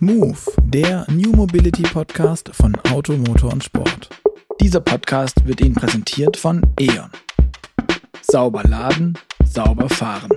Move, 0.00 0.38
der 0.62 1.04
New 1.10 1.32
Mobility 1.32 1.82
Podcast 1.82 2.50
von 2.52 2.76
Auto, 2.92 3.14
Motor 3.14 3.52
und 3.52 3.64
Sport. 3.64 4.08
Dieser 4.60 4.80
Podcast 4.80 5.44
wird 5.44 5.60
Ihnen 5.60 5.74
präsentiert 5.74 6.36
von 6.36 6.62
E.ON. 6.78 7.10
Sauber 8.22 8.62
laden, 8.62 9.18
sauber 9.44 9.88
fahren. 9.88 10.30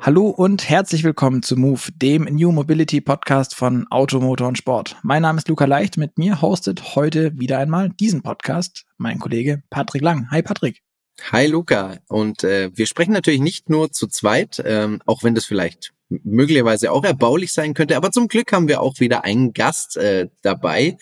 Hallo 0.00 0.28
und 0.30 0.68
herzlich 0.68 1.04
willkommen 1.04 1.44
zu 1.44 1.56
Move, 1.56 1.82
dem 1.94 2.24
New 2.24 2.50
Mobility 2.50 3.00
Podcast 3.00 3.54
von 3.54 3.86
Auto, 3.90 4.18
Motor 4.18 4.48
und 4.48 4.58
Sport. 4.58 4.96
Mein 5.04 5.22
Name 5.22 5.38
ist 5.38 5.46
Luca 5.46 5.64
Leicht, 5.64 5.96
mit 5.96 6.18
mir 6.18 6.42
hostet 6.42 6.96
heute 6.96 7.38
wieder 7.38 7.58
einmal 7.58 7.90
diesen 7.90 8.22
Podcast 8.22 8.86
mein 8.96 9.20
Kollege 9.20 9.62
Patrick 9.70 10.02
Lang. 10.02 10.28
Hi 10.32 10.42
Patrick. 10.42 10.82
Hi 11.30 11.46
Luca 11.46 11.98
und 12.08 12.42
äh, 12.42 12.72
wir 12.74 12.88
sprechen 12.88 13.12
natürlich 13.12 13.40
nicht 13.40 13.70
nur 13.70 13.92
zu 13.92 14.08
zweit, 14.08 14.60
ähm, 14.64 15.00
auch 15.06 15.22
wenn 15.22 15.36
das 15.36 15.44
vielleicht 15.44 15.92
möglicherweise 16.24 16.92
auch 16.92 17.04
erbaulich 17.04 17.52
sein 17.52 17.74
könnte, 17.74 17.96
aber 17.96 18.10
zum 18.12 18.28
Glück 18.28 18.52
haben 18.52 18.68
wir 18.68 18.80
auch 18.80 19.00
wieder 19.00 19.24
einen 19.24 19.52
Gast 19.52 19.96
äh, 19.96 20.28
dabei 20.42 20.96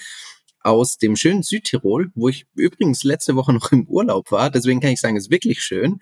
aus 0.63 0.99
dem 0.99 1.17
schönen 1.17 1.43
Südtirol, 1.43 2.11
wo 2.15 2.29
ich 2.29 2.47
übrigens 2.55 3.03
letzte 3.05 3.37
Woche 3.37 3.53
noch 3.53 3.73
im 3.73 3.87
Urlaub 3.87 4.31
war, 4.31 4.51
deswegen 4.51 4.81
kann 4.81 4.91
ich 4.91 5.01
sagen, 5.01 5.17
es 5.17 5.25
ist 5.25 5.31
wirklich 5.31 5.63
schön. 5.63 6.01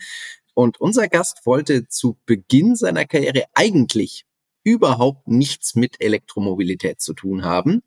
Und 0.54 0.80
unser 0.80 1.06
Gast 1.06 1.46
wollte 1.46 1.86
zu 1.86 2.18
Beginn 2.26 2.74
seiner 2.74 3.04
Karriere 3.04 3.44
eigentlich 3.54 4.24
überhaupt 4.64 5.28
nichts 5.28 5.76
mit 5.76 6.00
Elektromobilität 6.00 7.00
zu 7.00 7.14
tun 7.14 7.44
haben. 7.44 7.82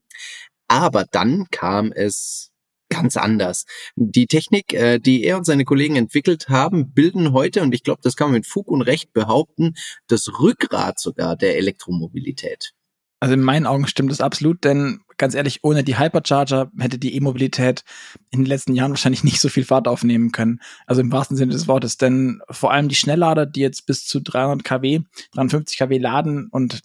Aber 0.69 1.03
dann 1.03 1.47
kam 1.51 1.91
es 1.91 2.50
ganz 2.91 3.17
anders. 3.17 3.65
Die 3.95 4.27
Technik, 4.27 4.73
äh, 4.73 4.99
die 4.99 5.23
er 5.23 5.37
und 5.37 5.45
seine 5.45 5.65
Kollegen 5.65 5.95
entwickelt 5.95 6.49
haben, 6.49 6.93
bilden 6.93 7.33
heute, 7.33 7.61
und 7.61 7.73
ich 7.73 7.83
glaube, 7.83 8.01
das 8.03 8.15
kann 8.15 8.27
man 8.27 8.35
mit 8.35 8.45
Fug 8.45 8.67
und 8.67 8.81
Recht 8.81 9.13
behaupten, 9.13 9.73
das 10.07 10.39
Rückgrat 10.39 10.99
sogar 10.99 11.35
der 11.35 11.57
Elektromobilität. 11.57 12.73
Also 13.21 13.35
in 13.35 13.41
meinen 13.41 13.67
Augen 13.67 13.87
stimmt 13.87 14.11
das 14.11 14.19
absolut, 14.19 14.63
denn 14.63 15.01
ganz 15.17 15.35
ehrlich, 15.35 15.59
ohne 15.61 15.83
die 15.83 15.99
Hypercharger 15.99 16.71
hätte 16.79 16.97
die 16.97 17.15
E-Mobilität 17.15 17.83
in 18.31 18.39
den 18.39 18.47
letzten 18.47 18.73
Jahren 18.73 18.91
wahrscheinlich 18.91 19.23
nicht 19.23 19.39
so 19.39 19.47
viel 19.47 19.63
Fahrt 19.63 19.87
aufnehmen 19.87 20.31
können. 20.31 20.59
Also 20.85 21.01
im 21.01 21.11
wahrsten 21.11 21.37
Sinne 21.37 21.53
des 21.53 21.67
Wortes, 21.67 21.97
denn 21.97 22.41
vor 22.49 22.71
allem 22.71 22.89
die 22.89 22.95
Schnelllader, 22.95 23.45
die 23.45 23.61
jetzt 23.61 23.85
bis 23.85 24.05
zu 24.05 24.19
300 24.19 24.63
kW, 24.63 25.01
350 25.33 25.77
kW 25.77 25.97
laden 25.99 26.49
und 26.51 26.81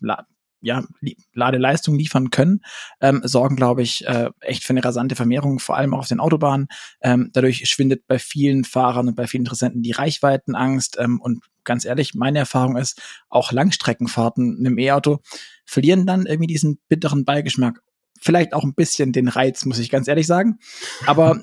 ja, 0.66 0.84
Ladeleistung 1.32 1.96
liefern 1.96 2.30
können, 2.30 2.60
ähm, 3.00 3.20
sorgen, 3.24 3.54
glaube 3.54 3.82
ich, 3.82 4.04
äh, 4.06 4.30
echt 4.40 4.64
für 4.64 4.72
eine 4.72 4.84
rasante 4.84 5.14
Vermehrung, 5.14 5.60
vor 5.60 5.76
allem 5.76 5.94
auch 5.94 6.00
auf 6.00 6.08
den 6.08 6.18
Autobahnen. 6.18 6.66
Ähm, 7.00 7.30
dadurch 7.32 7.68
schwindet 7.68 8.06
bei 8.08 8.18
vielen 8.18 8.64
Fahrern 8.64 9.08
und 9.08 9.14
bei 9.14 9.28
vielen 9.28 9.42
Interessenten 9.42 9.82
die 9.82 9.92
Reichweitenangst. 9.92 10.98
Ähm, 10.98 11.20
und 11.20 11.44
ganz 11.62 11.84
ehrlich, 11.84 12.14
meine 12.14 12.40
Erfahrung 12.40 12.76
ist, 12.76 13.00
auch 13.28 13.52
Langstreckenfahrten 13.52 14.58
in 14.58 14.66
einem 14.66 14.78
E-Auto 14.78 15.20
verlieren 15.64 16.04
dann 16.04 16.26
irgendwie 16.26 16.48
diesen 16.48 16.80
bitteren 16.88 17.24
Beigeschmack. 17.24 17.80
Vielleicht 18.20 18.52
auch 18.52 18.64
ein 18.64 18.74
bisschen 18.74 19.12
den 19.12 19.28
Reiz, 19.28 19.64
muss 19.66 19.78
ich 19.78 19.90
ganz 19.90 20.08
ehrlich 20.08 20.26
sagen. 20.26 20.58
Aber 21.06 21.38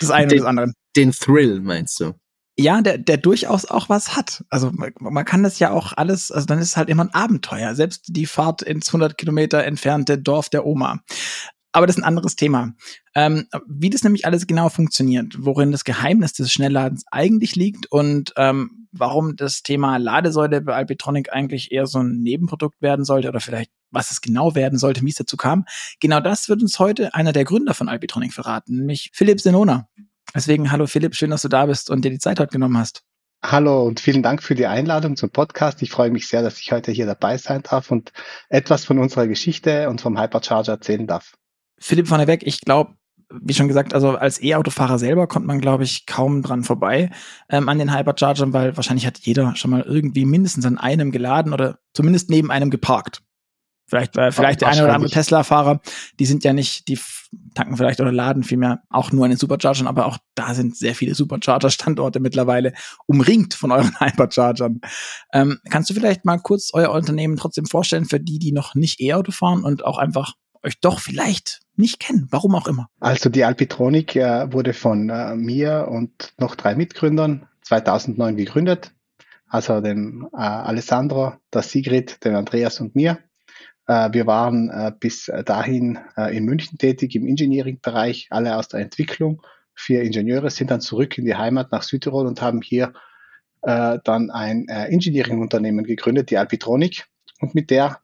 das 0.00 0.10
eine 0.10 0.28
den, 0.28 0.40
und 0.40 0.44
das 0.44 0.48
andere. 0.48 0.72
Den 0.96 1.12
Thrill, 1.12 1.60
meinst 1.60 1.98
du? 2.00 2.12
Ja, 2.60 2.82
der, 2.82 2.98
der 2.98 3.16
durchaus 3.16 3.64
auch 3.64 3.88
was 3.88 4.16
hat. 4.16 4.44
Also 4.50 4.70
man, 4.72 4.92
man 4.98 5.24
kann 5.24 5.42
das 5.42 5.58
ja 5.58 5.70
auch 5.70 5.92
alles, 5.96 6.30
also 6.30 6.46
dann 6.46 6.58
ist 6.58 6.68
es 6.68 6.76
halt 6.76 6.88
immer 6.88 7.04
ein 7.04 7.14
Abenteuer. 7.14 7.74
Selbst 7.74 8.04
die 8.08 8.26
Fahrt 8.26 8.62
ins 8.62 8.88
100 8.88 9.16
Kilometer 9.16 9.64
entfernte 9.64 10.18
Dorf 10.18 10.48
der 10.48 10.66
Oma. 10.66 11.00
Aber 11.72 11.86
das 11.86 11.96
ist 11.96 12.02
ein 12.02 12.08
anderes 12.08 12.36
Thema. 12.36 12.74
Ähm, 13.14 13.46
wie 13.68 13.90
das 13.90 14.02
nämlich 14.02 14.26
alles 14.26 14.46
genau 14.46 14.68
funktioniert, 14.68 15.36
worin 15.38 15.72
das 15.72 15.84
Geheimnis 15.84 16.32
des 16.32 16.52
Schnellladens 16.52 17.04
eigentlich 17.10 17.54
liegt 17.54 17.90
und 17.90 18.32
ähm, 18.36 18.88
warum 18.92 19.36
das 19.36 19.62
Thema 19.62 19.96
Ladesäule 19.98 20.60
bei 20.60 20.74
Alpitronic 20.74 21.32
eigentlich 21.32 21.70
eher 21.70 21.86
so 21.86 22.00
ein 22.00 22.22
Nebenprodukt 22.22 22.82
werden 22.82 23.04
sollte 23.04 23.28
oder 23.28 23.40
vielleicht 23.40 23.70
was 23.92 24.10
es 24.10 24.20
genau 24.20 24.54
werden 24.54 24.78
sollte, 24.78 25.02
wie 25.02 25.10
es 25.10 25.16
dazu 25.16 25.36
kam. 25.36 25.64
Genau 26.00 26.20
das 26.20 26.48
wird 26.48 26.62
uns 26.62 26.78
heute 26.78 27.14
einer 27.14 27.32
der 27.32 27.44
Gründer 27.44 27.74
von 27.74 27.88
Alpitronic 27.88 28.32
verraten, 28.32 28.76
nämlich 28.76 29.10
Philipp 29.12 29.40
Senona. 29.40 29.88
Deswegen, 30.34 30.70
hallo 30.70 30.86
Philipp, 30.86 31.14
schön, 31.14 31.30
dass 31.30 31.42
du 31.42 31.48
da 31.48 31.66
bist 31.66 31.90
und 31.90 32.04
dir 32.04 32.10
die 32.10 32.18
Zeit 32.18 32.38
heute 32.38 32.52
genommen 32.52 32.78
hast. 32.78 33.02
Hallo 33.42 33.84
und 33.84 34.00
vielen 34.00 34.22
Dank 34.22 34.42
für 34.42 34.54
die 34.54 34.66
Einladung 34.66 35.16
zum 35.16 35.30
Podcast. 35.30 35.80
Ich 35.82 35.90
freue 35.90 36.10
mich 36.10 36.28
sehr, 36.28 36.42
dass 36.42 36.60
ich 36.60 36.72
heute 36.72 36.92
hier 36.92 37.06
dabei 37.06 37.38
sein 37.38 37.62
darf 37.62 37.90
und 37.90 38.12
etwas 38.48 38.84
von 38.84 38.98
unserer 38.98 39.26
Geschichte 39.26 39.88
und 39.88 40.00
vom 40.00 40.20
Hypercharger 40.20 40.72
erzählen 40.72 41.06
darf. 41.06 41.34
Philipp 41.78 42.06
vorneweg, 42.06 42.46
ich 42.46 42.60
glaube, 42.60 42.94
wie 43.30 43.54
schon 43.54 43.68
gesagt, 43.68 43.94
also 43.94 44.10
als 44.10 44.42
E-Autofahrer 44.42 44.98
selber 44.98 45.26
kommt 45.26 45.46
man, 45.46 45.60
glaube 45.60 45.84
ich, 45.84 46.04
kaum 46.04 46.42
dran 46.42 46.64
vorbei 46.64 47.10
ähm, 47.48 47.68
an 47.68 47.78
den 47.78 47.96
Hyperchargern, 47.96 48.52
weil 48.52 48.76
wahrscheinlich 48.76 49.06
hat 49.06 49.18
jeder 49.20 49.56
schon 49.56 49.70
mal 49.70 49.82
irgendwie 49.82 50.26
mindestens 50.26 50.66
an 50.66 50.78
einem 50.78 51.10
geladen 51.10 51.52
oder 51.52 51.78
zumindest 51.94 52.28
neben 52.28 52.50
einem 52.50 52.70
geparkt. 52.70 53.22
Vielleicht, 53.90 54.16
äh, 54.16 54.30
vielleicht 54.30 54.60
der 54.60 54.68
eine 54.68 54.84
oder 54.84 54.94
andere 54.94 55.10
Tesla-Fahrer, 55.10 55.80
die 56.20 56.26
sind 56.26 56.44
ja 56.44 56.52
nicht, 56.52 56.86
die 56.86 56.96
tanken 57.54 57.76
vielleicht 57.76 58.00
oder 58.00 58.12
laden 58.12 58.44
vielmehr 58.44 58.84
auch 58.88 59.10
nur 59.10 59.24
an 59.24 59.32
den 59.32 59.36
Superchargern, 59.36 59.88
aber 59.88 60.06
auch 60.06 60.18
da 60.36 60.54
sind 60.54 60.76
sehr 60.76 60.94
viele 60.94 61.16
Supercharger-Standorte 61.16 62.20
mittlerweile 62.20 62.72
umringt 63.06 63.52
von 63.54 63.72
euren 63.72 63.92
Hyperchargern. 64.00 64.80
Ähm, 65.32 65.58
kannst 65.70 65.90
du 65.90 65.94
vielleicht 65.94 66.24
mal 66.24 66.38
kurz 66.38 66.70
euer 66.72 66.92
Unternehmen 66.92 67.36
trotzdem 67.36 67.66
vorstellen 67.66 68.04
für 68.04 68.20
die, 68.20 68.38
die 68.38 68.52
noch 68.52 68.76
nicht 68.76 69.00
E-Auto 69.00 69.32
fahren 69.32 69.64
und 69.64 69.84
auch 69.84 69.98
einfach 69.98 70.34
euch 70.62 70.78
doch 70.78 71.00
vielleicht 71.00 71.62
nicht 71.74 71.98
kennen, 71.98 72.28
warum 72.30 72.54
auch 72.54 72.68
immer? 72.68 72.88
Also 73.00 73.28
die 73.28 73.42
Alpitronik 73.42 74.14
äh, 74.14 74.52
wurde 74.52 74.72
von 74.72 75.10
äh, 75.10 75.34
mir 75.34 75.88
und 75.90 76.32
noch 76.38 76.54
drei 76.54 76.76
Mitgründern 76.76 77.48
2009 77.62 78.36
gegründet. 78.36 78.92
Also 79.48 79.80
dem 79.80 80.28
äh, 80.32 80.36
Alessandro, 80.36 81.32
der 81.52 81.62
Sigrid, 81.62 82.24
den 82.24 82.36
Andreas 82.36 82.80
und 82.80 82.94
mir. 82.94 83.18
Äh, 83.90 84.12
wir 84.12 84.26
waren 84.28 84.70
äh, 84.70 84.92
bis 84.98 85.28
dahin 85.44 85.98
äh, 86.16 86.36
in 86.36 86.44
München 86.44 86.78
tätig 86.78 87.16
im 87.16 87.26
Engineering-Bereich, 87.26 88.28
alle 88.30 88.56
aus 88.56 88.68
der 88.68 88.78
Entwicklung. 88.78 89.42
Vier 89.74 90.02
Ingenieure 90.02 90.48
sind 90.50 90.70
dann 90.70 90.80
zurück 90.80 91.18
in 91.18 91.24
die 91.24 91.34
Heimat 91.34 91.72
nach 91.72 91.82
Südtirol 91.82 92.26
und 92.26 92.40
haben 92.40 92.62
hier 92.62 92.92
dann 93.62 94.30
ein 94.30 94.68
Engineering-Unternehmen 94.68 95.84
gegründet, 95.84 96.30
die 96.30 96.38
Alpitronik. 96.38 97.08
Und 97.40 97.54
mit 97.54 97.68
der, 97.68 98.00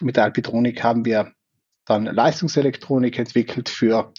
mit 0.00 0.16
der 0.16 0.24
Alpitronik 0.24 0.82
haben 0.82 1.04
wir 1.04 1.32
dann 1.84 2.06
Leistungselektronik 2.06 3.18
entwickelt 3.18 3.68
für 3.68 4.12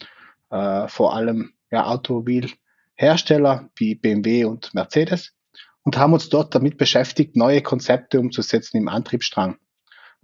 vor 0.50 1.16
allem 1.16 1.54
ja, 1.72 1.88
Automobilhersteller 1.88 3.70
wie 3.76 3.96
BMW 3.96 4.46
und 4.46 4.72
Mercedes 4.76 5.34
und 5.82 5.98
haben 5.98 6.14
uns 6.14 6.30
dort 6.30 6.54
damit 6.54 6.78
beschäftigt, 6.78 7.36
neue 7.36 7.64
Konzepte 7.64 8.20
umzusetzen 8.20 8.78
im 8.78 8.88
Antriebsstrang 8.88 9.58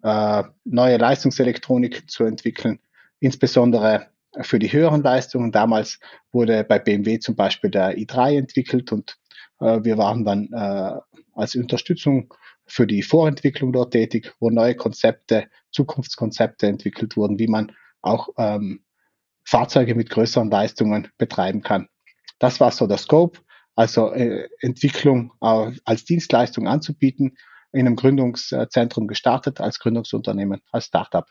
äh, 0.04 0.44
neue 0.66 0.98
Leistungselektronik 0.98 2.10
zu 2.10 2.26
entwickeln, 2.26 2.80
insbesondere 3.20 4.08
für 4.42 4.60
die 4.60 4.72
höheren 4.72 5.02
Leistungen. 5.02 5.52
Damals 5.52 6.00
wurde 6.32 6.64
bei 6.64 6.80
BMW 6.80 7.20
zum 7.20 7.36
Beispiel 7.36 7.72
der 7.72 7.98
i3 7.98 8.38
entwickelt 8.38 8.92
und 8.92 9.18
äh, 9.60 9.80
wir 9.84 9.98
waren 9.98 10.26
dann 10.26 10.50
äh, 10.52 11.00
als 11.34 11.56
Unterstützung 11.56 12.34
für 12.66 12.88
die 12.88 13.02
Vorentwicklung 13.02 13.74
dort 13.74 13.92
tätig, 13.92 14.34
wo 14.40 14.50
neue 14.50 14.76
Konzepte, 14.76 15.48
Zukunftskonzepte 15.72 16.68
entwickelt 16.68 17.18
wurden, 17.18 17.40
wie 17.40 17.48
man 17.48 17.72
auch 18.02 18.30
ähm, 18.38 18.84
Fahrzeuge 19.44 19.96
mit 19.96 20.10
größeren 20.10 20.50
Leistungen 20.50 21.10
betreiben 21.18 21.62
kann. 21.62 21.88
Das 22.40 22.60
war 22.60 22.72
so 22.72 22.88
der 22.88 22.98
Scope, 22.98 23.40
also 23.76 24.12
äh, 24.14 24.48
Entwicklung 24.60 25.34
äh, 25.42 25.72
als 25.86 26.06
Dienstleistung 26.06 26.68
anzubieten 26.68 27.38
in 27.74 27.88
einem 27.88 27.96
Gründungszentrum 27.96 29.08
gestartet 29.08 29.60
als 29.60 29.80
Gründungsunternehmen, 29.80 30.62
als 30.72 30.86
Startup. 30.86 31.26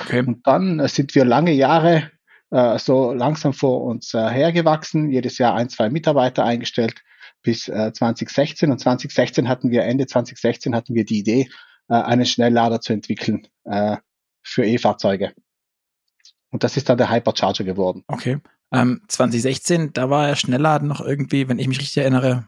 Okay. 0.00 0.20
Und 0.20 0.46
dann 0.46 0.80
äh, 0.80 0.88
sind 0.88 1.14
wir 1.14 1.24
lange 1.24 1.52
Jahre 1.52 2.10
äh, 2.50 2.78
so 2.78 3.12
langsam 3.12 3.52
vor 3.52 3.84
uns 3.84 4.14
äh, 4.14 4.28
hergewachsen, 4.28 5.10
jedes 5.10 5.38
Jahr 5.38 5.54
ein, 5.54 5.68
zwei 5.68 5.90
Mitarbeiter 5.90 6.44
eingestellt 6.44 7.02
bis 7.42 7.68
äh, 7.68 7.92
2016. 7.92 8.70
Und 8.70 8.78
2016 8.78 9.48
hatten 9.48 9.70
wir, 9.70 9.84
Ende 9.84 10.06
2016 10.06 10.74
hatten 10.74 10.94
wir 10.94 11.04
die 11.04 11.18
Idee, 11.18 11.48
äh, 11.88 11.94
einen 11.94 12.26
Schnelllader 12.26 12.80
zu 12.80 12.92
entwickeln 12.92 13.46
äh, 13.64 13.98
für 14.42 14.64
E-Fahrzeuge. 14.64 15.32
Und 16.50 16.64
das 16.64 16.76
ist 16.76 16.88
dann 16.88 16.98
der 16.98 17.10
Hypercharger 17.10 17.64
geworden. 17.64 18.04
Okay. 18.08 18.38
Ähm, 18.72 19.02
2016, 19.08 19.92
da 19.92 20.10
war 20.10 20.28
ja 20.28 20.36
Schnellladen 20.36 20.88
noch 20.88 21.00
irgendwie, 21.00 21.48
wenn 21.48 21.58
ich 21.58 21.68
mich 21.68 21.78
richtig 21.78 21.98
erinnere, 21.98 22.46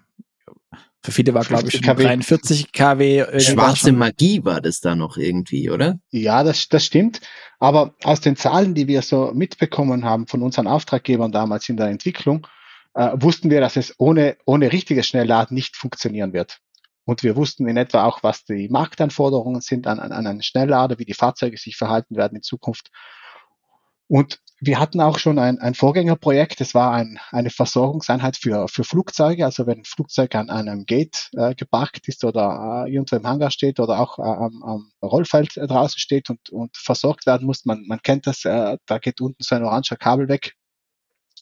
für 1.02 1.12
viele 1.12 1.32
war, 1.32 1.44
glaube 1.44 1.68
ich, 1.68 1.80
kW. 1.80 2.02
43 2.02 2.72
kW. 2.72 3.40
Schwarze 3.40 3.92
Magie 3.92 4.44
war 4.44 4.60
das 4.60 4.80
da 4.80 4.94
noch 4.94 5.16
irgendwie, 5.16 5.70
oder? 5.70 5.98
Ja, 6.10 6.44
das, 6.44 6.68
das 6.68 6.84
stimmt. 6.84 7.20
Aber 7.58 7.94
aus 8.04 8.20
den 8.20 8.36
Zahlen, 8.36 8.74
die 8.74 8.86
wir 8.86 9.00
so 9.00 9.32
mitbekommen 9.34 10.04
haben 10.04 10.26
von 10.26 10.42
unseren 10.42 10.66
Auftraggebern 10.66 11.32
damals 11.32 11.68
in 11.70 11.78
der 11.78 11.88
Entwicklung, 11.88 12.46
äh, 12.94 13.10
wussten 13.14 13.50
wir, 13.50 13.60
dass 13.60 13.76
es 13.76 13.94
ohne, 13.98 14.36
ohne 14.44 14.72
richtiges 14.72 15.06
Schnellladen 15.06 15.54
nicht 15.54 15.76
funktionieren 15.76 16.34
wird. 16.34 16.58
Und 17.04 17.22
wir 17.22 17.34
wussten 17.34 17.66
in 17.66 17.78
etwa 17.78 18.04
auch, 18.04 18.22
was 18.22 18.44
die 18.44 18.68
Marktanforderungen 18.68 19.62
sind 19.62 19.86
an, 19.86 20.00
an 20.00 20.12
einen 20.12 20.42
Schnelllader, 20.42 20.98
wie 20.98 21.06
die 21.06 21.14
Fahrzeuge 21.14 21.56
sich 21.56 21.76
verhalten 21.76 22.16
werden 22.16 22.36
in 22.36 22.42
Zukunft. 22.42 22.90
Und 24.06 24.38
wir 24.62 24.78
hatten 24.78 25.00
auch 25.00 25.18
schon 25.18 25.38
ein, 25.38 25.58
ein 25.58 25.74
Vorgängerprojekt, 25.74 26.60
das 26.60 26.74
war 26.74 26.92
ein, 26.92 27.18
eine 27.30 27.48
Versorgungseinheit 27.48 28.36
für, 28.36 28.68
für 28.68 28.84
Flugzeuge. 28.84 29.44
Also 29.46 29.66
wenn 29.66 29.78
ein 29.78 29.84
Flugzeug 29.84 30.34
an 30.34 30.50
einem 30.50 30.84
Gate 30.84 31.30
äh, 31.34 31.54
geparkt 31.54 32.06
ist 32.08 32.24
oder 32.24 32.84
äh, 32.86 32.92
irgendwo 32.92 33.16
im 33.16 33.26
Hangar 33.26 33.50
steht 33.50 33.80
oder 33.80 33.98
auch 33.98 34.18
äh, 34.18 34.22
am, 34.22 34.62
am 34.62 34.92
Rollfeld 35.02 35.56
äh, 35.56 35.66
draußen 35.66 35.98
steht 35.98 36.28
und, 36.28 36.50
und 36.50 36.76
versorgt 36.76 37.24
werden 37.26 37.46
muss, 37.46 37.64
man, 37.64 37.86
man 37.86 38.02
kennt 38.02 38.26
das, 38.26 38.44
äh, 38.44 38.76
da 38.84 38.98
geht 38.98 39.22
unten 39.22 39.42
so 39.42 39.54
ein 39.54 39.64
oranger 39.64 39.96
Kabel 39.96 40.28
weg 40.28 40.54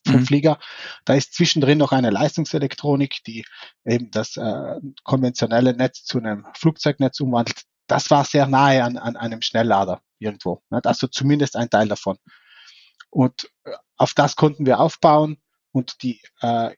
vom 0.06 0.20
mhm. 0.20 0.26
Flieger. 0.26 0.58
Da 1.04 1.14
ist 1.14 1.34
zwischendrin 1.34 1.78
noch 1.78 1.90
eine 1.90 2.10
Leistungselektronik, 2.10 3.24
die 3.26 3.44
eben 3.84 4.12
das 4.12 4.36
äh, 4.36 4.74
konventionelle 5.02 5.74
Netz 5.74 6.04
zu 6.04 6.18
einem 6.18 6.46
Flugzeugnetz 6.54 7.18
umwandelt. 7.18 7.62
Das 7.88 8.10
war 8.12 8.24
sehr 8.24 8.46
nahe 8.46 8.84
an, 8.84 8.96
an 8.96 9.16
einem 9.16 9.42
Schnelllader 9.42 10.02
irgendwo. 10.20 10.62
Ne? 10.70 10.80
Also 10.84 11.08
zumindest 11.08 11.56
ein 11.56 11.68
Teil 11.68 11.88
davon. 11.88 12.18
Und 13.10 13.50
äh, 13.64 13.72
auf 13.96 14.14
das 14.14 14.36
konnten 14.36 14.66
wir 14.66 14.80
aufbauen 14.80 15.38
und 15.72 16.02
die 16.02 16.20
äh, 16.40 16.70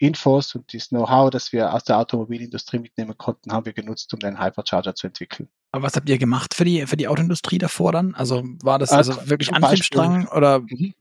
Infos 0.00 0.54
und 0.54 0.72
das 0.72 0.88
Know-how, 0.88 1.30
das 1.30 1.52
wir 1.52 1.74
aus 1.74 1.84
der 1.84 1.98
Automobilindustrie 1.98 2.78
mitnehmen 2.78 3.16
konnten, 3.18 3.52
haben 3.52 3.66
wir 3.66 3.74
genutzt, 3.74 4.12
um 4.14 4.20
den 4.20 4.42
Hypercharger 4.42 4.94
zu 4.94 5.08
entwickeln. 5.08 5.48
Aber 5.72 5.84
was 5.84 5.94
habt 5.94 6.08
ihr 6.08 6.18
gemacht 6.18 6.54
für 6.54 6.64
die, 6.64 6.86
für 6.86 6.96
die 6.96 7.06
Autoindustrie 7.06 7.58
davor 7.58 7.92
dann? 7.92 8.14
Also 8.14 8.42
war 8.62 8.78
das 8.78 8.90
also, 8.90 9.12
also 9.12 9.28
wirklich 9.28 9.52
Antriebsstrang 9.52 10.22
Beispiel, 10.22 10.36
oder? 10.36 10.60
Mhm. 10.60 10.94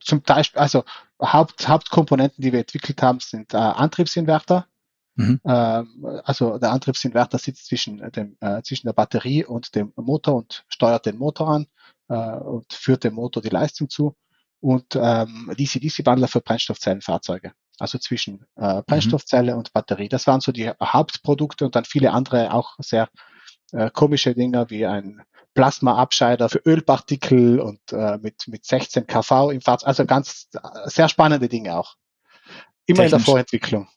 Zum 0.00 0.22
Beispiel, 0.22 0.60
also 0.60 0.84
Haupt, 1.20 1.66
Hauptkomponenten, 1.66 2.42
die 2.42 2.52
wir 2.52 2.60
entwickelt 2.60 3.02
haben, 3.02 3.20
sind 3.20 3.52
äh, 3.54 3.56
Antriebsinverter. 3.56 4.66
Mhm. 5.16 5.40
Ähm, 5.44 6.20
also 6.24 6.58
der 6.58 6.72
Antriebsinverter 6.72 7.38
sitzt 7.38 7.66
zwischen, 7.66 7.98
dem, 8.12 8.36
äh, 8.40 8.62
zwischen 8.62 8.86
der 8.86 8.92
Batterie 8.92 9.44
und 9.44 9.74
dem 9.74 9.92
Motor 9.96 10.36
und 10.36 10.64
steuert 10.68 11.06
den 11.06 11.18
Motor 11.18 11.48
an 11.48 11.66
äh, 12.08 12.36
und 12.36 12.72
führt 12.72 13.04
dem 13.04 13.14
Motor 13.14 13.42
die 13.42 13.48
Leistung 13.48 13.88
zu 13.88 14.14
und 14.64 14.96
ähm, 14.96 15.52
DC-DC-Wandler 15.58 16.26
für 16.26 16.40
Brennstoffzellenfahrzeuge. 16.40 17.52
Also 17.78 17.98
zwischen 17.98 18.46
äh. 18.56 18.82
Brennstoffzelle 18.86 19.52
mhm. 19.52 19.58
und 19.58 19.72
Batterie. 19.74 20.08
Das 20.08 20.26
waren 20.26 20.40
so 20.40 20.52
die 20.52 20.70
Hauptprodukte 20.82 21.66
und 21.66 21.76
dann 21.76 21.84
viele 21.84 22.12
andere 22.12 22.54
auch 22.54 22.76
sehr 22.78 23.10
äh, 23.72 23.90
komische 23.90 24.34
Dinge 24.34 24.70
wie 24.70 24.86
ein 24.86 25.22
Plasma-Abscheider 25.52 26.48
für 26.48 26.62
Ölpartikel 26.64 27.60
und 27.60 27.80
äh, 27.92 28.16
mit, 28.22 28.48
mit 28.48 28.64
16 28.64 29.06
kV 29.06 29.50
im 29.50 29.60
Fahrzeug. 29.60 29.86
Also 29.86 30.06
ganz 30.06 30.48
äh, 30.54 30.88
sehr 30.88 31.10
spannende 31.10 31.50
Dinge 31.50 31.76
auch. 31.76 31.96
Immer 32.86 33.02
Technisch. 33.02 33.04
in 33.04 33.10
der 33.10 33.20
Vorentwicklung. 33.20 33.88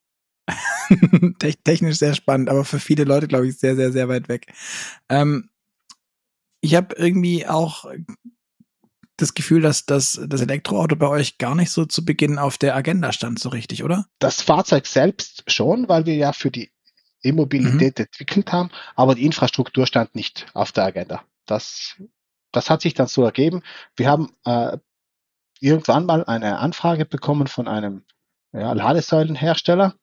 Technisch 1.64 1.98
sehr 1.98 2.14
spannend, 2.14 2.50
aber 2.50 2.66
für 2.66 2.80
viele 2.80 3.06
Leute, 3.06 3.30
glaube 3.30 3.48
ich, 3.48 3.58
sehr, 3.58 3.78
sehr, 3.78 3.94
sehr 3.94 4.10
weit 4.10 4.28
weg. 4.28 4.48
Ähm, 5.08 5.50
ich 6.60 6.76
habe 6.76 6.94
irgendwie 6.98 7.48
auch 7.48 7.86
das 9.18 9.34
Gefühl, 9.34 9.62
dass 9.62 9.86
das, 9.86 10.20
das 10.28 10.42
Elektroauto 10.42 10.96
bei 10.96 11.08
euch 11.08 11.38
gar 11.38 11.56
nicht 11.56 11.72
so 11.72 11.86
zu 11.86 12.06
Beginn 12.06 12.38
auf 12.38 12.58
der 12.58 12.76
Agenda 12.76 13.12
stand, 13.12 13.40
so 13.40 13.50
richtig, 13.50 13.84
oder? 13.84 14.06
Das 14.20 14.42
Fahrzeug 14.42 14.86
selbst 14.86 15.44
schon, 15.48 15.90
weil 15.90 16.06
wir 16.06 16.16
ja 16.16 16.34
für 16.34 16.52
die 16.52 16.72
E-Mobilität 17.24 17.98
mhm. 17.98 18.06
entwickelt 18.06 18.52
haben, 18.52 18.70
aber 18.96 19.16
die 19.16 19.26
Infrastruktur 19.26 19.88
stand 19.88 20.16
nicht 20.16 20.46
auf 20.54 20.72
der 20.72 20.86
Agenda. 20.86 21.24
Das, 21.46 21.96
das 22.52 22.70
hat 22.70 22.82
sich 22.82 22.94
dann 22.94 23.08
so 23.08 23.24
ergeben. 23.24 23.64
Wir 23.96 24.10
haben 24.10 24.32
äh, 24.46 24.78
irgendwann 25.60 26.06
mal 26.06 26.24
eine 26.26 26.60
Anfrage 26.60 27.06
bekommen 27.06 27.48
von 27.48 27.68
einem 27.68 28.06
ja, 28.54 28.74
Ladesäulenhersteller, 28.74 29.96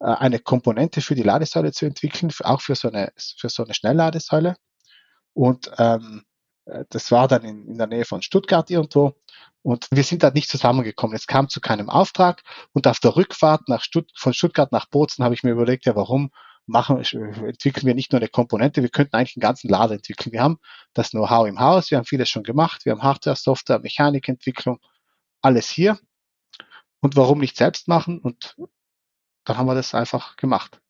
äh, 0.00 0.06
eine 0.06 0.40
Komponente 0.40 1.00
für 1.00 1.14
die 1.14 1.22
Ladesäule 1.22 1.72
zu 1.72 1.86
entwickeln, 1.86 2.32
auch 2.40 2.60
für 2.60 2.74
so 2.74 2.88
eine, 2.88 3.12
für 3.38 3.48
so 3.48 3.64
eine 3.64 3.74
Schnellladesäule. 3.74 4.56
Und 5.34 5.70
ähm, 5.78 6.24
äh, 6.24 6.35
das 6.90 7.10
war 7.10 7.28
dann 7.28 7.44
in, 7.44 7.66
in 7.66 7.78
der 7.78 7.86
Nähe 7.86 8.04
von 8.04 8.22
Stuttgart 8.22 8.70
irgendwo. 8.70 9.14
Und 9.62 9.88
wir 9.90 10.04
sind 10.04 10.22
da 10.22 10.30
nicht 10.30 10.48
zusammengekommen. 10.48 11.16
Es 11.16 11.26
kam 11.26 11.48
zu 11.48 11.60
keinem 11.60 11.90
Auftrag. 11.90 12.42
Und 12.72 12.86
auf 12.86 13.00
der 13.00 13.16
Rückfahrt 13.16 13.68
nach 13.68 13.82
Stutt 13.82 14.10
von 14.14 14.34
Stuttgart 14.34 14.72
nach 14.72 14.86
Bozen 14.86 15.24
habe 15.24 15.34
ich 15.34 15.42
mir 15.42 15.52
überlegt, 15.52 15.86
ja, 15.86 15.96
warum 15.96 16.30
machen, 16.66 16.98
entwickeln 16.98 17.86
wir 17.86 17.94
nicht 17.94 18.12
nur 18.12 18.20
eine 18.20 18.28
Komponente, 18.28 18.82
wir 18.82 18.88
könnten 18.88 19.16
eigentlich 19.16 19.36
einen 19.36 19.42
ganzen 19.42 19.68
Lader 19.68 19.94
entwickeln. 19.94 20.32
Wir 20.32 20.42
haben 20.42 20.58
das 20.94 21.10
Know-how 21.10 21.46
im 21.46 21.60
Haus, 21.60 21.90
wir 21.90 21.98
haben 21.98 22.04
vieles 22.04 22.28
schon 22.28 22.42
gemacht, 22.42 22.84
wir 22.84 22.92
haben 22.92 23.02
Hardware, 23.02 23.36
Software, 23.36 23.78
Mechanikentwicklung, 23.78 24.80
alles 25.42 25.68
hier. 25.68 25.98
Und 27.00 27.16
warum 27.16 27.38
nicht 27.38 27.56
selbst 27.56 27.86
machen? 27.86 28.18
Und 28.18 28.56
dann 29.44 29.58
haben 29.58 29.66
wir 29.66 29.74
das 29.76 29.94
einfach 29.94 30.36
gemacht. 30.36 30.80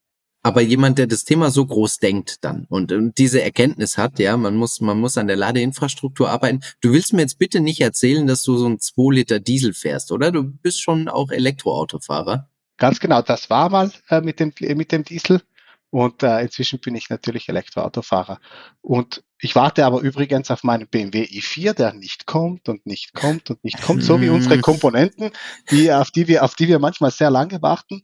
Aber 0.47 0.61
jemand, 0.61 0.99
der 0.99 1.09
das 1.09 1.25
Thema 1.25 1.51
so 1.51 1.67
groß 1.67 1.99
denkt 1.99 2.45
dann 2.45 2.67
und, 2.69 2.93
und 2.93 3.19
diese 3.19 3.43
Erkenntnis 3.43 3.99
hat, 3.99 4.21
ja, 4.21 4.37
man 4.37 4.55
muss, 4.55 4.81
man 4.81 5.01
muss 5.01 5.19
an 5.19 5.27
der 5.27 5.35
Ladeinfrastruktur 5.35 6.31
arbeiten. 6.31 6.61
Du 6.81 6.93
willst 6.93 7.13
mir 7.13 7.23
jetzt 7.23 7.41
bitte 7.41 7.59
nicht 7.59 7.81
erzählen, 7.81 8.29
dass 8.29 8.45
du 8.45 8.57
so 8.57 8.69
ein 8.69 8.79
2 8.79 9.13
Liter 9.13 9.41
Diesel 9.41 9.75
fährst, 9.75 10.13
oder? 10.13 10.31
Du 10.31 10.45
bist 10.45 10.81
schon 10.81 11.09
auch 11.09 11.33
Elektroautofahrer. 11.33 12.49
Ganz 12.77 13.01
genau, 13.01 13.23
das 13.23 13.51
war 13.51 13.71
mal 13.71 13.91
äh, 14.09 14.21
mit, 14.21 14.39
dem, 14.39 14.53
mit 14.61 14.93
dem 14.93 15.03
Diesel. 15.03 15.43
Und 15.91 16.23
äh, 16.23 16.43
inzwischen 16.43 16.79
bin 16.79 16.95
ich 16.95 17.11
natürlich 17.11 17.49
Elektroautofahrer. 17.49 18.39
Und 18.83 19.25
ich 19.41 19.57
warte 19.57 19.85
aber 19.85 20.01
übrigens 20.01 20.53
auf 20.53 20.63
meinen 20.63 20.87
BMW 20.87 21.25
i4, 21.25 21.73
der 21.73 21.93
nicht 21.93 22.27
kommt 22.27 22.69
und 22.69 22.87
nicht 22.87 23.15
kommt 23.15 23.51
und 23.51 23.65
nicht 23.65 23.83
kommt, 23.83 24.05
so 24.05 24.21
wie 24.21 24.29
unsere 24.29 24.61
Komponenten, 24.61 25.33
die, 25.73 25.93
auf, 25.93 26.13
die 26.13 26.29
wir, 26.29 26.45
auf 26.45 26.55
die 26.55 26.69
wir 26.69 26.79
manchmal 26.79 27.11
sehr 27.11 27.31
lange 27.31 27.63
warten. 27.63 28.03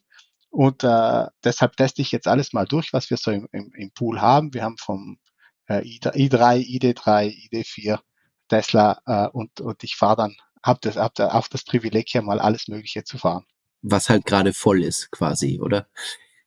Und 0.53 0.85
äh, 0.85 1.27
deshalb 1.43 1.77
teste 1.79 2.03
ich 2.03 2.13
jetzt 2.13 2.29
alles 2.29 2.53
mal 2.53 2.67
durch, 2.67 2.93
was 2.93 3.09
wir 3.09 3.17
so 3.17 3.31
im, 3.31 3.49
im, 3.53 3.73
im 3.75 3.91
Pool 3.93 4.21
haben. 4.21 4.53
Wir 4.53 4.65
haben 4.65 4.77
vom 4.77 5.17
äh, 5.67 5.79
i3, 5.79 6.59
ID3, 6.59 7.51
ID4, 7.51 7.99
Tesla 8.49 9.01
äh, 9.07 9.29
und, 9.29 9.63
und 9.63 9.83
ich 9.83 9.97
fahre 9.97 10.17
dann, 10.17 10.37
habe 10.63 10.79
das, 10.83 10.97
hab 10.97 11.19
auch 11.19 11.49
das 11.49 11.65
Privileg 11.65 12.07
hier 12.11 12.21
mal 12.21 12.39
alles 12.39 12.69
Mögliche 12.69 13.03
zu 13.03 13.17
fahren. 13.17 13.47
Was 13.81 14.11
halt 14.11 14.27
gerade 14.27 14.53
voll 14.53 14.85
ist, 14.85 15.11
quasi, 15.11 15.59
oder? 15.59 15.89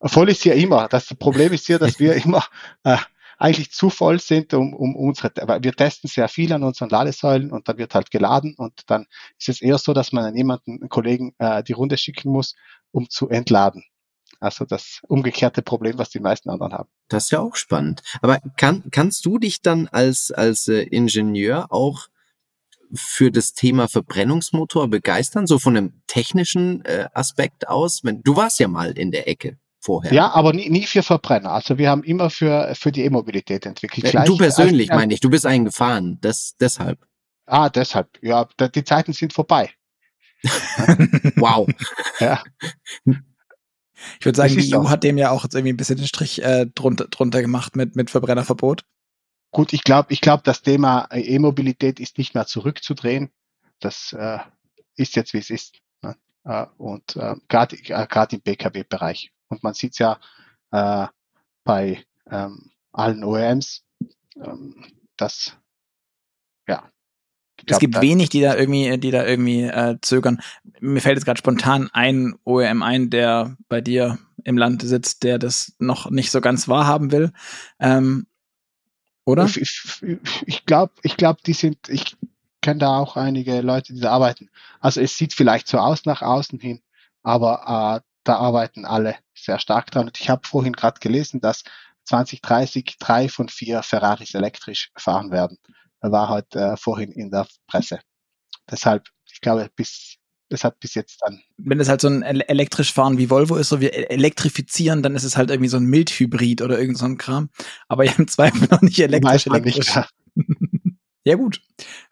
Voll 0.04 0.30
ist 0.30 0.46
ja 0.46 0.54
immer. 0.54 0.88
Das 0.88 1.08
Problem 1.16 1.52
ist 1.52 1.66
hier, 1.66 1.80
dass 1.80 2.00
wir 2.00 2.14
immer 2.14 2.46
äh, 2.84 2.98
eigentlich 3.40 3.72
zu 3.72 3.90
voll 3.90 4.20
sind, 4.20 4.54
um, 4.54 4.76
um 4.76 4.96
unsere, 4.96 5.32
weil 5.48 5.64
wir 5.64 5.74
testen 5.74 6.08
sehr 6.08 6.28
viel 6.28 6.54
an 6.54 6.64
unseren 6.64 6.92
Ladesäulen 6.92 7.52
und 7.52 7.68
dann 7.68 7.80
wird 7.80 7.96
halt 7.96 8.12
geladen 8.12 8.54
und 8.56 8.84
dann 8.86 9.08
ist 9.40 9.50
es 9.50 9.62
eher 9.64 9.80
so, 9.80 9.94
dass 9.94 10.12
man 10.12 10.26
an 10.26 10.36
jemanden, 10.38 10.80
einen 10.80 10.90
Kollegen 10.90 11.34
äh, 11.40 11.64
die 11.64 11.74
Runde 11.74 11.98
schicken 11.98 12.32
muss, 12.32 12.54
um 12.92 13.10
zu 13.10 13.30
entladen. 13.30 13.84
Also 14.46 14.64
das 14.64 15.00
umgekehrte 15.08 15.64
Problem, 15.64 15.98
was 15.98 16.12
die 16.12 16.20
meisten 16.20 16.52
anderen 16.52 16.72
haben. 16.72 16.90
Das 17.10 17.26
ist 17.26 17.32
ja 17.32 17.40
auch 17.40 17.56
spannend. 17.56 18.04
Aber 18.22 18.40
kann, 18.58 18.84
kannst 18.92 19.26
du 19.26 19.40
dich 19.40 19.64
dann 19.64 19.88
als, 19.88 20.32
als 20.32 20.68
äh, 20.68 20.84
Ingenieur 20.84 21.72
auch 21.72 22.08
für 22.94 23.32
das 23.32 23.54
Thema 23.54 23.88
Verbrennungsmotor 23.88 24.88
begeistern, 24.88 25.48
so 25.48 25.58
von 25.58 25.76
einem 25.76 26.02
technischen 26.06 26.86
äh, 26.86 27.08
Aspekt 27.16 27.68
aus? 27.68 28.04
Wenn, 28.04 28.22
du 28.22 28.36
warst 28.36 28.60
ja 28.60 28.68
mal 28.68 28.92
in 28.92 29.12
der 29.12 29.28
Ecke 29.28 29.58
vorher. 29.80 30.14
Ja, 30.14 30.32
aber 30.32 30.54
nie, 30.54 30.70
nie 30.70 30.86
für 30.86 31.02
Verbrenner. 31.02 31.50
Also 31.50 31.80
wir 31.80 31.90
haben 31.90 32.04
immer 32.04 32.30
für, 32.30 32.76
für 32.76 32.92
die 32.92 33.04
E-Mobilität 33.04 33.66
entwickelt. 33.66 34.06
Äh, 34.06 34.12
Gleich, 34.12 34.26
du 34.26 34.38
persönlich 34.38 34.92
also, 34.92 35.00
meine 35.00 35.16
ich, 35.16 35.22
du 35.22 35.32
bist 35.32 35.48
eingefahren, 35.48 36.20
das 36.22 36.56
deshalb. 36.60 37.00
Ah, 37.48 37.70
deshalb. 37.70 38.10
Ja, 38.22 38.48
die 38.76 38.84
Zeiten 38.84 39.12
sind 39.12 39.34
vorbei. 39.34 39.72
wow. 41.36 41.68
ja. 42.20 42.44
Ich 44.20 44.26
würde 44.26 44.38
sagen, 44.38 44.56
die 44.56 44.76
EU 44.76 44.90
hat 44.90 45.04
dem 45.04 45.18
ja 45.18 45.32
auch 45.32 45.44
jetzt 45.44 45.56
irgendwie 45.56 45.74
ein 45.74 45.78
bisschen 45.78 45.98
den 45.98 46.08
Strich 46.08 46.44
äh, 46.44 46.66
drunter, 46.68 47.08
drunter 47.08 47.42
gemacht 47.42 47.76
mit, 47.76 47.96
mit 47.96 48.10
Verbrennerverbot. 48.10 48.84
Gut, 49.52 49.74
ich 49.74 49.84
glaube, 49.84 50.12
ich 50.12 50.22
glaube, 50.22 50.44
das 50.44 50.62
Thema 50.62 51.08
E-Mobilität 51.12 52.00
ist 52.00 52.18
nicht 52.18 52.36
mehr 52.36 52.46
zurückzudrehen. 52.46 53.32
Das 53.80 54.14
äh, 54.14 54.40
ist 54.96 55.16
jetzt, 55.16 55.34
wie 55.34 55.38
es 55.38 55.50
ist. 55.50 55.80
Ne? 56.02 56.16
Äh, 56.44 56.66
und 56.78 57.16
äh, 57.16 57.36
gerade 57.48 57.78
äh, 57.78 58.28
im 58.32 58.42
Pkw-Bereich. 58.42 59.32
Und 59.48 59.64
man 59.64 59.74
sieht 59.74 59.98
ja 60.00 60.20
äh, 60.72 61.08
bei 61.64 62.04
ähm, 62.30 62.72
allen 62.92 63.24
OEMs, 63.24 63.84
ähm, 64.36 64.86
dass 65.18 65.58
ja, 66.68 66.90
es 67.68 67.80
gibt 67.80 68.02
wenig, 68.02 68.30
die 68.30 68.42
da 68.42 68.56
irgendwie, 68.56 68.98
die 68.98 69.12
da 69.12 69.26
irgendwie 69.26 69.64
äh, 69.64 69.98
zögern. 70.02 70.42
Mir 70.80 71.02
fällt 71.02 71.18
jetzt 71.18 71.26
gerade 71.26 71.38
spontan 71.38 71.90
ein 71.94 72.36
OEM 72.44 72.84
ein, 72.84 73.10
der 73.10 73.58
bei 73.70 73.82
dir 73.82 74.20
im 74.44 74.58
Land 74.58 74.82
sitzt, 74.84 75.24
der 75.24 75.40
das 75.40 75.74
noch 75.80 76.10
nicht 76.10 76.32
so 76.32 76.42
ganz 76.42 76.68
wahrhaben 76.68 77.12
will. 77.12 77.32
Ähm, 77.80 78.28
oder? 79.26 79.46
Ich, 79.46 79.58
ich, 79.58 80.02
ich 80.46 80.66
glaube, 80.66 80.94
ich 81.02 81.18
glaube, 81.18 81.40
die 81.46 81.54
sind, 81.54 81.90
ich 81.90 82.16
kenne 82.62 82.80
da 82.80 82.98
auch 82.98 83.16
einige 83.16 83.62
Leute, 83.62 83.94
die 83.94 84.02
da 84.02 84.12
arbeiten. 84.12 84.50
Also 84.80 85.02
es 85.02 85.18
sieht 85.18 85.34
vielleicht 85.34 85.68
so 85.68 85.80
aus 85.80 86.06
nach 86.06 86.22
außen 86.22 86.60
hin, 86.60 86.82
aber 87.24 88.02
äh, 88.04 88.06
da 88.24 88.36
arbeiten 88.38 88.86
alle 88.86 89.16
sehr 89.34 89.60
stark 89.60 89.92
dran. 89.92 90.08
Und 90.08 90.20
ich 90.20 90.30
habe 90.30 90.48
vorhin 90.48 90.74
gerade 90.74 91.00
gelesen, 91.00 91.42
dass 91.42 91.64
2030 92.04 92.98
drei 93.00 93.30
von 93.30 93.50
vier 93.50 93.82
Ferraris 93.82 94.36
elektrisch 94.36 94.92
fahren 94.96 95.32
werden 95.32 95.58
war 96.12 96.30
halt 96.30 96.56
äh, 96.56 96.78
vorhin 96.78 97.12
in 97.12 97.32
der 97.32 97.48
Presse. 97.68 98.00
Deshalb, 98.70 99.08
ich 99.32 99.42
glaube, 99.42 99.70
bis 99.76 100.18
es 100.50 100.64
hat 100.64 100.80
bis 100.80 100.94
jetzt 100.94 101.22
dann. 101.22 101.42
Wenn 101.58 101.80
es 101.80 101.90
halt 101.90 102.02
so 102.02 102.08
ein 102.08 102.22
elektrisch 102.22 102.94
fahren 102.94 103.18
wie 103.18 103.30
Volvo 103.30 103.56
ist, 103.56 103.70
so 103.70 103.82
wir 103.82 103.94
e-, 103.94 104.14
elektrifizieren, 104.14 105.02
dann 105.02 105.16
ist 105.16 105.24
es 105.24 105.38
halt 105.38 105.50
irgendwie 105.50 105.70
so 105.70 105.78
ein 105.78 105.86
Mildhybrid 105.86 106.62
oder 106.62 106.80
irgend 106.80 106.98
so 106.98 107.06
ein 107.06 107.18
Kram. 107.18 107.50
Aber 107.88 108.06
ja 108.06 108.14
im 108.18 108.28
Zweifel 108.28 108.68
noch 108.70 108.82
nicht 108.82 109.00
elektrisch 109.00 109.48
elektrisch. 109.48 109.78
Nicht, 109.78 109.96
ja. 109.96 110.08
ja. 111.26 111.36
gut. 111.36 111.62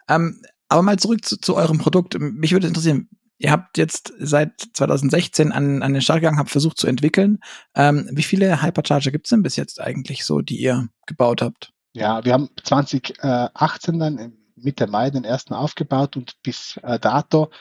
Ähm, 0.07 0.41
Aber 0.67 0.81
mal 0.81 0.97
zurück 0.97 1.23
zu, 1.23 1.37
zu 1.37 1.55
eurem 1.55 1.77
Produkt. 1.77 2.17
Mich 2.19 2.51
würde 2.51 2.67
interessieren, 2.67 3.09
ihr 3.37 3.51
habt 3.51 3.77
jetzt 3.77 4.13
seit 4.17 4.59
2016 4.73 5.51
an, 5.51 5.83
an 5.83 5.93
den 5.93 6.01
Start 6.01 6.21
gegangen, 6.21 6.39
habt 6.39 6.49
versucht 6.49 6.77
zu 6.77 6.87
entwickeln. 6.87 7.39
Ähm, 7.75 8.09
wie 8.11 8.23
viele 8.23 8.63
Hypercharger 8.63 9.11
gibt 9.11 9.27
es 9.27 9.29
denn 9.29 9.43
bis 9.43 9.55
jetzt 9.55 9.79
eigentlich 9.79 10.25
so, 10.25 10.41
die 10.41 10.59
ihr 10.59 10.87
gebaut 11.05 11.41
habt? 11.41 11.71
Ja, 11.93 12.25
wir 12.25 12.33
haben 12.33 12.49
2018 12.63 13.99
dann 13.99 14.37
Mitte 14.55 14.87
Mai 14.87 15.09
den 15.09 15.23
ersten 15.23 15.53
aufgebaut 15.53 16.17
und 16.17 16.41
bis 16.41 16.77
äh, 16.77 16.99
dato 16.99 17.51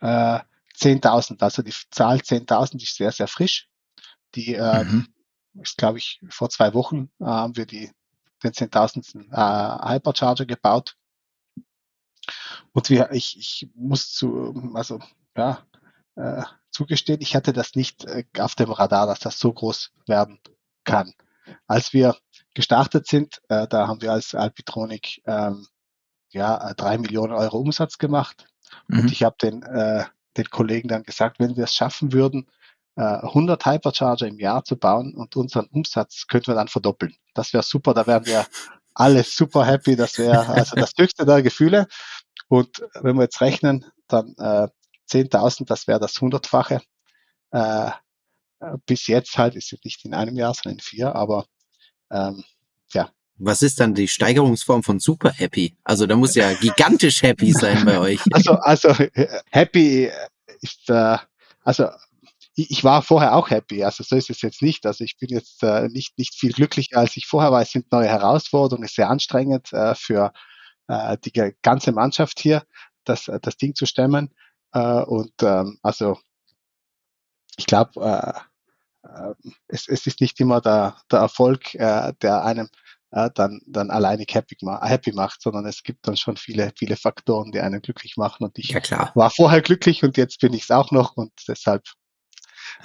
äh, 0.00 0.40
10.000. 0.76 1.42
Also 1.42 1.62
die 1.62 1.74
Zahl 1.90 2.18
10.000 2.18 2.82
ist 2.82 2.96
sehr, 2.96 3.12
sehr 3.12 3.28
frisch. 3.28 3.68
Die 4.34 4.54
äh, 4.54 4.84
mhm. 4.84 5.08
ist, 5.60 5.76
glaube 5.76 5.98
ich, 5.98 6.20
vor 6.30 6.48
zwei 6.48 6.72
Wochen 6.74 7.10
äh, 7.20 7.24
haben 7.24 7.56
wir 7.56 7.66
die, 7.66 7.90
den 8.42 8.52
10.000. 8.52 9.30
Äh, 9.30 9.92
Hypercharger 9.92 10.46
gebaut. 10.46 10.96
Und 12.72 12.88
wir, 12.88 13.10
ich, 13.12 13.38
ich 13.38 13.70
muss 13.74 14.12
zu, 14.12 14.54
also 14.74 15.00
ja, 15.36 15.66
äh, 16.14 16.42
zugestehen, 16.70 17.20
ich 17.20 17.36
hatte 17.36 17.52
das 17.52 17.74
nicht 17.74 18.04
äh, 18.04 18.24
auf 18.38 18.54
dem 18.54 18.70
Radar, 18.70 19.06
dass 19.06 19.20
das 19.20 19.38
so 19.38 19.52
groß 19.52 19.92
werden 20.06 20.40
kann. 20.84 21.12
Als 21.66 21.92
wir 21.92 22.16
gestartet 22.54 23.06
sind, 23.06 23.40
äh, 23.48 23.66
da 23.68 23.88
haben 23.88 24.02
wir 24.02 24.12
als 24.12 24.34
Alpitronic 24.34 25.22
ähm, 25.26 25.66
ja 26.30 26.70
äh, 26.70 26.74
drei 26.74 26.98
Millionen 26.98 27.32
Euro 27.32 27.58
Umsatz 27.58 27.98
gemacht. 27.98 28.46
Mhm. 28.88 29.00
Und 29.00 29.12
ich 29.12 29.22
habe 29.22 29.36
den, 29.40 29.62
äh, 29.62 30.04
den 30.36 30.50
Kollegen 30.50 30.88
dann 30.88 31.02
gesagt, 31.02 31.38
wenn 31.38 31.56
wir 31.56 31.64
es 31.64 31.74
schaffen 31.74 32.12
würden, 32.12 32.48
äh, 32.96 33.02
100 33.02 33.64
Hypercharger 33.64 34.26
im 34.26 34.38
Jahr 34.38 34.64
zu 34.64 34.76
bauen 34.76 35.14
und 35.14 35.36
unseren 35.36 35.66
Umsatz 35.66 36.26
könnten 36.26 36.48
wir 36.48 36.54
dann 36.54 36.68
verdoppeln. 36.68 37.16
Das 37.34 37.52
wäre 37.52 37.62
super, 37.62 37.94
da 37.94 38.06
wären 38.06 38.26
wir 38.26 38.46
alle 38.94 39.24
super 39.24 39.64
happy. 39.64 39.96
Das 39.96 40.18
wäre 40.18 40.46
also 40.48 40.76
das 40.76 40.92
höchste 40.98 41.24
der 41.24 41.42
Gefühle. 41.42 41.86
Und 42.48 42.82
wenn 43.00 43.16
wir 43.16 43.22
jetzt 43.22 43.40
rechnen, 43.40 43.86
dann 44.08 44.34
äh, 44.38 44.68
10.000, 45.10 45.66
das 45.66 45.86
wäre 45.86 46.00
das 46.00 46.20
hundertfache. 46.20 46.82
Äh, 47.50 47.90
bis 48.86 49.06
jetzt 49.06 49.38
halt 49.38 49.56
ist 49.56 49.72
es 49.72 49.80
nicht 49.84 50.04
in 50.04 50.14
einem 50.14 50.36
Jahr, 50.36 50.54
sondern 50.54 50.78
in 50.78 50.80
vier, 50.80 51.14
aber 51.14 51.46
ähm, 52.12 52.44
ja. 52.92 53.10
Was 53.38 53.62
ist 53.62 53.80
dann 53.80 53.94
die 53.94 54.08
Steigerungsform 54.08 54.82
von 54.82 55.00
super 55.00 55.30
happy? 55.30 55.74
Also 55.84 56.06
da 56.06 56.16
muss 56.16 56.34
ja 56.34 56.52
gigantisch 56.60 57.22
happy 57.22 57.52
sein 57.52 57.84
bei 57.84 57.98
euch. 57.98 58.20
Also, 58.32 58.52
also 58.52 58.94
happy 59.50 60.10
ist, 60.60 60.88
äh, 60.90 61.18
also 61.64 61.88
ich 62.54 62.84
war 62.84 63.02
vorher 63.02 63.34
auch 63.34 63.48
happy, 63.48 63.82
also 63.82 64.04
so 64.04 64.14
ist 64.14 64.28
es 64.28 64.42
jetzt 64.42 64.60
nicht. 64.60 64.84
Also 64.84 65.04
ich 65.04 65.16
bin 65.16 65.30
jetzt 65.30 65.62
äh, 65.62 65.88
nicht, 65.88 66.18
nicht 66.18 66.34
viel 66.34 66.52
glücklicher, 66.52 66.98
als 66.98 67.16
ich 67.16 67.26
vorher 67.26 67.50
war. 67.50 67.62
Es 67.62 67.70
sind 67.70 67.90
neue 67.90 68.08
Herausforderungen, 68.08 68.84
es 68.84 68.90
ist 68.90 68.96
sehr 68.96 69.08
anstrengend 69.08 69.72
äh, 69.72 69.94
für 69.94 70.32
äh, 70.88 71.16
die 71.24 71.32
ganze 71.62 71.92
Mannschaft 71.92 72.40
hier, 72.40 72.62
das, 73.04 73.30
das 73.40 73.56
Ding 73.56 73.74
zu 73.74 73.86
stemmen. 73.86 74.34
Äh, 74.72 75.02
und 75.02 75.32
ähm, 75.42 75.78
also 75.82 76.18
ich 77.56 77.66
glaube, 77.66 78.00
äh, 78.00 78.28
äh, 78.28 78.40
es, 79.68 79.88
es 79.88 80.06
ist 80.06 80.20
nicht 80.20 80.38
immer 80.40 80.60
der, 80.60 80.96
der 81.10 81.20
Erfolg, 81.20 81.74
äh, 81.74 82.12
der 82.22 82.44
einem 82.44 82.68
äh, 83.12 83.30
dann, 83.34 83.60
dann 83.66 83.90
alleinig 83.90 84.34
happy, 84.34 84.56
happy 84.80 85.12
macht, 85.12 85.42
sondern 85.42 85.66
es 85.66 85.82
gibt 85.82 86.06
dann 86.06 86.16
schon 86.16 86.36
viele, 86.36 86.72
viele 86.78 86.96
Faktoren, 86.96 87.52
die 87.52 87.60
einen 87.60 87.82
glücklich 87.82 88.16
machen. 88.16 88.44
Und 88.44 88.58
ich 88.58 88.70
ja, 88.70 89.12
war 89.14 89.30
vorher 89.30 89.60
glücklich 89.60 90.02
und 90.02 90.16
jetzt 90.16 90.40
bin 90.40 90.54
ich 90.54 90.64
es 90.64 90.70
auch 90.70 90.90
noch 90.90 91.16
und 91.16 91.32
deshalb. 91.46 91.84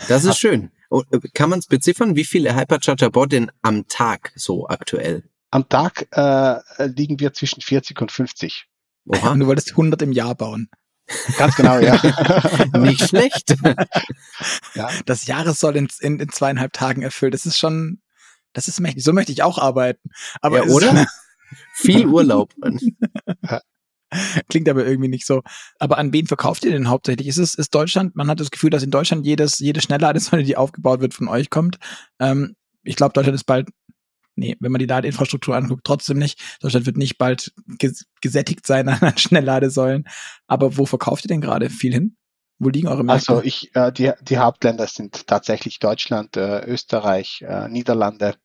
Das 0.07 0.25
ist 0.25 0.37
schön. 0.37 0.71
Äh, 0.91 1.19
kann 1.33 1.49
man 1.49 1.59
es 1.59 1.67
beziffern, 1.67 2.15
wie 2.15 2.25
viele 2.25 2.55
Hypercharger 2.55 3.09
baut 3.09 3.31
denn 3.31 3.51
am 3.61 3.87
Tag 3.87 4.33
so 4.35 4.67
aktuell? 4.67 5.23
Am 5.51 5.69
Tag 5.69 6.07
äh, 6.11 6.59
liegen 6.87 7.19
wir 7.19 7.33
zwischen 7.33 7.61
40 7.61 8.01
und 8.01 8.11
50. 8.11 8.67
Oha. 9.05 9.31
Und 9.31 9.39
du 9.39 9.47
wolltest 9.47 9.71
100 9.71 10.01
im 10.01 10.11
Jahr 10.11 10.35
bauen. 10.35 10.69
Ganz 11.37 11.55
genau, 11.55 11.79
ja. 11.79 11.99
Nicht 12.77 13.07
schlecht. 13.07 13.55
ja. 14.75 14.89
Das 15.05 15.25
Jahres 15.25 15.59
soll 15.59 15.75
in, 15.77 15.87
in, 15.99 16.19
in, 16.19 16.29
zweieinhalb 16.29 16.73
Tagen 16.73 17.01
erfüllt. 17.01 17.33
Das 17.33 17.45
ist 17.45 17.57
schon, 17.57 18.01
das 18.53 18.67
ist 18.67 18.79
mächtig. 18.79 19.03
So 19.03 19.13
möchte 19.13 19.31
ich 19.31 19.43
auch 19.43 19.57
arbeiten. 19.57 20.09
Aber 20.41 20.65
ja, 20.65 20.73
oder? 20.73 21.07
Viel 21.75 22.07
Urlaub. 22.07 22.53
Klingt 24.49 24.69
aber 24.69 24.85
irgendwie 24.85 25.09
nicht 25.09 25.25
so. 25.25 25.43
Aber 25.79 25.97
an 25.97 26.13
wen 26.13 26.27
verkauft 26.27 26.65
ihr 26.65 26.71
denn 26.71 26.89
hauptsächlich? 26.89 27.27
Ist 27.27 27.37
es 27.37 27.53
ist 27.53 27.73
Deutschland? 27.73 28.15
Man 28.15 28.29
hat 28.29 28.39
das 28.39 28.51
Gefühl, 28.51 28.69
dass 28.69 28.83
in 28.83 28.91
Deutschland 28.91 29.25
jedes 29.25 29.59
jede 29.59 29.81
Schnellladesäule, 29.81 30.43
die 30.43 30.57
aufgebaut 30.57 31.01
wird, 31.01 31.13
von 31.13 31.27
euch 31.27 31.49
kommt. 31.49 31.77
Ähm, 32.19 32.55
ich 32.83 32.95
glaube, 32.95 33.13
Deutschland 33.13 33.35
ist 33.35 33.45
bald 33.45 33.69
nee, 34.37 34.55
wenn 34.59 34.71
man 34.71 34.79
die 34.79 34.85
Ladeinfrastruktur 34.85 35.55
anguckt, 35.55 35.83
trotzdem 35.83 36.17
nicht. 36.17 36.39
Deutschland 36.61 36.85
wird 36.85 36.97
nicht 36.97 37.17
bald 37.17 37.53
ges 37.67 38.05
gesättigt 38.21 38.65
sein 38.65 38.87
an 38.87 38.99
Schnellladesäulen. 39.17 40.07
Aber 40.47 40.77
wo 40.77 40.85
verkauft 40.85 41.25
ihr 41.25 41.29
denn 41.29 41.41
gerade 41.41 41.69
viel 41.69 41.93
hin? 41.93 42.15
Wo 42.59 42.69
liegen 42.69 42.87
eure 42.87 43.03
Märkte? 43.03 43.33
Also 43.33 43.43
ich, 43.43 43.75
äh, 43.75 43.91
die, 43.91 44.11
die 44.21 44.37
Hauptländer 44.37 44.87
sind 44.87 45.27
tatsächlich 45.27 45.79
Deutschland, 45.79 46.37
äh, 46.37 46.65
Österreich, 46.65 47.43
äh, 47.47 47.67
Niederlande. 47.67 48.35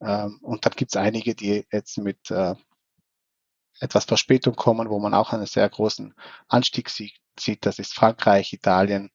Ähm, 0.00 0.38
und 0.42 0.64
dann 0.64 0.72
gibt's 0.76 0.96
einige, 0.96 1.34
die 1.34 1.66
jetzt 1.70 1.98
mit 1.98 2.30
äh, 2.30 2.54
etwas 3.80 4.04
Verspätung 4.04 4.54
kommen, 4.54 4.88
wo 4.88 4.98
man 4.98 5.14
auch 5.14 5.32
einen 5.32 5.46
sehr 5.46 5.68
großen 5.68 6.14
Anstieg 6.48 6.90
sieht. 6.90 7.66
Das 7.66 7.78
ist 7.78 7.94
Frankreich, 7.94 8.52
Italien, 8.52 9.10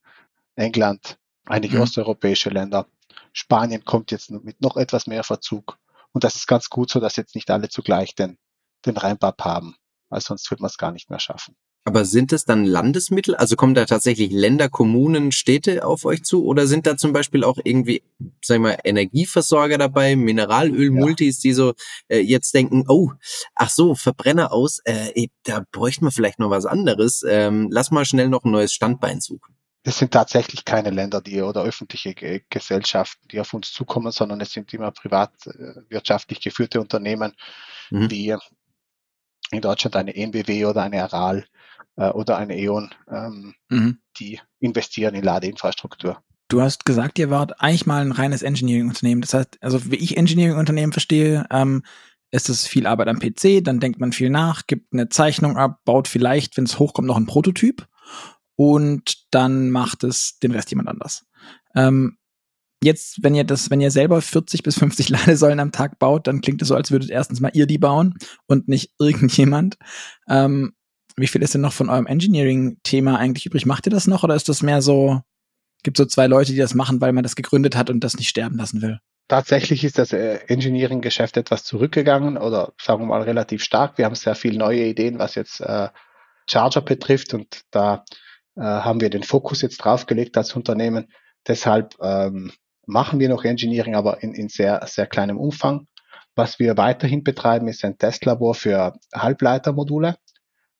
England, 0.56 1.18
einige 1.46 1.78
mhm. 1.78 1.84
osteuropäische 1.84 2.50
Länder. 2.50 2.88
Spanien 3.34 3.86
kommt 3.86 4.12
jetzt 4.12 4.32
mit 4.32 4.62
noch 4.62 4.78
etwas 4.78 5.08
mehr 5.08 5.24
Verzug. 5.24 5.78
Und 6.14 6.24
das 6.24 6.36
ist 6.36 6.48
ganz 6.48 6.70
gut 6.70 6.90
so, 6.90 7.00
dass 7.00 7.16
jetzt 7.16 7.36
nicht 7.36 7.50
alle 7.52 7.70
zugleich 7.70 8.16
den, 8.16 8.38
den 8.86 8.98
Rheinbab 8.98 9.44
haben, 9.44 9.76
weil 10.10 10.22
sonst 10.22 10.50
wird 10.50 10.62
man 10.62 10.70
es 10.70 10.78
gar 10.78 10.92
nicht 10.92 11.10
mehr 11.10 11.20
schaffen. 11.20 11.56
Aber 11.86 12.06
sind 12.06 12.34
es 12.34 12.46
dann 12.46 12.66
Landesmittel? 12.66 13.36
Also 13.36 13.56
kommen 13.56 13.74
da 13.74 13.86
tatsächlich 13.86 14.32
Länder, 14.32 14.70
Kommunen, 14.70 15.32
Städte 15.32 15.86
auf 15.86 16.06
euch 16.06 16.24
zu? 16.24 16.46
Oder 16.46 16.68
sind 16.68 16.86
da 16.86 16.98
zum 16.98 17.14
Beispiel 17.14 17.44
auch 17.44 17.58
irgendwie, 17.64 18.04
sag 18.44 18.58
ich 18.58 18.62
mal, 18.62 18.78
Energieversorger 18.84 19.78
dabei, 19.78 20.16
Mineralöl-Multis, 20.16 21.38
ja. 21.38 21.42
die 21.50 21.54
so 21.54 21.74
äh, 22.10 22.20
jetzt 22.20 22.54
denken, 22.54 22.84
oh, 22.88 23.12
ach 23.56 23.70
so, 23.70 23.96
Verbrenner 23.96 24.52
aus, 24.52 24.82
äh, 24.84 25.28
da 25.44 25.64
bräuchten 25.72 26.06
wir 26.06 26.12
vielleicht 26.12 26.40
noch 26.40 26.50
was 26.50 26.66
anderes. 26.66 27.24
Ähm, 27.28 27.70
lass 27.72 27.92
mal 27.92 28.06
schnell 28.06 28.30
noch 28.30 28.44
ein 28.44 28.52
neues 28.52 28.74
Standbein 28.74 29.22
suchen 29.22 29.59
es 29.84 29.98
sind 29.98 30.12
tatsächlich 30.12 30.66
keine 30.66 30.90
Länder, 30.90 31.22
die 31.22 31.42
oder 31.42 31.64
öffentliche 31.64 32.14
Gesellschaften, 32.50 33.28
die 33.30 33.40
auf 33.40 33.54
uns 33.54 33.72
zukommen, 33.72 34.12
sondern 34.12 34.42
es 34.42 34.52
sind 34.52 34.74
immer 34.74 34.92
privatwirtschaftlich 34.92 36.42
geführte 36.42 36.82
Unternehmen, 36.82 37.34
mhm. 37.90 38.12
wie 38.12 38.36
in 39.52 39.62
Deutschland 39.62 39.96
eine 39.96 40.16
NBW 40.16 40.66
oder 40.66 40.84
eine 40.84 41.02
Aral 41.04 41.46
äh, 41.96 42.10
oder 42.10 42.38
eine 42.38 42.58
E.ON, 42.58 42.94
ähm, 43.10 43.56
mhm. 43.70 44.00
die 44.20 44.40
investieren 44.60 45.16
in 45.16 45.24
Ladeinfrastruktur. 45.24 46.22
Du 46.50 46.62
hast 46.62 46.86
gesagt, 46.86 47.18
ihr 47.20 47.30
wart 47.30 47.62
eigentlich 47.62 47.86
mal 47.86 48.02
ein 48.02 48.12
reines 48.12 48.42
Engineering-Unternehmen. 48.42 49.22
Das 49.22 49.34
heißt, 49.34 49.58
also 49.62 49.92
wie 49.92 49.98
ich 49.98 50.18
Engineering-Unternehmen 50.18 50.92
verstehe, 50.92 51.46
ähm, 51.52 51.84
ist 52.32 52.50
es 52.50 52.68
viel 52.68 52.86
Arbeit 52.86 53.08
am 53.08 53.20
PC, 53.20 53.64
dann 53.64 53.80
denkt 53.80 54.00
man 54.00 54.12
viel 54.12 54.30
nach, 54.30 54.68
gibt 54.68 54.94
eine 54.94 55.10
Zeichnung 55.10 55.58
ab, 55.58 55.80
baut 55.86 56.08
vielleicht, 56.08 56.58
wenn 56.58 56.66
es 56.66 56.78
hochkommt, 56.78 57.08
noch 57.08 57.18
einen 57.18 57.26
Prototyp 57.26 57.88
und 58.60 59.16
dann 59.32 59.70
macht 59.70 60.04
es 60.04 60.38
den 60.40 60.52
Rest 60.52 60.70
jemand 60.70 60.90
anders. 60.90 61.26
Ähm, 61.76 62.18
jetzt, 62.84 63.24
wenn 63.24 63.34
ihr 63.34 63.46
das, 63.46 63.70
wenn 63.70 63.80
ihr 63.80 63.90
selber 63.90 64.22
40 64.22 64.64
bis 64.64 64.78
50 64.78 65.08
Ladesäulen 65.10 65.62
am 65.62 65.72
Tag 65.72 65.98
baut, 65.98 66.28
dann 66.28 66.42
klingt 66.42 66.62
es 66.62 66.68
so, 66.68 66.76
als 66.76 66.92
würdet 66.92 67.10
erstens 67.10 67.40
mal 67.40 67.52
ihr 67.54 67.68
die 67.68 67.78
bauen 67.78 68.16
und 68.48 68.68
nicht 68.68 68.92
irgendjemand. 69.00 69.78
Ähm, 70.28 70.74
wie 71.16 71.28
viel 71.28 71.42
ist 71.42 71.54
denn 71.54 71.62
noch 71.62 71.72
von 71.72 71.90
eurem 71.90 72.06
Engineering-Thema 72.06 73.18
eigentlich 73.18 73.46
übrig? 73.46 73.66
Macht 73.66 73.88
ihr 73.88 73.92
das 73.92 74.08
noch 74.08 74.26
oder 74.26 74.36
ist 74.36 74.50
das 74.50 74.62
mehr 74.62 74.82
so, 74.82 75.22
gibt 75.84 75.96
so 75.96 76.04
zwei 76.04 76.28
Leute, 76.28 76.52
die 76.52 76.58
das 76.58 76.76
machen, 76.76 77.00
weil 77.00 77.14
man 77.14 77.24
das 77.24 77.38
gegründet 77.38 77.78
hat 77.78 77.90
und 77.90 78.04
das 78.04 78.18
nicht 78.18 78.28
sterben 78.28 78.58
lassen 78.58 78.82
will? 78.82 79.00
Tatsächlich 79.30 79.86
ist 79.86 79.98
das 79.98 80.12
äh, 80.12 80.40
Engineering-Geschäft 80.48 81.38
etwas 81.38 81.64
zurückgegangen 81.64 82.36
oder 82.36 82.74
sagen 82.78 83.04
wir 83.04 83.08
mal 83.08 83.22
relativ 83.22 83.64
stark. 83.64 83.98
Wir 83.98 84.04
haben 84.04 84.16
sehr 84.16 84.36
viele 84.36 84.58
neue 84.58 84.84
Ideen, 84.84 85.18
was 85.18 85.36
jetzt 85.36 85.62
äh, 85.62 85.88
Charger 86.46 86.82
betrifft 86.82 87.34
und 87.34 87.62
da 87.72 88.04
äh, 88.56 88.62
haben 88.62 89.02
wir 89.02 89.10
den 89.10 89.24
Fokus 89.24 89.62
jetzt 89.62 89.78
draufgelegt 89.78 90.38
als 90.38 90.56
Unternehmen. 90.56 91.08
Deshalb 91.48 91.96
ähm, 92.02 92.52
machen 92.86 93.20
wir 93.20 93.30
noch 93.30 93.46
Engineering, 93.46 93.96
aber 93.96 94.24
in, 94.24 94.34
in 94.34 94.50
sehr, 94.50 94.82
sehr 94.88 95.08
kleinem 95.08 95.38
Umfang. 95.38 95.88
Was 96.36 96.60
wir 96.60 96.78
weiterhin 96.78 97.24
betreiben, 97.24 97.68
ist 97.68 97.84
ein 97.84 97.98
Testlabor 97.98 98.56
für 98.56 98.94
Halbleitermodule, 99.14 100.18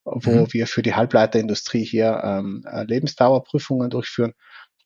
wo 0.04 0.32
mhm. 0.32 0.54
wir 0.54 0.68
für 0.68 0.82
die 0.82 0.96
Halbleiterindustrie 0.96 1.84
hier 1.84 2.22
ähm, 2.24 2.64
Lebensdauerprüfungen 2.88 3.90
durchführen. 3.90 4.34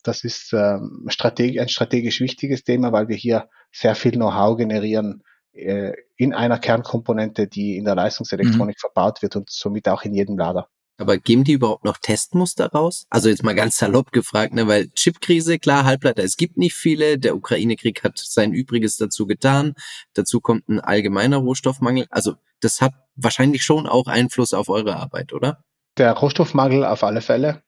Das 0.03 0.23
ist 0.23 0.51
ähm, 0.53 1.05
strategi 1.07 1.59
ein 1.59 1.69
strategisch 1.69 2.19
wichtiges 2.19 2.63
Thema, 2.63 2.91
weil 2.91 3.07
wir 3.07 3.15
hier 3.15 3.49
sehr 3.71 3.95
viel 3.95 4.11
Know-how 4.11 4.57
generieren 4.57 5.23
äh, 5.53 5.93
in 6.17 6.33
einer 6.33 6.59
Kernkomponente, 6.59 7.47
die 7.47 7.77
in 7.77 7.85
der 7.85 7.95
Leistungselektronik 7.95 8.77
mhm. 8.77 8.79
verbaut 8.79 9.21
wird 9.21 9.35
und 9.35 9.49
somit 9.49 9.87
auch 9.87 10.03
in 10.03 10.13
jedem 10.13 10.37
Lader. 10.37 10.67
Aber 10.97 11.17
geben 11.17 11.43
die 11.43 11.53
überhaupt 11.53 11.85
noch 11.85 11.97
Testmuster 11.97 12.67
raus? 12.67 13.07
Also 13.09 13.29
jetzt 13.29 13.43
mal 13.43 13.55
ganz 13.55 13.77
salopp 13.77 14.11
gefragt, 14.11 14.53
ne, 14.53 14.67
weil 14.67 14.89
Chipkrise, 14.89 15.57
klar, 15.57 15.85
Halbleiter, 15.85 16.23
es 16.23 16.37
gibt 16.37 16.57
nicht 16.57 16.75
viele. 16.75 17.17
Der 17.17 17.35
Ukraine-Krieg 17.35 18.03
hat 18.03 18.19
sein 18.19 18.53
Übriges 18.53 18.97
dazu 18.97 19.25
getan. 19.25 19.73
Dazu 20.13 20.39
kommt 20.39 20.69
ein 20.69 20.79
allgemeiner 20.79 21.37
Rohstoffmangel. 21.37 22.05
Also 22.11 22.35
das 22.59 22.81
hat 22.81 22.93
wahrscheinlich 23.15 23.63
schon 23.63 23.87
auch 23.87 24.07
Einfluss 24.07 24.53
auf 24.53 24.69
eure 24.69 24.95
Arbeit, 24.95 25.33
oder? 25.33 25.63
Der 25.97 26.13
Rohstoffmangel 26.13 26.85
auf 26.85 27.03
alle 27.03 27.21
Fälle. 27.21 27.63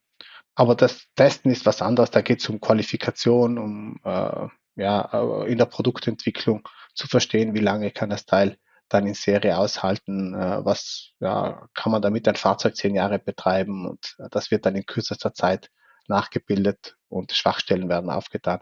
Aber 0.55 0.75
das 0.75 1.07
Testen 1.15 1.51
ist 1.51 1.65
was 1.65 1.81
anderes. 1.81 2.11
Da 2.11 2.21
geht 2.21 2.41
es 2.41 2.49
um 2.49 2.61
Qualifikation, 2.61 3.57
um 3.57 3.99
äh, 4.03 4.47
ja, 4.75 5.09
äh, 5.13 5.51
in 5.51 5.57
der 5.57 5.65
Produktentwicklung 5.65 6.67
zu 6.93 7.07
verstehen, 7.07 7.53
wie 7.53 7.59
lange 7.59 7.91
kann 7.91 8.09
das 8.09 8.25
Teil 8.25 8.57
dann 8.89 9.07
in 9.07 9.13
Serie 9.13 9.57
aushalten, 9.57 10.33
äh, 10.33 10.63
was 10.63 11.11
ja, 11.19 11.67
kann 11.73 11.91
man 11.91 12.01
damit 12.01 12.27
ein 12.27 12.35
Fahrzeug 12.35 12.75
zehn 12.75 12.95
Jahre 12.95 13.19
betreiben 13.19 13.87
und 13.87 14.15
das 14.31 14.51
wird 14.51 14.65
dann 14.65 14.75
in 14.75 14.85
kürzester 14.85 15.33
Zeit 15.33 15.69
nachgebildet 16.07 16.95
und 17.09 17.31
Schwachstellen 17.31 17.89
werden 17.89 18.09
aufgetan. 18.09 18.59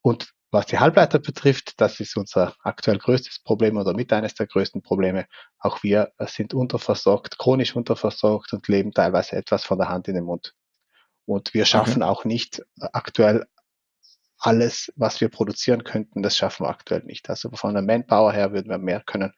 Und 0.00 0.32
was 0.50 0.66
die 0.66 0.78
Halbleiter 0.78 1.18
betrifft, 1.18 1.80
das 1.80 1.98
ist 1.98 2.16
unser 2.16 2.54
aktuell 2.62 2.98
größtes 2.98 3.38
Problem 3.42 3.78
oder 3.78 3.94
mit 3.94 4.12
eines 4.12 4.34
der 4.34 4.46
größten 4.46 4.82
Probleme. 4.82 5.26
Auch 5.58 5.82
wir 5.82 6.12
sind 6.26 6.52
unterversorgt, 6.52 7.38
chronisch 7.38 7.74
unterversorgt 7.74 8.52
und 8.52 8.68
leben 8.68 8.92
teilweise 8.92 9.36
etwas 9.36 9.64
von 9.64 9.78
der 9.78 9.88
Hand 9.88 10.08
in 10.08 10.14
den 10.14 10.24
Mund. 10.24 10.54
Und 11.24 11.54
wir 11.54 11.64
schaffen 11.64 12.02
okay. 12.02 12.10
auch 12.10 12.24
nicht 12.26 12.62
aktuell 12.92 13.46
alles, 14.38 14.92
was 14.96 15.20
wir 15.20 15.30
produzieren 15.30 15.84
könnten, 15.84 16.22
das 16.22 16.36
schaffen 16.36 16.66
wir 16.66 16.70
aktuell 16.70 17.04
nicht. 17.04 17.30
Also 17.30 17.48
von 17.52 17.72
der 17.72 17.82
Manpower 17.82 18.32
her 18.32 18.52
würden 18.52 18.70
wir 18.70 18.78
mehr 18.78 19.00
können, 19.00 19.32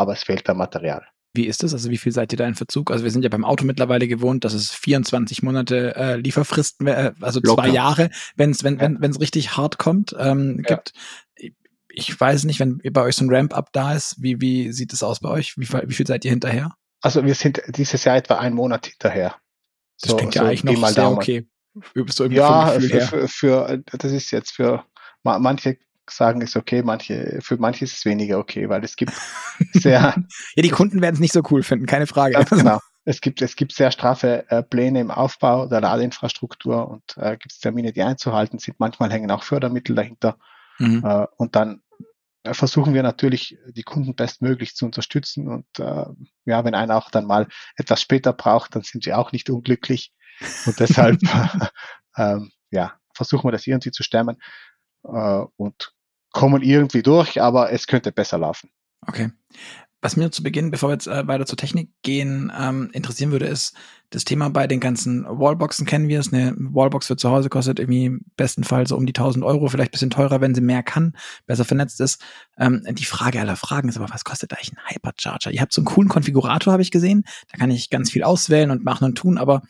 aber 0.00 0.12
es 0.14 0.24
fehlt 0.24 0.48
da 0.48 0.54
Material. 0.54 1.06
Wie 1.32 1.46
ist 1.46 1.62
das? 1.62 1.72
Also 1.72 1.90
wie 1.90 1.96
viel 1.96 2.10
seid 2.10 2.32
ihr 2.32 2.38
da 2.38 2.46
in 2.46 2.56
Verzug? 2.56 2.90
Also 2.90 3.04
wir 3.04 3.10
sind 3.10 3.22
ja 3.22 3.28
beim 3.28 3.44
Auto 3.44 3.64
mittlerweile 3.64 4.08
gewohnt, 4.08 4.44
dass 4.44 4.52
es 4.52 4.72
24 4.72 5.42
Monate 5.44 5.94
äh, 5.94 6.16
Lieferfristen, 6.16 6.88
äh, 6.88 7.12
also 7.20 7.40
Locker. 7.40 7.62
zwei 7.62 7.68
Jahre, 7.68 8.10
wenn's, 8.34 8.64
wenn 8.64 8.80
es 8.80 8.82
ja. 8.82 8.96
wenn, 8.98 9.16
richtig 9.16 9.56
hart 9.56 9.78
kommt, 9.78 10.14
ähm, 10.18 10.64
ja. 10.68 10.74
gibt. 10.74 10.92
Ich 11.92 12.20
weiß 12.20 12.44
nicht, 12.44 12.58
wenn 12.58 12.78
bei 12.78 13.02
euch 13.02 13.16
so 13.16 13.24
ein 13.24 13.32
Ramp-up 13.32 13.72
da 13.72 13.94
ist, 13.94 14.16
wie, 14.20 14.40
wie 14.40 14.72
sieht 14.72 14.92
es 14.92 15.02
aus 15.02 15.20
bei 15.20 15.28
euch? 15.28 15.56
Wie, 15.56 15.68
wie 15.68 15.94
viel 15.94 16.06
seid 16.06 16.24
ihr 16.24 16.30
hinterher? 16.30 16.74
Also 17.00 17.24
wir 17.24 17.34
sind 17.34 17.62
dieses 17.68 18.04
Jahr 18.04 18.16
etwa 18.16 18.38
einen 18.38 18.54
Monat 18.54 18.86
hinterher. 18.86 19.36
Das 20.00 20.10
so, 20.10 20.16
klingt 20.16 20.34
ja 20.34 20.42
so 20.42 20.48
eigentlich 20.48 20.64
noch 20.64 20.88
sehr 20.88 21.10
okay. 21.10 21.46
So 22.08 22.24
ja, 22.26 22.66
für, 22.80 22.88
für, 22.88 23.28
für, 23.28 23.82
das 23.92 24.12
ist 24.12 24.32
jetzt 24.32 24.52
für 24.52 24.84
manche 25.22 25.78
sagen, 26.10 26.40
ist 26.40 26.56
okay, 26.56 26.82
manche, 26.82 27.38
für 27.40 27.56
manche 27.56 27.84
ist 27.84 27.98
es 27.98 28.04
weniger 28.04 28.38
okay, 28.38 28.68
weil 28.68 28.84
es 28.84 28.96
gibt 28.96 29.12
sehr. 29.72 30.14
ja, 30.54 30.62
die 30.62 30.70
Kunden 30.70 31.00
werden 31.00 31.14
es 31.14 31.20
nicht 31.20 31.32
so 31.32 31.42
cool 31.50 31.62
finden, 31.62 31.86
keine 31.86 32.06
Frage. 32.06 32.34
Ganz 32.34 32.50
genau. 32.50 32.80
Es 33.06 33.22
gibt, 33.22 33.40
es 33.40 33.56
gibt 33.56 33.72
sehr 33.72 33.90
straffe 33.90 34.44
äh, 34.50 34.62
Pläne 34.62 35.00
im 35.00 35.10
Aufbau 35.10 35.66
der 35.66 35.80
Ladeinfrastruktur 35.80 36.86
und 36.86 37.16
äh, 37.16 37.38
gibt 37.38 37.50
es 37.50 37.58
Termine, 37.58 37.94
die 37.94 38.02
einzuhalten 38.02 38.58
sind. 38.58 38.78
Manchmal 38.78 39.10
hängen 39.10 39.30
auch 39.30 39.42
Fördermittel 39.42 39.96
dahinter. 39.96 40.36
Mhm. 40.78 41.02
Äh, 41.02 41.26
und 41.38 41.56
dann 41.56 41.80
äh, 42.42 42.52
versuchen 42.52 42.92
wir 42.92 43.02
natürlich, 43.02 43.58
die 43.68 43.84
Kunden 43.84 44.14
bestmöglich 44.14 44.74
zu 44.76 44.84
unterstützen. 44.84 45.48
Und 45.48 45.66
äh, 45.78 46.04
ja, 46.44 46.64
wenn 46.64 46.74
einer 46.74 46.96
auch 46.96 47.10
dann 47.10 47.24
mal 47.24 47.48
etwas 47.76 48.02
später 48.02 48.34
braucht, 48.34 48.76
dann 48.76 48.82
sind 48.82 49.06
wir 49.06 49.18
auch 49.18 49.32
nicht 49.32 49.48
unglücklich. 49.48 50.12
Und 50.66 50.78
deshalb 50.78 51.20
ähm, 52.16 52.50
ja, 52.70 52.94
versuchen 53.14 53.48
wir 53.48 53.52
das 53.52 53.66
irgendwie 53.66 53.90
zu 53.90 54.02
stemmen 54.02 54.38
äh, 55.04 55.44
und 55.56 55.92
kommen 56.32 56.62
irgendwie 56.62 57.02
durch, 57.02 57.40
aber 57.40 57.72
es 57.72 57.86
könnte 57.86 58.12
besser 58.12 58.38
laufen. 58.38 58.70
Okay. 59.06 59.30
Was 60.02 60.16
mir 60.16 60.30
zu 60.30 60.42
Beginn, 60.42 60.70
bevor 60.70 60.88
wir 60.88 60.94
jetzt 60.94 61.08
äh, 61.08 61.26
weiter 61.26 61.44
zur 61.44 61.58
Technik 61.58 61.90
gehen, 62.02 62.50
ähm, 62.58 62.88
interessieren 62.94 63.32
würde, 63.32 63.44
ist 63.46 63.74
das 64.08 64.24
Thema 64.24 64.48
bei 64.48 64.66
den 64.66 64.80
ganzen 64.80 65.24
Wallboxen 65.26 65.84
kennen 65.84 66.08
wir 66.08 66.20
es. 66.20 66.32
Eine 66.32 66.54
Wallbox 66.56 67.06
für 67.06 67.16
zu 67.16 67.28
Hause 67.30 67.50
kostet 67.50 67.78
irgendwie 67.78 68.18
bestenfalls 68.36 68.88
so 68.88 68.96
um 68.96 69.04
die 69.04 69.12
1000 69.12 69.44
Euro, 69.44 69.68
vielleicht 69.68 69.92
bisschen 69.92 70.08
teurer, 70.08 70.40
wenn 70.40 70.54
sie 70.54 70.62
mehr 70.62 70.82
kann, 70.82 71.14
besser 71.46 71.66
vernetzt 71.66 72.00
ist. 72.00 72.22
Ähm, 72.58 72.82
die 72.90 73.04
Frage 73.04 73.40
aller 73.40 73.56
Fragen 73.56 73.90
ist 73.90 73.98
aber, 73.98 74.08
was 74.08 74.24
kostet 74.24 74.52
eigentlich 74.52 74.72
ein 74.72 74.94
Hypercharger? 74.94 75.50
Ihr 75.50 75.60
habt 75.60 75.74
so 75.74 75.82
einen 75.82 75.86
coolen 75.86 76.08
Konfigurator, 76.08 76.72
habe 76.72 76.82
ich 76.82 76.90
gesehen. 76.90 77.24
Da 77.52 77.58
kann 77.58 77.70
ich 77.70 77.90
ganz 77.90 78.10
viel 78.10 78.22
auswählen 78.22 78.70
und 78.70 78.82
machen 78.82 79.04
und 79.04 79.16
tun, 79.16 79.36
aber 79.36 79.62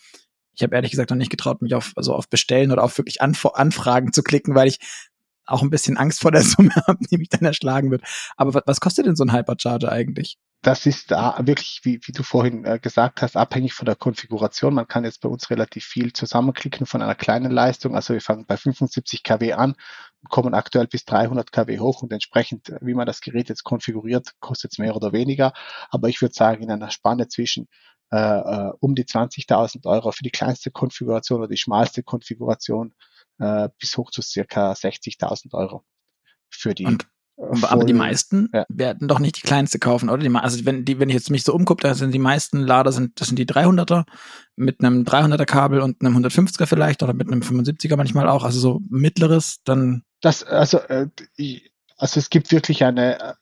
ich 0.54 0.62
habe 0.62 0.74
ehrlich 0.74 0.90
gesagt 0.90 1.10
noch 1.10 1.16
nicht 1.16 1.30
getraut, 1.30 1.62
mich 1.62 1.74
auf, 1.74 1.92
also 1.96 2.14
auf 2.14 2.28
Bestellen 2.28 2.70
oder 2.70 2.84
auf 2.84 2.98
wirklich 2.98 3.20
Anf 3.22 3.46
Anfragen 3.46 4.12
zu 4.12 4.22
klicken, 4.22 4.54
weil 4.54 4.68
ich 4.68 4.78
auch 5.50 5.62
ein 5.62 5.71
bisschen 5.71 5.97
Angst 5.97 6.21
vor 6.21 6.33
der 6.33 6.42
Summe 6.42 6.73
habe, 6.87 7.04
die 7.11 7.19
mich 7.19 7.28
dann 7.28 7.45
erschlagen 7.45 7.90
wird. 7.90 8.02
Aber 8.37 8.62
was, 8.64 8.80
kostet 8.80 9.07
denn 9.07 9.16
so 9.16 9.25
ein 9.25 9.33
Hypercharger 9.33 9.90
eigentlich? 9.90 10.38
Das 10.62 10.85
ist 10.85 11.11
wirklich, 11.11 11.80
wie, 11.85 12.00
wie 12.04 12.12
du 12.12 12.23
vorhin 12.23 12.66
äh, 12.66 12.78
gesagt 12.78 13.23
hast, 13.23 13.35
abhängig 13.35 13.73
von 13.73 13.87
der 13.87 13.97
Konfiguration. 13.97 14.75
Man 14.75 14.87
kann 14.87 15.04
jetzt 15.04 15.23
bei 15.23 15.28
uns 15.28 15.49
relativ 15.49 15.86
viel 15.86 16.13
zusammenklicken 16.13 16.84
von 16.84 17.00
einer 17.00 17.15
kleinen 17.15 17.50
Leistung. 17.50 17.95
Also 17.95 18.13
wir 18.13 18.21
fangen 18.21 18.45
bei 18.45 18.58
75 18.58 19.23
kW 19.23 19.54
an, 19.54 19.75
kommen 20.28 20.52
aktuell 20.52 20.86
bis 20.86 21.06
300 21.06 21.50
kW 21.50 21.78
hoch 21.78 22.02
und 22.02 22.13
entsprechend, 22.13 22.69
äh, 22.69 22.78
wie 22.82 22.93
man 22.93 23.06
das 23.06 23.23
Gerät 23.23 23.49
jetzt 23.49 23.65
konfiguriert, 23.65 24.32
kostet 24.41 24.73
es 24.73 24.78
mehr 24.78 24.97
oder 24.97 25.13
weniger. 25.13 25.54
Aber 25.89 26.08
ich 26.08 26.21
würde 26.21 26.34
sagen, 26.34 26.63
in 26.63 26.71
einer 26.71 26.91
Spanne 26.91 27.28
zwischen 27.28 27.67
äh, 28.13 28.19
äh 28.19 28.73
um 28.80 28.95
die 28.95 29.04
20.000 29.04 29.86
Euro 29.86 30.13
für 30.13 30.25
die 30.25 30.30
kleinste 30.30 30.71
Konfiguration 30.71 31.39
oder 31.39 31.49
die 31.49 31.56
schmalste 31.56 32.02
Konfiguration 32.02 32.93
äh, 33.40 33.68
bis 33.78 33.96
hoch 33.96 34.10
zu 34.10 34.22
circa 34.22 34.72
60.000 34.72 35.54
Euro 35.54 35.84
für 36.50 36.74
die. 36.74 36.86
Und, 36.86 37.06
äh, 37.36 37.66
aber 37.66 37.84
die 37.84 37.92
meisten 37.92 38.48
ja. 38.52 38.64
werden 38.68 39.08
doch 39.08 39.18
nicht 39.18 39.38
die 39.38 39.46
kleinste 39.46 39.78
kaufen, 39.78 40.10
oder? 40.10 40.22
Die, 40.22 40.34
also 40.34 40.64
wenn, 40.64 40.84
die, 40.84 41.00
wenn 41.00 41.08
ich 41.08 41.14
jetzt 41.14 41.30
mich 41.30 41.42
so 41.42 41.54
umgucke, 41.54 41.82
da 41.82 41.94
sind 41.94 42.12
die 42.12 42.18
meisten 42.18 42.60
Lader, 42.60 42.92
sind, 42.92 43.20
das 43.20 43.28
sind 43.28 43.38
die 43.38 43.46
300er 43.46 44.04
mit 44.56 44.80
einem 44.80 45.04
300er 45.04 45.46
Kabel 45.46 45.80
und 45.80 46.00
einem 46.00 46.16
150er 46.18 46.66
vielleicht 46.66 47.02
oder 47.02 47.14
mit 47.14 47.28
einem 47.28 47.40
75er 47.40 47.96
manchmal 47.96 48.28
auch, 48.28 48.44
also 48.44 48.60
so 48.60 48.80
mittleres, 48.88 49.60
dann. 49.64 50.02
Das, 50.20 50.44
also, 50.44 50.78
äh, 50.78 51.08
also 51.96 52.20
es 52.20 52.30
gibt 52.30 52.52
wirklich 52.52 52.84
eine 52.84 53.36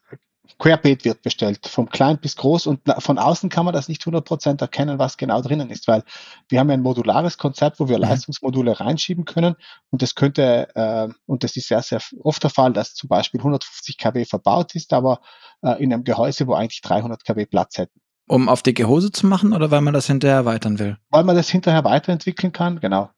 querbeet 0.58 1.04
wird 1.04 1.22
bestellt, 1.22 1.66
vom 1.66 1.88
klein 1.88 2.18
bis 2.18 2.36
groß 2.36 2.66
und 2.66 2.80
von 2.98 3.18
außen 3.18 3.48
kann 3.48 3.64
man 3.64 3.74
das 3.74 3.88
nicht 3.88 4.02
100% 4.02 4.60
erkennen, 4.60 4.98
was 4.98 5.16
genau 5.16 5.40
drinnen 5.40 5.70
ist, 5.70 5.88
weil 5.88 6.02
wir 6.48 6.60
haben 6.60 6.68
ja 6.68 6.74
ein 6.74 6.82
modulares 6.82 7.38
Konzept, 7.38 7.80
wo 7.80 7.88
wir 7.88 7.96
mhm. 7.96 8.04
Leistungsmodule 8.04 8.80
reinschieben 8.80 9.24
können 9.24 9.56
und 9.90 10.02
das 10.02 10.14
könnte, 10.14 10.68
äh, 10.74 11.08
und 11.26 11.44
das 11.44 11.56
ist 11.56 11.68
sehr, 11.68 11.82
sehr 11.82 12.00
oft 12.22 12.42
der 12.42 12.50
Fall, 12.50 12.72
dass 12.72 12.94
zum 12.94 13.08
Beispiel 13.08 13.40
150 13.40 13.98
kW 13.98 14.24
verbaut 14.24 14.74
ist, 14.74 14.92
aber 14.92 15.20
äh, 15.62 15.82
in 15.82 15.92
einem 15.92 16.04
Gehäuse, 16.04 16.46
wo 16.46 16.54
eigentlich 16.54 16.80
300 16.80 17.24
kW 17.24 17.46
Platz 17.46 17.78
hätten. 17.78 18.00
Um 18.28 18.48
auf 18.48 18.62
dicke 18.62 18.86
Hose 18.88 19.10
zu 19.10 19.26
machen 19.26 19.54
oder 19.54 19.70
weil 19.70 19.80
man 19.80 19.94
das 19.94 20.06
hinterher 20.06 20.36
erweitern 20.36 20.78
will? 20.78 20.98
Weil 21.10 21.24
man 21.24 21.36
das 21.36 21.48
hinterher 21.48 21.84
weiterentwickeln 21.84 22.52
kann, 22.52 22.78
genau. 22.80 23.10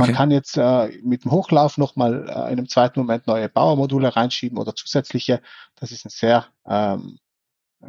Man 0.00 0.14
kann 0.14 0.30
jetzt 0.30 0.56
äh, 0.56 0.88
mit 1.02 1.24
dem 1.24 1.30
Hochlauf 1.30 1.78
nochmal 1.78 2.28
äh, 2.28 2.32
in 2.32 2.58
einem 2.58 2.68
zweiten 2.68 3.00
Moment 3.00 3.26
neue 3.26 3.48
Bauermodule 3.48 4.14
reinschieben 4.14 4.58
oder 4.58 4.74
zusätzliche. 4.74 5.40
Das 5.76 5.92
ist 5.92 6.04
ein 6.04 6.10
sehr 6.10 6.46
ähm, 6.66 7.18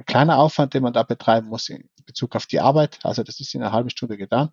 kleiner 0.06 0.38
Aufwand, 0.38 0.74
den 0.74 0.84
man 0.84 0.94
da 0.94 1.04
betreiben 1.04 1.48
muss 1.48 1.70
in 1.70 1.90
Bezug 2.06 2.36
auf 2.36 2.46
die 2.46 2.60
Arbeit. 2.60 3.00
Also 3.04 3.24
das 3.24 3.40
ist 3.40 3.54
in 3.56 3.62
einer 3.62 3.72
halben 3.72 3.90
Stunde 3.90 4.18
getan. 4.18 4.52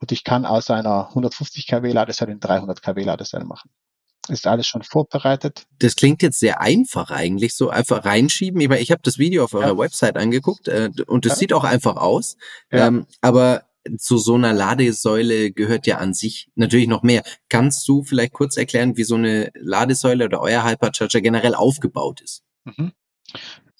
Und 0.00 0.10
ich 0.10 0.24
kann 0.24 0.44
aus 0.44 0.68
einer 0.70 1.08
150 1.10 1.66
kW 1.66 1.92
Ladesäule 1.92 2.32
in 2.32 2.40
300 2.40 2.82
kW 2.82 3.04
Ladesäule 3.04 3.44
machen. 3.44 3.70
Ist 4.28 4.46
alles 4.46 4.66
schon 4.66 4.82
vorbereitet. 4.82 5.66
Das 5.78 5.96
klingt 5.96 6.22
jetzt 6.22 6.38
sehr 6.38 6.60
einfach 6.60 7.10
eigentlich, 7.10 7.54
so 7.54 7.70
einfach 7.70 8.04
reinschieben. 8.04 8.60
Ich, 8.60 8.70
ich 8.70 8.90
habe 8.92 9.02
das 9.02 9.18
Video 9.18 9.44
auf 9.44 9.54
eurer 9.54 9.68
ja. 9.68 9.78
Website 9.78 10.16
angeguckt 10.16 10.68
äh, 10.68 10.90
und 11.06 11.26
es 11.26 11.32
ja. 11.32 11.36
sieht 11.36 11.52
auch 11.52 11.64
einfach 11.64 11.96
aus. 11.96 12.36
Ja. 12.70 12.86
Ähm, 12.86 13.06
aber 13.20 13.64
zu 13.98 14.18
so 14.18 14.34
einer 14.34 14.52
Ladesäule 14.52 15.52
gehört 15.52 15.86
ja 15.86 15.98
an 15.98 16.14
sich 16.14 16.50
natürlich 16.54 16.88
noch 16.88 17.02
mehr. 17.02 17.22
Kannst 17.48 17.86
du 17.88 18.02
vielleicht 18.02 18.32
kurz 18.32 18.56
erklären, 18.56 18.96
wie 18.96 19.04
so 19.04 19.16
eine 19.16 19.50
Ladesäule 19.54 20.26
oder 20.26 20.40
euer 20.40 20.64
Hypercharger 20.64 21.20
generell 21.20 21.54
aufgebaut 21.54 22.20
ist? 22.20 22.44
Mhm. 22.64 22.92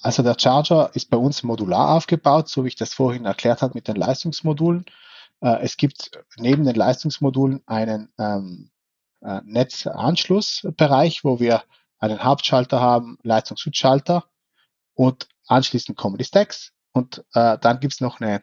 Also 0.01 0.23
der 0.23 0.37
Charger 0.39 0.91
ist 0.95 1.11
bei 1.11 1.17
uns 1.17 1.43
modular 1.45 1.91
aufgebaut, 1.91 2.49
so 2.49 2.65
wie 2.65 2.69
ich 2.69 2.77
das 2.77 2.93
vorhin 2.93 3.25
erklärt 3.25 3.63
habe 3.63 3.75
mit 3.75 3.87
den 3.87 3.97
Leistungsmodulen. 3.97 4.85
Äh, 5.41 5.61
es 5.63 5.77
gibt 5.77 6.11
neben 6.37 6.65
den 6.65 6.75
Leistungsmodulen 6.75 7.63
einen 7.67 8.13
ähm, 8.19 8.71
äh, 9.21 9.41
Netzanschlussbereich, 9.45 11.23
wo 11.23 11.39
wir 11.39 11.63
einen 11.99 12.25
Hauptschalter 12.25 12.81
haben, 12.81 13.19
Leistungsschutzschalter 13.23 14.25
und 14.95 15.29
anschließend 15.47 15.97
kommen 15.97 16.19
die 16.19 16.25
Stacks 16.25 16.73
und 16.93 17.25
äh, 17.35 17.59
dann 17.59 17.79
gibt's 17.79 18.01
noch 18.01 18.21
eine 18.21 18.43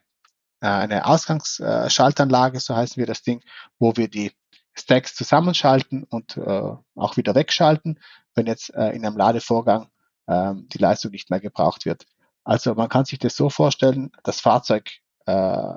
eine 0.68 1.06
Ausgangsschaltanlage, 1.06 2.60
so 2.60 2.76
heißen 2.76 2.98
wir 2.98 3.06
das 3.06 3.22
Ding, 3.22 3.42
wo 3.78 3.96
wir 3.96 4.10
die 4.10 4.32
Stacks 4.74 5.16
zusammenschalten 5.16 6.04
und 6.04 6.38
äh, 6.38 6.74
auch 6.96 7.18
wieder 7.18 7.36
wegschalten, 7.36 8.00
wenn 8.36 8.48
jetzt 8.48 8.74
äh, 8.74 8.90
in 8.92 9.06
einem 9.06 9.18
Ladevorgang 9.18 9.90
äh, 10.28 10.54
die 10.56 10.78
Leistung 10.78 11.12
nicht 11.12 11.30
mehr 11.30 11.40
gebraucht 11.40 11.86
wird. 11.86 12.06
Also 12.44 12.74
man 12.76 12.90
kann 12.90 13.06
sich 13.06 13.20
das 13.20 13.36
so 13.36 13.50
vorstellen, 13.50 14.12
das 14.24 14.40
Fahrzeug 14.42 14.90
äh, 15.26 15.74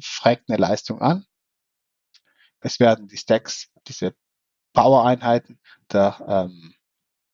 fragt 0.00 0.48
eine 0.48 0.58
Leistung 0.58 1.00
an. 1.00 1.26
Es 2.60 2.80
werden 2.80 3.08
die 3.08 3.16
Stacks, 3.16 3.68
diese 3.86 4.14
Power-Einheiten 4.72 5.60
der 5.92 6.20
ähm, 6.26 6.74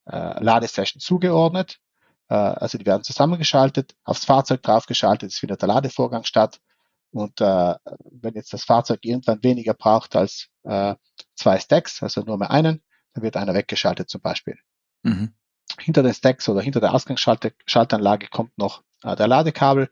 äh, 0.07 0.43
Ladesession 0.43 1.01
zugeordnet. 1.01 1.81
Äh, 2.29 2.35
also 2.35 2.79
die 2.79 2.87
werden 2.87 3.03
zusammengeschaltet, 3.03 3.97
aufs 4.05 4.25
Fahrzeug 4.25 4.63
draufgeschaltet, 4.63 5.33
es 5.33 5.39
findet 5.39 5.63
der 5.63 5.69
Ladevorgang 5.69 6.25
statt 6.25 6.61
und 7.17 7.41
äh, 7.41 7.75
wenn 8.11 8.35
jetzt 8.35 8.53
das 8.53 8.65
Fahrzeug 8.65 9.01
irgendwann 9.03 9.43
weniger 9.43 9.75
braucht 9.75 10.17
als 10.17 10.49
äh, 10.65 10.95
zwei 11.35 11.59
Stacks, 11.59 12.03
also 12.03 12.21
nur 12.23 12.37
mehr 12.37 12.51
einen, 12.51 12.83
dann 13.15 13.23
wird 13.23 13.37
einer 13.37 13.55
weggeschaltet 13.55 14.11
zum 14.11 14.21
Beispiel. 14.21 14.59
Mhm. 15.03 15.33
Hinter 15.79 16.03
den 16.03 16.13
Stacks 16.13 16.49
oder 16.49 16.61
hinter 16.61 16.81
der 16.81 16.95
Ausgangsschaltanlage 16.95 18.29
kommt 18.29 18.57
noch 18.59 18.83
äh, 19.03 19.17
der 19.17 19.29
Ladekabel 19.29 19.91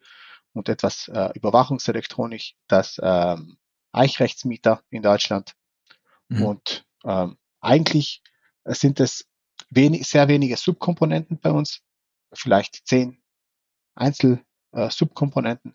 und 0.53 0.69
etwas 0.69 1.09
äh, 1.09 1.31
Überwachungselektronik, 1.35 2.57
das 2.69 3.01
ähm, 3.03 3.57
Eichrechtsmieter 3.93 4.83
in 4.91 5.03
Deutschland. 5.03 5.55
Mhm. 6.29 6.43
Und 6.43 6.87
ähm, 7.05 7.39
eigentlich 7.61 8.23
sind 8.65 9.01
es 9.01 9.27
wenig, 9.71 10.07
sehr 10.07 10.29
wenige 10.29 10.59
Subkomponenten 10.59 11.39
bei 11.41 11.51
uns, 11.51 11.81
vielleicht 12.35 12.87
zehn 12.87 13.23
Einzel-Subkomponenten. 13.95 15.71
Äh, 15.71 15.75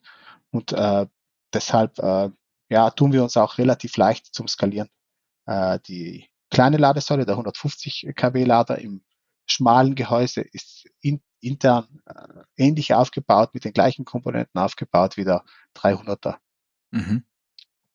und 0.51 0.73
äh, 0.73 1.07
deshalb 1.53 1.99
äh, 1.99 2.29
ja, 2.69 2.89
tun 2.91 3.11
wir 3.11 3.23
uns 3.23 3.35
auch 3.35 3.57
relativ 3.57 3.97
leicht 3.97 4.33
zum 4.33 4.47
Skalieren. 4.47 4.89
Äh, 5.45 5.79
die 5.87 6.29
kleine 6.51 6.77
Ladesäule, 6.77 7.25
der 7.25 7.33
150 7.33 8.13
kW 8.15 8.43
Lader 8.43 8.77
im 8.79 9.03
schmalen 9.47 9.95
Gehäuse 9.95 10.41
ist 10.41 10.87
in, 11.01 11.21
intern 11.41 12.01
äh, 12.05 12.43
ähnlich 12.57 12.93
aufgebaut, 12.93 13.53
mit 13.53 13.65
den 13.65 13.73
gleichen 13.73 14.05
Komponenten 14.05 14.59
aufgebaut 14.61 15.17
wie 15.17 15.23
der 15.23 15.43
300er. 15.75 16.37
Mhm. 16.91 17.23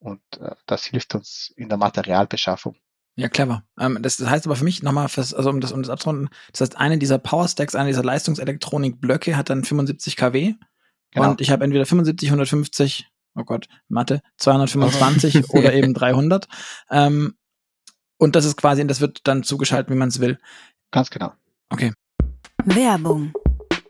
Und 0.01 0.23
äh, 0.41 0.57
das 0.67 0.85
hilft 0.85 1.15
uns 1.15 1.53
in 1.57 1.69
der 1.69 1.79
Materialbeschaffung. 1.79 2.77
Ja, 3.17 3.29
clever. 3.29 3.65
Ähm, 3.79 4.03
das, 4.03 4.17
das, 4.17 4.29
heißt 4.29 4.47
aber 4.47 4.57
für 4.57 4.65
mich 4.65 4.83
nochmal, 4.83 5.09
also 5.15 5.49
um 5.49 5.61
das, 5.61 5.71
um 5.71 5.83
das 5.83 5.91
abzurunden, 5.91 6.31
das 6.51 6.63
heißt, 6.63 6.77
eine 6.77 6.99
dieser 6.99 7.19
Power 7.19 7.47
Stacks, 7.47 7.77
eine 7.77 7.89
dieser 7.89 8.03
Leistungselektronik-Blöcke 8.03 9.37
hat 9.37 9.51
dann 9.51 9.65
75 9.65 10.17
kW. 10.17 10.55
Genau. 11.13 11.31
Und 11.31 11.41
ich 11.41 11.51
habe 11.51 11.65
entweder 11.65 11.87
75, 11.87 12.29
150, 12.29 13.14
oh 13.37 13.45
Gott, 13.45 13.69
Mathe, 13.89 14.21
225 14.39 15.49
oder 15.51 15.73
eben 15.73 15.95
300. 15.95 16.49
Ähm, 16.91 17.35
und 18.19 18.37
das 18.37 18.45
ist 18.45 18.57
quasi, 18.57 18.87
das 18.87 19.01
wird 19.01 19.21
dann 19.25 19.43
zugeschaltet, 19.43 19.91
wie 19.91 19.99
man 19.99 20.09
es 20.09 20.21
will. 20.21 20.39
Ganz 20.91 21.11
genau. 21.11 21.33
Okay. 21.71 21.93
Werbung. 22.65 23.33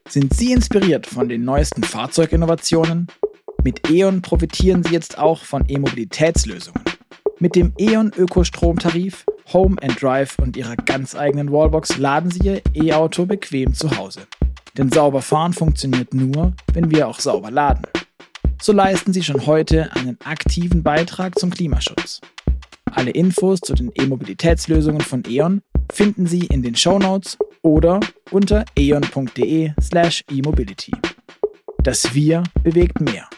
Sind 0.08 0.34
Sie 0.34 0.52
inspiriert 0.52 1.06
von 1.06 1.28
den 1.28 1.44
neuesten 1.44 1.82
Fahrzeuginnovationen? 1.82 3.06
Mit 3.62 3.88
E.ON 3.90 4.20
profitieren 4.20 4.82
Sie 4.82 4.92
jetzt 4.92 5.18
auch 5.18 5.44
von 5.44 5.64
E-Mobilitätslösungen. 5.66 6.82
Mit 7.38 7.56
dem 7.56 7.72
E.ON 7.78 8.12
Ökostromtarif, 8.14 9.24
Home 9.52 9.76
and 9.82 10.00
Drive 10.00 10.38
und 10.38 10.56
Ihrer 10.56 10.76
ganz 10.76 11.14
eigenen 11.14 11.50
Wallbox 11.50 11.96
laden 11.98 12.30
Sie 12.30 12.40
Ihr 12.40 12.62
E-Auto 12.74 13.26
bequem 13.26 13.74
zu 13.74 13.96
Hause. 13.96 14.26
Denn 14.76 14.90
sauber 14.90 15.22
fahren 15.22 15.52
funktioniert 15.52 16.12
nur, 16.12 16.52
wenn 16.72 16.90
wir 16.90 17.08
auch 17.08 17.20
sauber 17.20 17.50
laden. 17.50 17.86
So 18.60 18.72
leisten 18.72 19.12
Sie 19.12 19.22
schon 19.22 19.46
heute 19.46 19.92
einen 19.94 20.18
aktiven 20.24 20.82
Beitrag 20.82 21.38
zum 21.38 21.50
Klimaschutz. 21.50 22.20
Alle 22.86 23.10
Infos 23.10 23.60
zu 23.60 23.74
den 23.74 23.90
E-Mobilitätslösungen 23.94 25.00
von 25.00 25.22
E.ON 25.28 25.62
finden 25.92 26.26
Sie 26.26 26.46
in 26.46 26.62
den 26.62 26.74
Show 26.74 26.98
Notes 26.98 27.36
oder 27.62 28.00
unter 28.30 28.64
eon.de 28.76 29.72
slash 29.80 30.24
e-mobility. 30.30 30.92
Das 31.82 32.14
Wir 32.14 32.42
bewegt 32.62 33.00
mehr. 33.00 33.28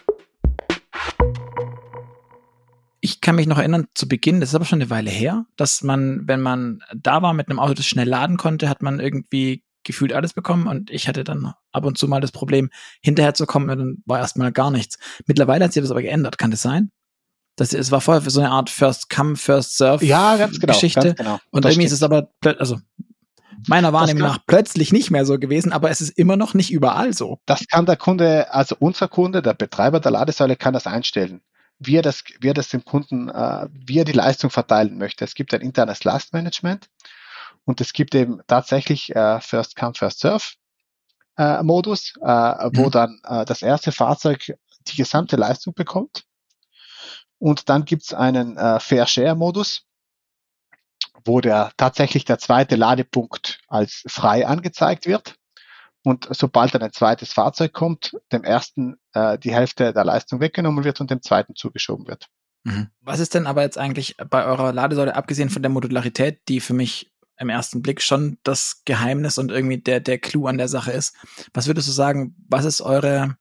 Ich 3.00 3.20
kann 3.20 3.37
mich 3.37 3.46
noch 3.46 3.59
erinnern, 3.59 3.87
zu 3.94 4.09
Beginn, 4.09 4.40
das 4.40 4.50
ist 4.50 4.55
aber 4.55 4.64
schon 4.64 4.81
eine 4.81 4.90
Weile 4.90 5.11
her, 5.11 5.46
dass 5.57 5.83
man, 5.83 6.22
wenn 6.26 6.40
man 6.40 6.81
da 6.94 7.22
war 7.22 7.35
mit 7.35 7.48
einem 7.48 7.59
Auto, 7.59 7.74
das 7.74 7.87
schnell 7.87 8.09
laden 8.09 8.37
konnte, 8.37 8.68
hat 8.68 8.83
man 8.83 9.00
irgendwie 9.00 9.62
gefühlt 9.87 10.12
alles 10.12 10.35
bekommen 10.35 10.66
und 10.66 10.90
ich 10.90 11.09
hatte 11.09 11.25
dann 11.25 11.55
ab 11.72 11.85
und 11.85 11.96
zu 11.96 12.09
mal 12.09 12.20
das 12.20 12.33
Problem, 12.33 12.70
hinterher 13.01 13.35
zu 13.35 13.46
kommen 13.46 13.70
und 13.70 13.79
dann 13.79 14.03
war 14.05 14.18
erstmal 14.18 14.53
gar 14.53 14.70
nichts. 14.70 14.99
Mittlerweile 15.27 15.64
hat 15.64 15.72
sich 15.72 15.83
das 15.83 15.90
aber 15.90 16.03
geändert, 16.03 16.38
kann 16.38 16.51
das 16.51 16.62
sein? 16.62 16.90
Das, 17.57 17.72
es 17.72 17.90
war 17.90 18.03
vorher 18.03 18.20
für 18.20 18.31
so 18.31 18.40
eine 18.40 18.51
Art 18.51 18.68
First 18.68 19.09
Come, 19.09 19.37
First 19.37 19.79
Serve 19.79 20.05
ja, 20.05 20.37
ganz 20.37 20.61
genau, 20.61 20.75
Geschichte. 20.75 21.01
Ganz 21.01 21.16
genau. 21.16 21.38
Und 21.51 21.64
das 21.64 21.72
irgendwie 21.72 21.88
stimmt. 21.88 21.92
ist 21.92 21.92
es 21.92 22.03
aber, 22.03 22.29
also 22.59 22.79
meiner 23.66 23.92
Wahrnehmung 23.92 24.22
nach 24.22 24.38
plötzlich 24.46 24.92
nicht 24.92 25.11
mehr 25.11 25.25
so 25.25 25.38
gewesen, 25.38 25.72
aber 25.72 25.90
es 25.90 26.03
ist 26.03 26.11
immer 26.11 26.37
noch 26.37 26.53
nicht 26.53 26.70
überall 26.70 27.14
so. 27.14 27.40
Das 27.46 27.66
kann 27.66 27.87
der 27.87 27.96
Kunde, 27.96 28.53
also 28.53 28.77
unser 28.79 29.09
Kunde, 29.09 29.40
der 29.42 29.55
Betreiber 29.55 30.01
der 30.01 30.12
Ladesäule 30.12 30.57
kann 30.57 30.75
das 30.75 30.87
einstellen. 30.87 31.40
Wie 31.79 31.96
er 31.96 32.03
das, 32.03 32.25
wie 32.40 32.49
er 32.49 32.55
das 32.55 32.68
dem 32.68 32.85
Kunden, 32.85 33.29
äh, 33.29 33.68
wie 33.70 33.99
er 33.99 34.05
die 34.05 34.12
Leistung 34.12 34.51
verteilen 34.51 34.96
möchte. 34.96 35.25
Es 35.25 35.35
gibt 35.35 35.53
ein 35.53 35.61
internes 35.61 36.05
Lastmanagement 36.05 36.88
und 37.66 37.81
es 37.81 37.92
gibt 37.92 38.14
eben 38.14 38.40
tatsächlich 38.46 39.14
äh, 39.14 39.40
First 39.40 39.76
Come, 39.76 39.92
First 39.94 40.20
Serve 40.20 40.44
äh, 41.37 41.62
Modus, 41.62 42.14
äh, 42.22 42.26
wo 42.26 42.87
mhm. 42.87 42.90
dann 42.90 43.20
äh, 43.24 43.44
das 43.44 43.61
erste 43.61 43.92
Fahrzeug 43.92 44.57
die 44.87 44.96
gesamte 44.96 45.37
Leistung 45.37 45.74
bekommt. 45.74 46.24
Und 47.38 47.68
dann 47.68 47.85
gibt's 47.85 48.14
einen 48.14 48.57
äh, 48.57 48.81
Fair 48.81 49.07
Share 49.07 49.35
Modus, 49.35 49.83
wo 51.24 51.40
der 51.40 51.72
tatsächlich 51.76 52.24
der 52.24 52.38
zweite 52.38 52.76
Ladepunkt 52.76 53.61
als 53.68 54.05
frei 54.07 54.46
angezeigt 54.46 55.07
wird. 55.07 55.35
Und 56.05 56.29
sobald 56.31 56.72
dann 56.72 56.83
ein 56.83 56.92
zweites 56.92 57.33
Fahrzeug 57.33 57.72
kommt, 57.72 58.16
dem 58.31 58.44
ersten 58.44 58.96
äh, 59.12 59.38
die 59.38 59.52
Hälfte 59.52 59.92
der 59.92 60.05
Leistung 60.05 60.40
weggenommen 60.40 60.85
wird 60.85 61.00
und 61.00 61.11
dem 61.11 61.20
zweiten 61.20 61.57
zugeschoben 61.57 62.07
wird. 62.07 62.29
Mhm. 62.62 62.90
Was 63.00 63.18
ist 63.18 63.35
denn 63.35 63.48
aber 63.48 63.62
jetzt 63.62 63.76
eigentlich 63.76 64.16
bei 64.31 64.44
eurer 64.44 64.72
Ladesäule, 64.72 65.16
abgesehen 65.16 65.50
von 65.50 65.62
der 65.62 65.70
Modularität, 65.70 66.42
die 66.48 66.61
für 66.61 66.74
mich 66.74 67.12
im 67.38 67.49
ersten 67.49 67.83
Blick 67.83 68.03
schon 68.03 68.38
das 68.42 68.83
Geheimnis 68.85 69.38
und 69.38 69.51
irgendwie 69.51 69.79
der, 69.79 70.01
der 70.01 70.18
Clou 70.18 70.46
an 70.46 70.59
der 70.59 70.68
Sache 70.68 70.92
ist. 70.92 71.14
Was 71.53 71.66
würdest 71.66 71.88
du 71.88 71.92
sagen, 71.92 72.35
was 72.49 72.64
ist 72.64 72.81
eure, 72.81 73.37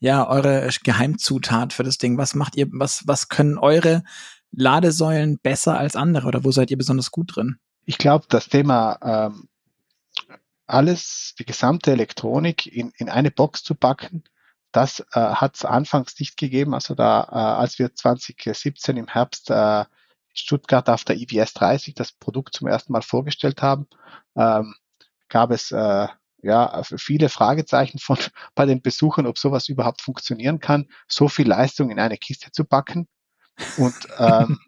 ja, 0.00 0.26
eure 0.28 0.68
Geheimzutat 0.82 1.72
für 1.72 1.82
das 1.82 1.98
Ding? 1.98 2.18
Was 2.18 2.34
macht 2.34 2.56
ihr, 2.56 2.68
was, 2.72 3.06
was 3.06 3.28
können 3.28 3.58
eure 3.58 4.02
Ladesäulen 4.50 5.38
besser 5.38 5.78
als 5.78 5.96
andere 5.96 6.28
oder 6.28 6.44
wo 6.44 6.52
seid 6.52 6.70
ihr 6.70 6.78
besonders 6.78 7.10
gut 7.10 7.36
drin? 7.36 7.58
Ich 7.84 7.98
glaube, 7.98 8.26
das 8.28 8.48
Thema 8.48 8.98
ähm, 9.02 9.48
alles, 10.66 11.34
die 11.38 11.44
gesamte 11.44 11.92
Elektronik 11.92 12.66
in, 12.66 12.92
in 12.96 13.08
eine 13.08 13.30
Box 13.30 13.62
zu 13.62 13.74
packen, 13.74 14.24
das 14.72 15.00
äh, 15.12 15.20
hat 15.20 15.56
es 15.56 15.64
anfangs 15.64 16.18
nicht 16.18 16.36
gegeben. 16.36 16.74
Also 16.74 16.94
da, 16.94 17.28
äh, 17.30 17.60
als 17.60 17.78
wir 17.78 17.94
2017 17.94 18.96
im 18.96 19.06
Herbst 19.06 19.50
äh, 19.50 19.84
Stuttgart 20.34 20.88
auf 20.90 21.04
der 21.04 21.16
IBS 21.16 21.54
30 21.54 21.94
das 21.94 22.12
Produkt 22.12 22.54
zum 22.54 22.66
ersten 22.66 22.92
Mal 22.92 23.02
vorgestellt 23.02 23.62
haben, 23.62 23.86
ähm, 24.36 24.74
gab 25.28 25.50
es 25.50 25.70
äh, 25.70 26.08
ja 26.42 26.82
viele 26.96 27.28
Fragezeichen 27.28 27.98
von 27.98 28.18
bei 28.54 28.66
den 28.66 28.82
Besuchern, 28.82 29.26
ob 29.26 29.38
sowas 29.38 29.68
überhaupt 29.68 30.02
funktionieren 30.02 30.58
kann, 30.60 30.88
so 31.08 31.28
viel 31.28 31.48
Leistung 31.48 31.90
in 31.90 31.98
eine 31.98 32.18
Kiste 32.18 32.50
zu 32.52 32.64
packen. 32.64 33.08
Und 33.78 33.94
ähm, 34.18 34.58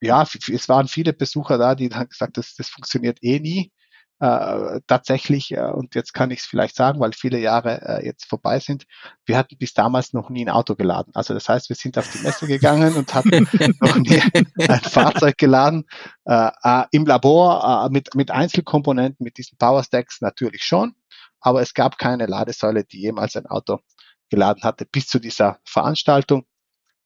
ja, 0.00 0.22
es 0.22 0.68
waren 0.68 0.86
viele 0.86 1.12
Besucher 1.12 1.58
da, 1.58 1.74
die 1.74 1.90
haben 1.90 2.08
gesagt, 2.08 2.36
das, 2.36 2.54
das 2.54 2.68
funktioniert 2.68 3.18
eh 3.22 3.40
nie. 3.40 3.72
Äh, 4.20 4.80
tatsächlich, 4.88 5.52
äh, 5.52 5.60
und 5.60 5.94
jetzt 5.94 6.12
kann 6.12 6.32
ich 6.32 6.40
es 6.40 6.46
vielleicht 6.46 6.74
sagen, 6.74 6.98
weil 6.98 7.12
viele 7.12 7.38
Jahre 7.38 7.80
äh, 7.82 8.04
jetzt 8.04 8.24
vorbei 8.24 8.58
sind, 8.58 8.84
wir 9.26 9.38
hatten 9.38 9.56
bis 9.58 9.74
damals 9.74 10.12
noch 10.12 10.28
nie 10.28 10.44
ein 10.44 10.50
Auto 10.50 10.74
geladen. 10.74 11.12
Also 11.14 11.34
das 11.34 11.48
heißt, 11.48 11.68
wir 11.68 11.76
sind 11.76 11.96
auf 11.98 12.10
die 12.10 12.18
Messe 12.18 12.48
gegangen 12.48 12.94
und 12.94 13.14
hatten 13.14 13.48
noch 13.80 13.96
nie 13.96 14.20
ein 14.34 14.80
Fahrzeug 14.80 15.38
geladen. 15.38 15.84
Äh, 16.24 16.50
äh, 16.64 16.84
Im 16.90 17.06
Labor 17.06 17.86
äh, 17.86 17.92
mit, 17.92 18.16
mit 18.16 18.32
Einzelkomponenten, 18.32 19.22
mit 19.22 19.38
diesen 19.38 19.56
Power 19.56 19.84
Stacks 19.84 20.20
natürlich 20.20 20.64
schon, 20.64 20.96
aber 21.40 21.62
es 21.62 21.72
gab 21.72 21.96
keine 21.96 22.26
Ladesäule, 22.26 22.84
die 22.84 23.00
jemals 23.00 23.36
ein 23.36 23.46
Auto 23.46 23.78
geladen 24.30 24.64
hatte, 24.64 24.84
bis 24.84 25.06
zu 25.06 25.20
dieser 25.20 25.60
Veranstaltung. 25.64 26.44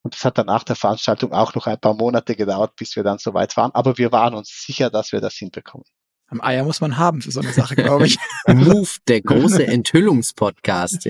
Und 0.01 0.15
es 0.15 0.25
hat 0.25 0.39
dann 0.39 0.47
nach 0.47 0.63
der 0.63 0.75
Veranstaltung 0.75 1.31
auch 1.31 1.53
noch 1.53 1.67
ein 1.67 1.79
paar 1.79 1.93
Monate 1.93 2.35
gedauert, 2.35 2.75
bis 2.75 2.95
wir 2.95 3.03
dann 3.03 3.19
so 3.19 3.35
weit 3.35 3.55
waren. 3.55 3.71
Aber 3.73 3.99
wir 3.99 4.11
waren 4.11 4.33
uns 4.33 4.63
sicher, 4.65 4.89
dass 4.89 5.11
wir 5.11 5.21
das 5.21 5.35
hinbekommen. 5.35 5.85
Am 6.33 6.41
Eier 6.41 6.63
muss 6.63 6.81
man 6.81 6.97
haben 6.97 7.21
für 7.21 7.29
so 7.29 7.41
eine 7.41 7.53
Sache, 7.53 7.75
glaube 7.75 8.07
ich. 8.07 8.17
Move, 8.47 8.89
der 9.07 9.21
große 9.21 9.67
Enthüllungspodcast. 9.67 11.07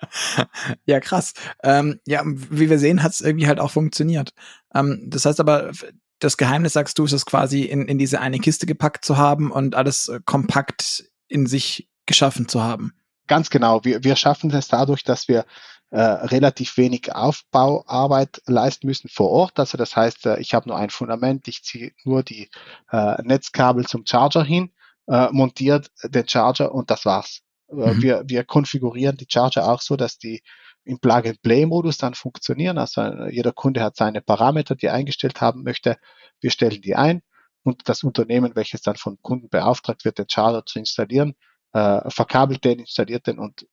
ja, 0.86 1.00
krass. 1.00 1.34
Ähm, 1.62 2.00
ja, 2.06 2.22
wie 2.24 2.70
wir 2.70 2.78
sehen, 2.78 3.02
hat 3.02 3.12
es 3.12 3.20
irgendwie 3.20 3.46
halt 3.46 3.60
auch 3.60 3.70
funktioniert. 3.70 4.32
Ähm, 4.74 5.02
das 5.06 5.26
heißt 5.26 5.38
aber, 5.38 5.70
das 6.18 6.38
Geheimnis, 6.38 6.72
sagst 6.72 6.98
du, 6.98 7.04
ist 7.04 7.12
es 7.12 7.26
quasi 7.26 7.64
in, 7.64 7.86
in 7.86 7.98
diese 7.98 8.20
eine 8.20 8.38
Kiste 8.38 8.64
gepackt 8.64 9.04
zu 9.04 9.18
haben 9.18 9.50
und 9.50 9.74
alles 9.74 10.08
äh, 10.08 10.20
kompakt 10.24 11.04
in 11.28 11.44
sich 11.44 11.90
geschaffen 12.06 12.48
zu 12.48 12.62
haben. 12.62 12.94
Ganz 13.26 13.50
genau. 13.50 13.84
Wir, 13.84 14.02
wir 14.02 14.16
schaffen 14.16 14.50
es 14.50 14.68
dadurch, 14.68 15.04
dass 15.04 15.28
wir 15.28 15.44
äh, 15.92 16.00
relativ 16.00 16.78
wenig 16.78 17.14
Aufbauarbeit 17.14 18.40
leisten 18.46 18.86
müssen 18.86 19.10
vor 19.10 19.28
Ort. 19.30 19.58
Also 19.58 19.76
das 19.76 19.94
heißt, 19.94 20.24
äh, 20.24 20.40
ich 20.40 20.54
habe 20.54 20.70
nur 20.70 20.78
ein 20.78 20.88
Fundament, 20.88 21.46
ich 21.48 21.62
ziehe 21.62 21.92
nur 22.04 22.22
die 22.22 22.48
äh, 22.90 23.22
Netzkabel 23.22 23.86
zum 23.86 24.06
Charger 24.06 24.42
hin, 24.42 24.72
äh, 25.06 25.28
montiert 25.32 25.90
den 26.02 26.26
Charger 26.26 26.74
und 26.74 26.90
das 26.90 27.04
war's. 27.04 27.42
Äh, 27.68 27.74
mhm. 27.74 28.02
Wir, 28.02 28.22
wir 28.26 28.44
konfigurieren 28.44 29.18
die 29.18 29.26
Charger 29.28 29.70
auch 29.70 29.82
so, 29.82 29.96
dass 29.96 30.16
die 30.16 30.42
im 30.84 30.98
Plug-and-Play-Modus 30.98 31.98
dann 31.98 32.14
funktionieren. 32.14 32.78
Also 32.78 33.02
jeder 33.26 33.52
Kunde 33.52 33.82
hat 33.82 33.96
seine 33.96 34.22
Parameter, 34.22 34.74
die 34.74 34.86
er 34.86 34.94
eingestellt 34.94 35.42
haben 35.42 35.62
möchte. 35.62 35.98
Wir 36.40 36.50
stellen 36.50 36.80
die 36.80 36.96
ein 36.96 37.20
und 37.64 37.86
das 37.90 38.02
Unternehmen, 38.02 38.56
welches 38.56 38.80
dann 38.80 38.96
von 38.96 39.18
Kunden 39.20 39.50
beauftragt 39.50 40.06
wird, 40.06 40.16
den 40.16 40.28
Charger 40.30 40.64
zu 40.64 40.78
installieren, 40.78 41.34
äh, 41.74 42.10
verkabelt 42.10 42.64
den, 42.64 42.78
installiert 42.78 43.26
den 43.26 43.38
und 43.38 43.66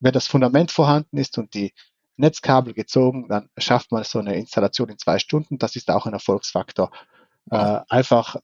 wenn 0.00 0.12
das 0.12 0.26
Fundament 0.26 0.70
vorhanden 0.70 1.16
ist 1.18 1.38
und 1.38 1.54
die 1.54 1.74
Netzkabel 2.16 2.74
gezogen, 2.74 3.28
dann 3.28 3.48
schafft 3.58 3.92
man 3.92 4.02
so 4.04 4.18
eine 4.18 4.34
Installation 4.36 4.88
in 4.88 4.98
zwei 4.98 5.18
Stunden. 5.18 5.58
Das 5.58 5.76
ist 5.76 5.90
auch 5.90 6.06
ein 6.06 6.12
Erfolgsfaktor. 6.12 6.90
Äh, 7.50 7.80
einfach 7.88 8.36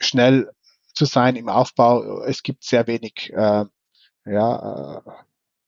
schnell 0.00 0.50
zu 0.94 1.04
sein 1.04 1.36
im 1.36 1.48
Aufbau. 1.48 2.22
Es 2.22 2.42
gibt 2.42 2.64
sehr 2.64 2.86
wenig 2.86 3.30
äh, 3.32 3.64
ja, 4.24 4.98
äh, 4.98 5.10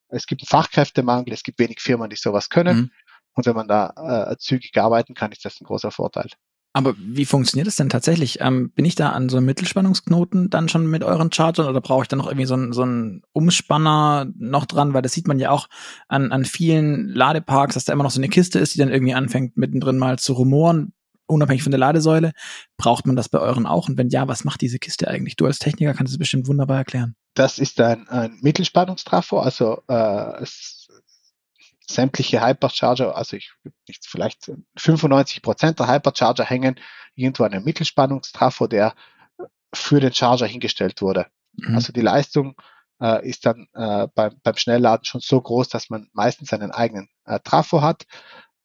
es 0.08 0.26
gibt 0.26 0.42
einen 0.42 0.48
Fachkräftemangel, 0.48 1.32
es 1.32 1.42
gibt 1.42 1.58
wenig 1.58 1.80
Firmen, 1.80 2.10
die 2.10 2.16
sowas 2.16 2.50
können. 2.50 2.76
Mhm. 2.76 2.90
Und 3.34 3.46
wenn 3.46 3.56
man 3.56 3.68
da 3.68 4.30
äh, 4.30 4.36
zügig 4.36 4.76
arbeiten 4.76 5.14
kann, 5.14 5.32
ist 5.32 5.44
das 5.44 5.60
ein 5.60 5.64
großer 5.64 5.90
Vorteil. 5.90 6.28
Aber 6.74 6.94
wie 6.98 7.26
funktioniert 7.26 7.66
das 7.66 7.76
denn 7.76 7.90
tatsächlich? 7.90 8.40
Ähm, 8.40 8.70
bin 8.70 8.86
ich 8.86 8.94
da 8.94 9.10
an 9.10 9.28
so 9.28 9.36
einem 9.36 9.46
Mittelspannungsknoten 9.46 10.48
dann 10.48 10.70
schon 10.70 10.86
mit 10.86 11.04
euren 11.04 11.30
Chargern 11.30 11.66
oder 11.66 11.82
brauche 11.82 12.02
ich 12.02 12.08
da 12.08 12.16
noch 12.16 12.26
irgendwie 12.26 12.46
so 12.46 12.54
einen, 12.54 12.72
so 12.72 12.82
einen 12.82 13.22
Umspanner 13.32 14.26
noch 14.38 14.64
dran? 14.64 14.94
Weil 14.94 15.02
das 15.02 15.12
sieht 15.12 15.28
man 15.28 15.38
ja 15.38 15.50
auch 15.50 15.68
an, 16.08 16.32
an 16.32 16.46
vielen 16.46 17.08
Ladeparks, 17.08 17.74
dass 17.74 17.84
da 17.84 17.92
immer 17.92 18.04
noch 18.04 18.10
so 18.10 18.20
eine 18.20 18.30
Kiste 18.30 18.58
ist, 18.58 18.74
die 18.74 18.78
dann 18.78 18.90
irgendwie 18.90 19.12
anfängt 19.12 19.58
mittendrin 19.58 19.98
mal 19.98 20.18
zu 20.18 20.32
rumoren, 20.32 20.94
unabhängig 21.26 21.62
von 21.62 21.72
der 21.72 21.80
Ladesäule. 21.80 22.32
Braucht 22.78 23.06
man 23.06 23.16
das 23.16 23.28
bei 23.28 23.38
euren 23.38 23.66
auch? 23.66 23.90
Und 23.90 23.98
wenn 23.98 24.08
ja, 24.08 24.26
was 24.26 24.44
macht 24.44 24.62
diese 24.62 24.78
Kiste 24.78 25.08
eigentlich? 25.08 25.36
Du 25.36 25.44
als 25.44 25.58
Techniker 25.58 25.92
kannst 25.92 26.14
es 26.14 26.18
bestimmt 26.18 26.48
wunderbar 26.48 26.78
erklären. 26.78 27.16
Das 27.34 27.58
ist 27.58 27.80
ein, 27.80 28.08
ein 28.08 28.38
Mittelspannungstrafo, 28.40 29.38
also 29.40 29.82
äh, 29.88 30.42
sämtliche 31.88 32.44
Hypercharger, 32.44 33.16
also 33.16 33.36
ich, 33.36 33.52
ich 33.86 33.98
vielleicht 34.06 34.50
95 34.76 35.42
Prozent 35.42 35.78
der 35.78 35.88
Hypercharger 35.88 36.44
hängen 36.44 36.78
irgendwo 37.14 37.44
an 37.44 37.52
einem 37.52 37.64
Mittelspannungstrafo, 37.64 38.66
der 38.66 38.94
für 39.74 40.00
den 40.00 40.12
Charger 40.12 40.46
hingestellt 40.46 41.02
wurde. 41.02 41.26
Mhm. 41.54 41.74
Also 41.74 41.92
die 41.92 42.00
Leistung 42.00 42.56
äh, 43.00 43.28
ist 43.28 43.46
dann 43.46 43.66
äh, 43.74 44.08
beim, 44.14 44.38
beim 44.42 44.56
Schnellladen 44.56 45.04
schon 45.04 45.20
so 45.20 45.40
groß, 45.40 45.68
dass 45.68 45.90
man 45.90 46.08
meistens 46.12 46.52
einen 46.52 46.70
eigenen 46.70 47.08
äh, 47.24 47.40
Trafo 47.40 47.82
hat. 47.82 48.04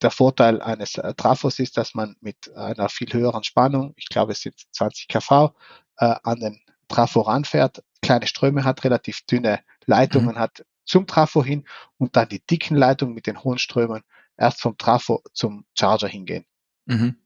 Der 0.01 0.11
Vorteil 0.11 0.61
eines 0.61 0.95
äh, 0.95 1.13
Trafos 1.15 1.59
ist, 1.59 1.77
dass 1.77 1.95
man 1.95 2.15
mit 2.21 2.53
einer 2.55 2.89
viel 2.89 3.11
höheren 3.11 3.43
Spannung, 3.43 3.93
ich 3.97 4.09
glaube 4.09 4.33
es 4.33 4.41
sind 4.41 4.55
20 4.71 5.07
kV, 5.07 5.55
äh, 5.97 6.15
an 6.23 6.39
den 6.39 6.59
Trafo 6.87 7.21
ranfährt, 7.21 7.83
kleine 8.01 8.27
Ströme 8.27 8.63
hat, 8.63 8.83
relativ 8.83 9.21
dünne 9.25 9.61
Leitungen 9.85 10.35
mhm. 10.35 10.39
hat, 10.39 10.63
zum 10.87 11.05
Trafo 11.05 11.43
hin 11.43 11.65
und 11.97 12.15
dann 12.15 12.29
die 12.29 12.43
dicken 12.45 12.75
Leitungen 12.75 13.13
mit 13.13 13.27
den 13.27 13.43
hohen 13.43 13.59
Strömen 13.59 14.03
erst 14.37 14.61
vom 14.61 14.77
Trafo 14.77 15.21
zum 15.33 15.65
Charger 15.77 16.07
hingehen. 16.07 16.45
Mhm. 16.85 17.17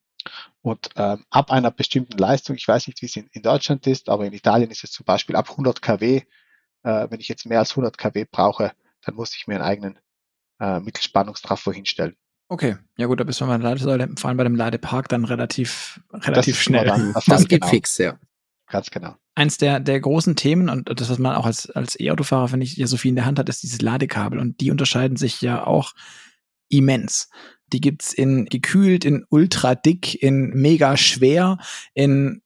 Und 0.62 0.90
ähm, 0.96 1.26
ab 1.30 1.52
einer 1.52 1.72
bestimmten 1.72 2.18
Leistung, 2.18 2.56
ich 2.56 2.68
weiß 2.68 2.88
nicht, 2.88 3.02
wie 3.02 3.08
es 3.08 3.16
in, 3.16 3.28
in, 3.32 3.42
Deutschland 3.42 3.88
ist, 3.88 4.10
aber 4.10 4.26
in 4.26 4.34
Italien 4.34 4.70
ist 4.70 4.84
es 4.84 4.92
zum 4.92 5.06
Beispiel 5.06 5.36
ab 5.36 5.50
100 5.50 5.82
kW. 5.82 6.22
Äh, 6.84 7.08
wenn 7.10 7.20
ich 7.20 7.28
jetzt 7.28 7.46
mehr 7.46 7.60
als 7.60 7.72
100 7.72 7.98
kW 7.98 8.26
brauche, 8.30 8.72
dann 9.04 9.16
muss 9.16 9.36
ich 9.36 9.48
mir 9.48 9.56
einen 9.56 9.64
eigenen 9.64 10.00
äh, 10.60 10.80
Mittelspannungstrafo 10.80 11.72
hinstellen. 11.72 12.16
Okay, 12.48 12.78
ja 12.98 13.08
gut, 13.08 13.20
da 13.20 13.24
bist 13.24 13.40
du 13.40 13.46
bei 13.46 13.58
der 13.58 13.70
Ladesäule, 13.70 14.10
vor 14.18 14.28
allem 14.28 14.38
bei 14.38 14.44
dem 14.44 14.56
Ladepark 14.56 15.08
dann 15.10 15.26
relativ, 15.26 16.02
relativ 16.14 16.56
das 16.56 16.64
schnell. 16.64 16.86
Dann, 16.86 17.14
das, 17.14 17.26
das 17.26 17.48
geht 17.48 17.62
genau. 17.62 17.72
fix, 17.72 17.98
ja. 17.98 18.20
Ganz 18.72 18.90
genau. 18.90 19.16
Eins 19.36 19.58
der, 19.58 19.82
der 19.82 20.00
großen 20.00 20.36
Themen 20.36 20.70
und 20.70 20.90
das, 21.00 21.10
was 21.10 21.20
man 21.20 21.36
auch 21.36 21.46
als, 21.46 21.70
als 21.72 22.00
E-Autofahrer, 22.00 22.48
finde 22.48 22.66
ich, 22.66 22.78
ja 22.78 22.88
so 22.88 22.96
viel 22.96 23.10
in 23.10 23.16
der 23.16 23.26
Hand 23.26 23.38
hat, 23.38 23.50
ist 23.50 23.64
dieses 23.64 23.82
Ladekabel. 23.82 24.40
Und 24.40 24.62
die 24.62 24.72
unterscheiden 24.72 25.18
sich 25.18 25.42
ja 25.42 25.68
auch 25.68 25.94
immens. 26.70 27.30
Die 27.74 27.82
gibt's 27.82 28.14
in 28.14 28.46
gekühlt, 28.46 29.04
in 29.04 29.26
ultra 29.30 29.76
dick, 29.76 30.22
in 30.22 30.52
mega 30.52 30.96
schwer, 30.96 31.58
in 31.94 32.42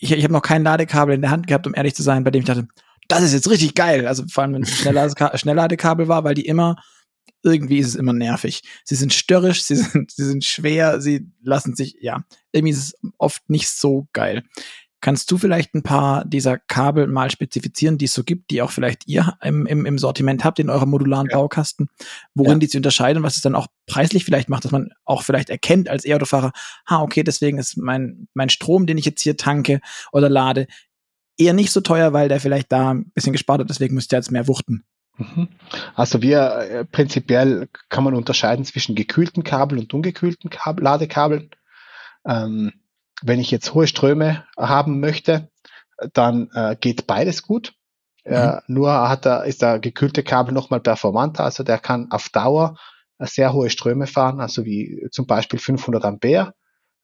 ich, 0.00 0.12
ich 0.12 0.24
habe 0.24 0.32
noch 0.32 0.42
kein 0.42 0.62
Ladekabel 0.64 1.14
in 1.14 1.22
der 1.22 1.30
Hand 1.30 1.46
gehabt, 1.46 1.66
um 1.66 1.74
ehrlich 1.74 1.94
zu 1.94 2.02
sein, 2.02 2.24
bei 2.24 2.30
dem 2.30 2.40
ich 2.40 2.46
dachte, 2.46 2.68
das 3.08 3.22
ist 3.22 3.32
jetzt 3.32 3.50
richtig 3.50 3.74
geil. 3.74 4.06
Also 4.06 4.24
vor 4.28 4.42
allem, 4.42 4.54
wenn 4.54 4.62
es 4.62 4.86
ein 4.86 5.38
Schnellladekabel 5.38 6.08
war, 6.08 6.24
weil 6.24 6.34
die 6.34 6.46
immer, 6.46 6.76
irgendwie 7.42 7.78
ist 7.78 7.88
es 7.88 7.94
immer 7.94 8.12
nervig. 8.12 8.62
Sie 8.84 8.94
sind 8.94 9.12
störrisch, 9.12 9.62
sie 9.62 9.76
sind, 9.76 10.10
sie 10.10 10.24
sind 10.24 10.44
schwer, 10.44 11.00
sie 11.00 11.30
lassen 11.42 11.74
sich, 11.74 11.96
ja, 12.00 12.24
irgendwie 12.52 12.72
ist 12.72 12.78
es 12.78 12.94
oft 13.18 13.48
nicht 13.48 13.68
so 13.68 14.08
geil. 14.12 14.44
Kannst 15.00 15.30
du 15.30 15.38
vielleicht 15.38 15.74
ein 15.74 15.82
paar 15.82 16.24
dieser 16.24 16.58
Kabel 16.58 17.06
mal 17.06 17.30
spezifizieren, 17.30 17.98
die 17.98 18.06
es 18.06 18.14
so 18.14 18.24
gibt, 18.24 18.50
die 18.50 18.62
auch 18.62 18.70
vielleicht 18.70 19.06
ihr 19.06 19.36
im, 19.42 19.64
im, 19.66 19.86
im 19.86 19.98
Sortiment 19.98 20.44
habt 20.44 20.58
in 20.58 20.70
eurem 20.70 20.90
modularen 20.90 21.28
ja. 21.30 21.36
Baukasten, 21.36 21.88
worin 22.34 22.52
ja. 22.52 22.58
die 22.58 22.66
sich 22.66 22.76
unterscheiden, 22.76 23.22
was 23.22 23.36
es 23.36 23.42
dann 23.42 23.54
auch 23.54 23.68
preislich 23.86 24.24
vielleicht 24.24 24.48
macht, 24.48 24.64
dass 24.64 24.72
man 24.72 24.90
auch 25.04 25.22
vielleicht 25.22 25.50
erkennt 25.50 25.88
als 25.88 26.04
E-Autofahrer, 26.04 26.52
ha, 26.88 27.02
okay, 27.02 27.22
deswegen 27.22 27.58
ist 27.58 27.76
mein, 27.76 28.26
mein 28.34 28.48
Strom, 28.48 28.86
den 28.86 28.98
ich 28.98 29.04
jetzt 29.04 29.22
hier 29.22 29.36
tanke 29.36 29.80
oder 30.10 30.28
lade, 30.28 30.66
eher 31.36 31.52
nicht 31.52 31.70
so 31.70 31.80
teuer, 31.80 32.12
weil 32.12 32.28
der 32.28 32.40
vielleicht 32.40 32.72
da 32.72 32.90
ein 32.90 33.10
bisschen 33.12 33.32
gespart 33.32 33.60
hat, 33.60 33.70
deswegen 33.70 33.94
müsst 33.94 34.12
ihr 34.12 34.18
jetzt 34.18 34.32
mehr 34.32 34.48
wuchten. 34.48 34.84
Mhm. 35.18 35.48
Also 35.94 36.22
wir 36.22 36.40
äh, 36.40 36.84
prinzipiell 36.84 37.68
kann 37.88 38.04
man 38.04 38.14
unterscheiden 38.14 38.64
zwischen 38.64 38.94
gekühlten 38.94 39.44
Kabel 39.44 39.78
und 39.78 39.92
ungekühlten 39.92 40.50
Kabel, 40.50 40.84
Ladekabeln. 40.84 41.50
Ähm, 42.26 42.72
wenn 43.22 43.40
ich 43.40 43.50
jetzt 43.50 43.74
hohe 43.74 43.86
Ströme 43.86 44.44
haben 44.56 45.00
möchte, 45.00 45.50
dann 46.12 46.50
äh, 46.54 46.76
geht 46.78 47.06
beides 47.06 47.42
gut. 47.42 47.74
Mhm. 48.24 48.32
Äh, 48.32 48.60
nur 48.66 49.08
hat 49.08 49.26
er, 49.26 49.44
ist 49.44 49.62
der 49.62 49.78
gekühlte 49.78 50.22
Kabel 50.22 50.54
nochmal 50.54 50.80
performanter, 50.80 51.44
also 51.44 51.62
der 51.62 51.78
kann 51.78 52.10
auf 52.10 52.28
Dauer 52.28 52.76
äh, 53.18 53.26
sehr 53.26 53.52
hohe 53.52 53.70
Ströme 53.70 54.06
fahren, 54.06 54.40
also 54.40 54.64
wie 54.64 55.08
zum 55.10 55.26
Beispiel 55.26 55.58
500 55.58 56.04
Ampere 56.04 56.54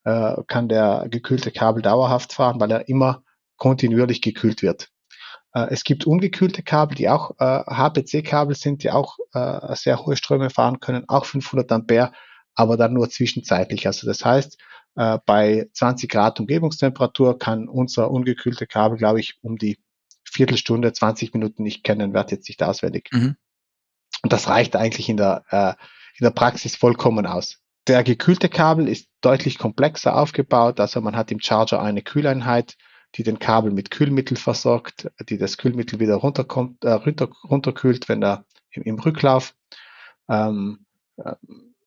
äh, 0.04 0.36
kann 0.46 0.68
der 0.68 1.06
gekühlte 1.10 1.50
Kabel 1.50 1.82
dauerhaft 1.82 2.32
fahren, 2.32 2.60
weil 2.60 2.70
er 2.70 2.88
immer 2.88 3.22
kontinuierlich 3.56 4.20
gekühlt 4.20 4.62
wird. 4.62 4.90
Äh, 5.54 5.68
es 5.70 5.84
gibt 5.84 6.06
ungekühlte 6.06 6.62
Kabel, 6.62 6.96
die 6.96 7.08
auch 7.08 7.32
äh, 7.38 7.64
HPC-Kabel 7.64 8.54
sind, 8.54 8.82
die 8.82 8.90
auch 8.90 9.16
äh, 9.32 9.74
sehr 9.74 10.04
hohe 10.04 10.16
Ströme 10.16 10.50
fahren 10.50 10.80
können, 10.80 11.04
auch 11.08 11.24
500 11.24 11.70
Ampere, 11.72 12.12
aber 12.54 12.76
dann 12.76 12.92
nur 12.92 13.08
zwischenzeitlich. 13.08 13.86
Also 13.86 14.06
das 14.06 14.24
heißt, 14.24 14.58
äh, 14.96 15.18
bei 15.26 15.68
20 15.72 16.10
Grad 16.10 16.40
Umgebungstemperatur 16.40 17.38
kann 17.38 17.68
unser 17.68 18.10
ungekühlte 18.10 18.66
Kabel, 18.66 18.98
glaube 18.98 19.20
ich, 19.20 19.38
um 19.42 19.58
die 19.58 19.78
Viertelstunde, 20.24 20.92
20 20.92 21.32
Minuten 21.34 21.62
nicht 21.62 21.84
kennen, 21.84 22.14
wird 22.14 22.30
jetzt 22.32 22.48
nicht 22.48 22.62
auswendig. 22.62 23.08
Mhm. 23.12 23.36
Und 24.22 24.32
das 24.32 24.48
reicht 24.48 24.76
eigentlich 24.76 25.08
in 25.08 25.16
der, 25.16 25.44
äh, 25.50 25.74
in 26.18 26.24
der 26.24 26.30
Praxis 26.30 26.76
vollkommen 26.76 27.26
aus. 27.26 27.60
Der 27.86 28.02
gekühlte 28.02 28.48
Kabel 28.48 28.88
ist 28.88 29.08
deutlich 29.20 29.58
komplexer 29.58 30.16
aufgebaut. 30.16 30.80
Also 30.80 31.00
man 31.00 31.16
hat 31.16 31.30
im 31.30 31.40
Charger 31.40 31.82
eine 31.82 32.02
Kühleinheit, 32.02 32.76
die 33.16 33.22
den 33.22 33.38
Kabel 33.38 33.70
mit 33.70 33.90
Kühlmittel 33.90 34.36
versorgt, 34.36 35.10
die 35.28 35.38
das 35.38 35.58
Kühlmittel 35.58 36.00
wieder 36.00 36.16
runterkommt, 36.16 36.84
äh, 36.84 36.92
runter, 36.92 37.28
runterkühlt, 37.44 38.08
wenn 38.08 38.22
er 38.22 38.44
im, 38.70 38.82
im 38.84 38.98
Rücklauf. 38.98 39.54
Ähm, 40.28 40.86
äh, 41.16 41.34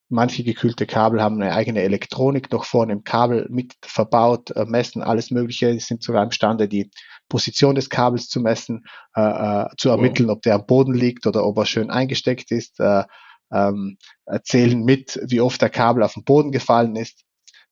Manche 0.10 0.43
gekühlte 0.43 0.86
Kabel 0.86 1.22
haben 1.22 1.41
eine 1.41 1.54
eigene 1.54 1.82
Elektronik 1.82 2.52
noch 2.52 2.63
vorne 2.63 2.93
im 2.93 3.04
Kabel 3.04 3.48
mit 3.50 3.76
verbaut, 3.82 4.52
äh, 4.52 4.65
messen 4.65 5.04
alles 5.04 5.32
Mögliche, 5.32 5.74
die 5.74 5.80
sind 5.80 6.02
sogar 6.02 6.24
imstande, 6.24 6.67
die 6.67 6.89
Position 7.28 7.76
des 7.76 7.89
Kabels 7.89 8.30
zu 8.30 8.39
messen, 8.39 8.86
äh, 9.15 9.22
äh, 9.22 9.65
zu 9.78 9.89
ermitteln, 9.89 10.30
ob 10.30 10.41
der 10.43 10.56
am 10.56 10.65
Boden 10.65 10.93
liegt 10.93 11.28
oder 11.28 11.46
ob 11.46 11.58
er 11.58 11.65
schön 11.65 11.89
eingesteckt 11.89 12.52
ist, 12.52 12.80
äh, 12.80 13.04
ähm, 13.52 13.98
erzählen 14.26 14.82
mit, 14.84 15.20
wie 15.28 15.41
oft 15.41 15.62
der 15.62 15.70
Kabel 15.70 16.04
auf 16.04 16.13
den 16.13 16.24
Boden 16.24 16.52
gefallen 16.52 16.96
ist. 16.96 17.24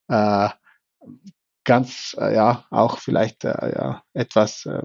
Äh, 0.10 0.50
ganz, 1.63 2.15
äh, 2.19 2.36
ja, 2.36 2.65
auch 2.69 3.00
vielleicht 3.00 3.43
äh, 3.43 3.74
ja, 3.76 4.04
etwas 4.13 4.65
äh, 4.65 4.84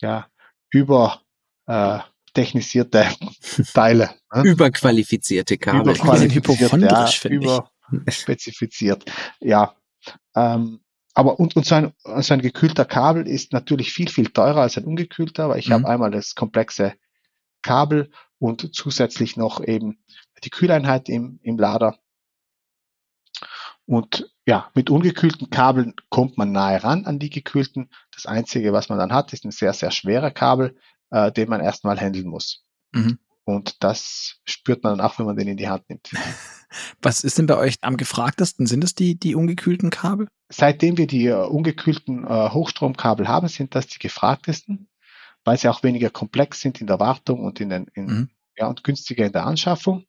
ja, 0.00 0.26
über 0.70 1.22
äh, 1.66 2.00
technisierte 2.32 3.06
Teile. 3.74 4.10
Ne? 4.34 4.42
Überqualifizierte 4.42 5.58
Kabel. 5.58 5.94
Überqualifiziert, 5.94 6.72
ja, 6.80 7.08
überspezifiziert. 7.90 9.04
Ja. 9.40 9.76
Ähm, 10.34 10.80
aber 11.14 11.38
und, 11.38 11.56
und 11.56 11.66
so, 11.66 11.74
ein, 11.74 11.92
so 12.20 12.34
ein 12.34 12.40
gekühlter 12.40 12.84
Kabel 12.84 13.26
ist 13.28 13.52
natürlich 13.52 13.92
viel, 13.92 14.08
viel 14.08 14.30
teurer 14.30 14.62
als 14.62 14.78
ein 14.78 14.84
ungekühlter, 14.84 15.48
weil 15.48 15.58
ich 15.58 15.68
mhm. 15.68 15.74
habe 15.74 15.88
einmal 15.88 16.10
das 16.10 16.34
komplexe 16.34 16.94
Kabel 17.60 18.10
und 18.38 18.74
zusätzlich 18.74 19.36
noch 19.36 19.62
eben 19.62 20.02
die 20.42 20.50
Kühleinheit 20.50 21.08
im, 21.08 21.38
im 21.42 21.58
Lader. 21.58 21.98
Und 23.84 24.32
ja, 24.46 24.70
mit 24.74 24.90
ungekühlten 24.90 25.50
Kabeln 25.50 25.94
kommt 26.08 26.38
man 26.38 26.50
nahe 26.50 26.82
ran 26.82 27.04
an 27.04 27.18
die 27.18 27.30
gekühlten. 27.30 27.90
Das 28.12 28.26
Einzige, 28.26 28.72
was 28.72 28.88
man 28.88 28.98
dann 28.98 29.12
hat, 29.12 29.32
ist 29.32 29.44
ein 29.44 29.50
sehr, 29.50 29.72
sehr 29.72 29.90
schwerer 29.90 30.30
Kabel, 30.30 30.76
äh, 31.12 31.30
den 31.30 31.48
man 31.48 31.60
erstmal 31.60 32.00
handeln 32.00 32.26
muss. 32.26 32.64
Mhm. 32.92 33.18
Und 33.44 33.82
das 33.82 34.40
spürt 34.44 34.82
man 34.82 34.96
dann 34.96 35.06
auch, 35.06 35.18
wenn 35.18 35.26
man 35.26 35.36
den 35.36 35.48
in 35.48 35.56
die 35.56 35.68
Hand 35.68 35.88
nimmt. 35.88 36.10
Was 37.02 37.22
ist 37.22 37.38
denn 37.38 37.46
bei 37.46 37.56
euch 37.56 37.76
am 37.82 37.96
gefragtesten? 37.96 38.66
Sind 38.66 38.82
es 38.82 38.94
die, 38.94 39.18
die 39.18 39.34
ungekühlten 39.34 39.90
Kabel? 39.90 40.28
Seitdem 40.48 40.96
wir 40.96 41.06
die 41.06 41.28
uh, 41.28 41.46
ungekühlten 41.46 42.24
uh, 42.24 42.52
Hochstromkabel 42.52 43.28
haben, 43.28 43.48
sind 43.48 43.74
das 43.74 43.88
die 43.88 43.98
gefragtesten, 43.98 44.88
weil 45.44 45.58
sie 45.58 45.68
auch 45.68 45.82
weniger 45.82 46.08
komplex 46.08 46.60
sind 46.60 46.80
in 46.80 46.86
der 46.86 47.00
Wartung 47.00 47.44
und 47.44 47.60
in 47.60 47.68
den, 47.68 47.86
in, 47.94 48.06
mhm. 48.06 48.30
ja, 48.56 48.68
und 48.68 48.84
günstiger 48.84 49.26
in 49.26 49.32
der 49.32 49.44
Anschaffung. 49.44 50.06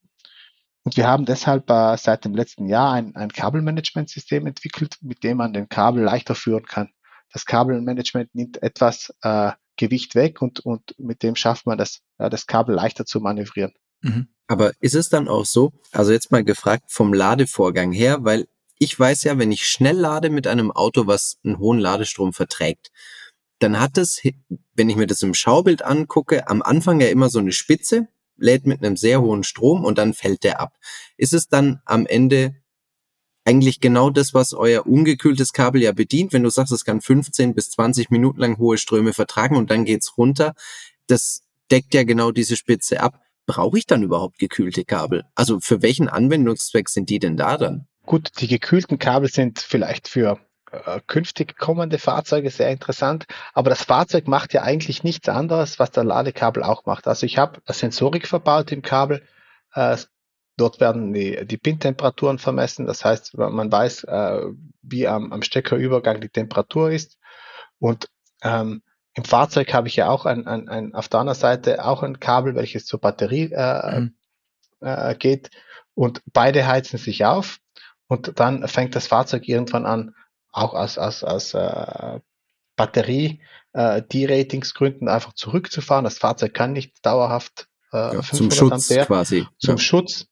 Und 0.83 0.95
wir 0.95 1.07
haben 1.07 1.25
deshalb 1.25 1.69
äh, 1.69 1.97
seit 1.97 2.25
dem 2.25 2.35
letzten 2.35 2.67
Jahr 2.67 2.93
ein, 2.93 3.15
ein 3.15 3.29
Kabelmanagementsystem 3.29 4.45
entwickelt, 4.45 4.97
mit 5.01 5.23
dem 5.23 5.37
man 5.37 5.53
den 5.53 5.69
Kabel 5.69 6.03
leichter 6.03 6.35
führen 6.35 6.65
kann. 6.65 6.91
Das 7.31 7.45
Kabelmanagement 7.45 8.35
nimmt 8.35 8.61
etwas 8.61 9.13
äh, 9.21 9.53
Gewicht 9.83 10.15
weg 10.15 10.41
und, 10.41 10.61
und 10.61 10.95
mit 10.97 11.23
dem 11.23 11.35
schafft 11.35 11.65
man 11.65 11.77
das, 11.77 12.01
ja, 12.19 12.29
das 12.29 12.47
Kabel 12.47 12.73
leichter 12.75 13.05
zu 13.05 13.19
manövrieren. 13.19 13.73
Mhm. 14.01 14.27
Aber 14.47 14.71
ist 14.79 14.95
es 14.95 15.09
dann 15.09 15.27
auch 15.27 15.45
so, 15.45 15.73
also 15.91 16.11
jetzt 16.11 16.31
mal 16.31 16.43
gefragt 16.43 16.91
vom 16.91 17.13
Ladevorgang 17.13 17.91
her, 17.91 18.19
weil 18.21 18.47
ich 18.77 18.97
weiß 18.97 19.23
ja, 19.23 19.37
wenn 19.37 19.51
ich 19.51 19.67
schnell 19.67 19.97
lade 19.97 20.29
mit 20.29 20.47
einem 20.47 20.71
Auto, 20.71 21.05
was 21.07 21.37
einen 21.43 21.59
hohen 21.59 21.79
Ladestrom 21.79 22.33
verträgt, 22.33 22.91
dann 23.59 23.79
hat 23.79 23.97
es, 23.97 24.21
wenn 24.73 24.89
ich 24.89 24.95
mir 24.95 25.07
das 25.07 25.21
im 25.21 25.33
Schaubild 25.33 25.83
angucke, 25.83 26.47
am 26.47 26.61
Anfang 26.61 27.01
ja 27.01 27.07
immer 27.07 27.29
so 27.29 27.39
eine 27.39 27.51
Spitze, 27.51 28.07
lädt 28.37 28.65
mit 28.65 28.83
einem 28.83 28.97
sehr 28.97 29.21
hohen 29.21 29.43
Strom 29.43 29.83
und 29.83 29.97
dann 29.97 30.13
fällt 30.13 30.43
der 30.43 30.59
ab. 30.59 30.75
Ist 31.17 31.33
es 31.33 31.47
dann 31.47 31.81
am 31.85 32.05
Ende 32.05 32.55
eigentlich 33.45 33.79
genau 33.79 34.09
das, 34.09 34.33
was 34.33 34.53
euer 34.53 34.85
ungekühltes 34.85 35.53
Kabel 35.53 35.81
ja 35.81 35.91
bedient, 35.91 36.33
wenn 36.33 36.43
du 36.43 36.49
sagst, 36.49 36.71
es 36.71 36.85
kann 36.85 37.01
15 37.01 37.53
bis 37.53 37.71
20 37.71 38.09
Minuten 38.09 38.39
lang 38.39 38.57
hohe 38.57 38.77
Ströme 38.77 39.13
vertragen 39.13 39.55
und 39.57 39.69
dann 39.71 39.85
geht's 39.85 40.17
runter. 40.17 40.53
Das 41.07 41.41
deckt 41.71 41.93
ja 41.93 42.03
genau 42.03 42.31
diese 42.31 42.55
Spitze 42.55 43.01
ab. 43.01 43.19
Brauche 43.45 43.77
ich 43.77 43.85
dann 43.85 44.03
überhaupt 44.03 44.39
gekühlte 44.39 44.85
Kabel? 44.85 45.25
Also 45.35 45.59
für 45.59 45.81
welchen 45.81 46.07
Anwendungszweck 46.07 46.87
sind 46.87 47.09
die 47.09 47.19
denn 47.19 47.35
da 47.35 47.57
dann? 47.57 47.87
Gut, 48.05 48.29
die 48.39 48.47
gekühlten 48.47 48.99
Kabel 48.99 49.29
sind 49.29 49.59
vielleicht 49.59 50.07
für 50.07 50.39
äh, 50.71 51.01
künftig 51.07 51.57
kommende 51.57 51.99
Fahrzeuge 51.99 52.49
sehr 52.49 52.69
interessant, 52.71 53.25
aber 53.53 53.69
das 53.69 53.83
Fahrzeug 53.83 54.27
macht 54.27 54.53
ja 54.53 54.63
eigentlich 54.63 55.03
nichts 55.03 55.29
anderes, 55.29 55.77
was 55.77 55.91
der 55.91 56.03
Ladekabel 56.03 56.63
auch 56.63 56.85
macht. 56.85 57.07
Also 57.07 57.25
ich 57.25 57.37
habe 57.37 57.61
Sensorik 57.67 58.27
verbaut 58.27 58.71
im 58.71 58.81
Kabel, 58.81 59.21
äh, 59.73 59.97
Dort 60.55 60.79
werden 60.79 61.13
die, 61.13 61.45
die 61.45 61.57
Pin-Temperaturen 61.57 62.37
vermessen. 62.37 62.85
Das 62.85 63.03
heißt, 63.03 63.37
man 63.37 63.71
weiß, 63.71 64.03
äh, 64.03 64.41
wie 64.81 65.07
am, 65.07 65.33
am 65.33 65.41
Steckerübergang 65.41 66.21
die 66.21 66.29
Temperatur 66.29 66.91
ist. 66.91 67.17
Und 67.79 68.09
ähm, 68.43 68.83
im 69.15 69.25
Fahrzeug 69.25 69.73
habe 69.73 69.87
ich 69.87 69.95
ja 69.95 70.09
auch 70.09 70.25
ein, 70.25 70.47
ein, 70.47 70.69
ein, 70.69 70.95
auf 70.95 71.07
der 71.07 71.21
anderen 71.21 71.39
Seite 71.39 71.85
auch 71.85 72.03
ein 72.03 72.19
Kabel, 72.19 72.55
welches 72.55 72.85
zur 72.85 72.99
Batterie 72.99 73.51
äh, 73.51 73.99
mhm. 73.99 74.15
äh, 74.81 75.15
geht. 75.15 75.49
Und 75.95 76.21
beide 76.33 76.67
heizen 76.67 76.97
sich 76.97 77.25
auf. 77.25 77.59
Und 78.07 78.39
dann 78.39 78.67
fängt 78.67 78.95
das 78.95 79.07
Fahrzeug 79.07 79.47
irgendwann 79.47 79.85
an, 79.85 80.15
auch 80.51 80.73
aus, 80.73 80.97
aus, 80.97 81.23
aus 81.23 81.53
äh, 81.53 82.19
Batterie, 82.75 83.41
äh, 83.73 84.01
die 84.11 84.25
Ratingsgründen 84.25 85.07
einfach 85.07 85.33
zurückzufahren. 85.33 86.03
Das 86.03 86.19
Fahrzeug 86.19 86.53
kann 86.53 86.73
nicht 86.73 87.03
dauerhaft 87.05 87.67
äh, 87.91 88.15
ja, 88.15 88.21
zum 88.21 88.51
Schutz 88.51 88.91
Ampere, 88.91 89.05
quasi. 89.05 89.47
Zum 89.57 89.75
ja. 89.75 89.81
Schutz 89.81 90.27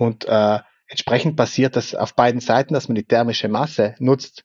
und 0.00 0.24
äh, 0.24 0.60
entsprechend 0.86 1.36
passiert 1.36 1.76
das 1.76 1.94
auf 1.94 2.14
beiden 2.14 2.40
Seiten, 2.40 2.72
dass 2.72 2.88
man 2.88 2.94
die 2.94 3.04
thermische 3.04 3.48
Masse 3.48 3.94
nutzt 3.98 4.44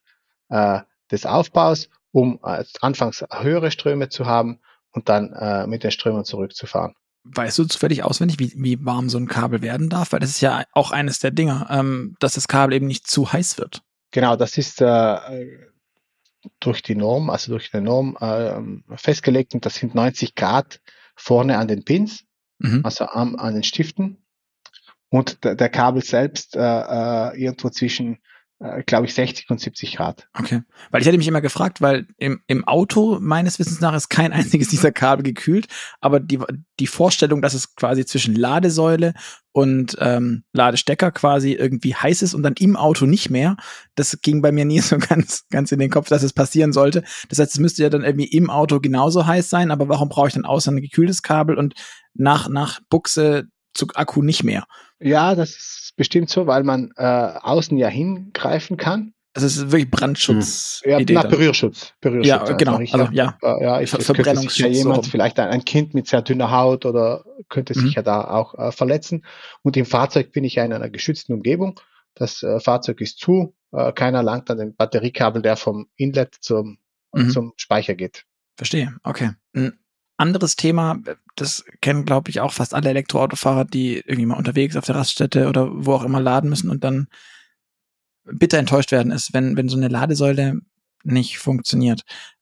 äh, 0.50 0.82
des 1.10 1.26
Aufbaus, 1.26 1.90
um 2.12 2.42
äh, 2.44 2.66
anfangs 2.82 3.24
höhere 3.32 3.72
Ströme 3.72 4.10
zu 4.10 4.26
haben 4.26 4.60
und 4.92 5.08
dann 5.08 5.32
äh, 5.32 5.66
mit 5.66 5.86
den 5.86 5.92
Strömen 5.92 6.26
zurückzufahren. 6.26 6.94
Weißt 7.24 7.58
du 7.58 7.64
zufällig 7.64 8.04
auswendig, 8.04 8.38
wie, 8.38 8.52
wie 8.58 8.86
warm 8.86 9.08
so 9.08 9.18
ein 9.18 9.30
Kabel 9.30 9.62
werden 9.62 9.90
darf? 9.90 10.12
Weil 10.12 10.20
das 10.20 10.32
ist 10.32 10.42
ja 10.42 10.66
auch 10.74 10.92
eines 10.92 11.20
der 11.20 11.32
Dinge, 11.32 11.68
ähm, 11.70 12.18
dass 12.20 12.34
das 12.34 12.50
Kabel 12.50 12.76
eben 12.76 12.88
nicht 12.88 13.08
zu 13.08 13.32
heiß 13.32 13.58
wird. 13.58 13.82
Genau, 14.12 14.36
das 14.36 14.58
ist 14.58 14.82
äh, 14.82 15.18
durch 16.60 16.84
die 16.84 16.96
Norm, 16.96 17.30
also 17.30 17.54
durch 17.54 17.72
die 17.72 17.80
Norm 17.80 18.18
äh, 18.20 18.98
festgelegt 18.98 19.54
und 19.54 19.66
das 19.66 19.76
sind 19.76 19.96
90 19.96 20.36
Grad 20.36 20.82
vorne 21.16 21.58
an 21.58 21.70
den 21.70 21.86
Pins, 21.86 22.26
mhm. 22.60 22.82
also 22.84 23.06
am, 23.06 23.38
an 23.38 23.54
den 23.54 23.64
Stiften 23.64 24.25
und 25.16 25.46
der, 25.46 25.70
Kabel 25.70 26.04
selbst 26.04 26.58
äh, 26.58 26.60
äh, 26.60 27.42
irgendwo 27.42 27.70
zwischen 27.70 28.18
äh, 28.60 28.84
glaube 28.84 29.06
ich, 29.06 29.14
60 29.14 29.50
und 29.50 29.62
70 29.62 29.96
Grad. 29.96 30.28
Okay. 30.38 30.62
Weil 30.92 31.02
ich 31.02 31.08
hätte 31.08 31.18
mich 31.18 31.28
immer 31.28 31.40
gefragt, 31.40 31.82
weil 31.82 32.08
im, 32.18 32.42
im 32.48 32.66
Auto 32.66 33.18
meines 33.22 33.60
Wissens 33.60 33.80
nach 33.80 33.96
ist 33.96 34.10
kein 34.10 34.34
einziges 34.34 34.68
dieser 34.68 34.92
Kabel 34.92 35.24
gekühlt, 35.24 35.68
aber 36.02 36.20
die, 36.20 36.40
die 36.82 36.88
Vorstellung, 36.88 37.42
dass 37.42 37.54
es 37.54 37.76
quasi 37.76 38.06
zwischen 38.06 38.36
Ladesäule 38.36 39.14
und 39.54 39.96
ähm, 40.02 40.44
Ladestecker 40.52 41.12
quasi 41.12 41.54
irgendwie 41.54 41.96
heiß 41.96 42.22
ist 42.22 42.34
und 42.34 42.44
dann 42.44 42.56
im 42.60 42.76
Auto 42.76 43.06
nicht 43.06 43.30
mehr, 43.30 43.56
das 43.96 44.20
ging 44.22 44.42
bei 44.42 44.52
mir 44.52 44.66
nie 44.66 44.80
so 44.82 44.98
ganz, 44.98 45.46
ganz 45.50 45.72
in 45.72 45.80
den 45.80 45.92
Kopf, 45.92 46.10
dass 46.10 46.24
es 46.24 46.34
passieren 46.34 46.74
sollte. 46.74 47.04
Das 47.30 47.40
heißt, 47.40 47.54
es 47.54 47.60
müsste 47.60 47.84
ja 47.84 47.90
dann 47.90 48.04
irgendwie 48.04 48.28
im 48.28 48.50
Auto 48.50 48.82
genauso 48.82 49.26
heiß 49.26 49.50
sein, 49.50 49.72
aber 49.72 49.88
warum 49.88 50.10
brauche 50.10 50.28
ich 50.28 50.34
dann 50.34 50.44
außer 50.44 50.72
ein 50.72 50.82
gekühltes 50.82 51.22
Kabel 51.22 51.58
und 51.58 51.74
nach, 52.14 52.50
nach 52.50 52.80
Buchse 52.90 53.48
Akku 53.94 54.22
nicht 54.22 54.44
mehr? 54.44 54.66
Ja, 55.00 55.36
das 55.36 55.50
ist 55.52 55.94
bestimmt 55.96 56.30
so, 56.30 56.48
weil 56.48 56.64
man 56.64 56.92
äh, 56.98 57.04
außen 57.04 57.78
ja 57.78 57.88
hingreifen 57.88 58.78
kann. 58.78 59.14
Also 59.36 59.48
es 59.48 59.58
ist 59.58 59.72
wirklich 59.72 59.92
Brandschutz. 59.92 60.82
Hm. 60.86 60.92
Ja, 60.92 61.22
na, 61.22 61.28
Berührschutz. 61.28 61.94
Berührschutz. 62.00 62.28
Ja, 62.28 62.42
also 62.42 62.56
genau. 62.56 62.80
Ich, 62.80 62.94
also, 62.94 63.12
ja. 63.12 63.38
Äh, 63.42 63.64
ja, 63.64 63.82
ich, 63.82 63.90
Ver 63.90 64.00
Verbrennungsschutz. 64.00 64.60
Ja 64.60 64.68
jemand, 64.68 65.04
so. 65.04 65.12
vielleicht 65.12 65.38
ein, 65.40 65.50
ein, 65.50 65.66
Kind 65.66 65.94
mit 65.94 66.08
sehr 66.08 66.22
dünner 66.22 66.52
Haut 66.52 66.86
oder 66.86 67.26
könnte 67.50 67.78
mhm. 67.78 67.84
sich 67.84 67.96
ja 67.96 68.02
da 68.02 68.24
auch 68.30 68.58
äh, 68.58 68.72
verletzen. 68.72 69.26
Und 69.62 69.76
im 69.76 69.86
Fahrzeug 69.86 70.32
bin 70.32 70.46
ich 70.46 70.56
ja 70.56 70.64
in 70.64 70.72
einer 70.72 70.90
geschützten 70.90 71.34
Umgebung. 71.34 71.82
Das 72.14 72.44
äh, 72.44 72.62
Fahrzeug 72.62 73.02
ist 73.02 73.20
zu. 73.20 73.54
Äh, 73.74 73.92
keiner 73.92 74.24
langt 74.24 74.50
an 74.50 74.58
den 74.58 74.74
Batteriekabel, 74.74 75.42
der 75.42 75.58
vom 75.58 75.88
Inlet 75.98 76.36
zum, 76.40 76.78
mhm. 77.12 77.30
zum 77.30 77.54
Speicher 77.58 77.96
geht. 77.96 78.24
Verstehe. 78.56 78.96
Okay. 79.04 79.32
Ein 79.54 79.78
anderes 80.18 80.56
Thema, 80.56 81.00
das 81.36 81.66
kennen, 81.82 82.06
glaube 82.06 82.30
ich, 82.30 82.40
auch 82.40 82.54
fast 82.54 82.74
alle 82.74 82.90
Elektroautofahrer, 82.90 83.66
die 83.66 83.98
irgendwie 83.98 84.26
mal 84.26 84.38
unterwegs 84.38 84.76
auf 84.76 84.86
der 84.86 84.96
Raststätte 84.96 85.48
oder 85.48 85.70
wo 85.72 85.94
auch 85.94 86.04
immer 86.04 86.22
laden 86.22 86.50
müssen 86.50 86.70
und 86.70 86.84
dann 86.84 87.08
bitter 88.24 88.58
enttäuscht 88.58 88.92
werden, 88.92 89.12
ist, 89.12 89.34
wenn, 89.34 89.58
wenn 89.58 89.70
so 89.70 89.78
eine 89.78 89.88
Ladesäule 89.88 90.62
nicht 91.04 91.38
funktioniert. 91.38 92.02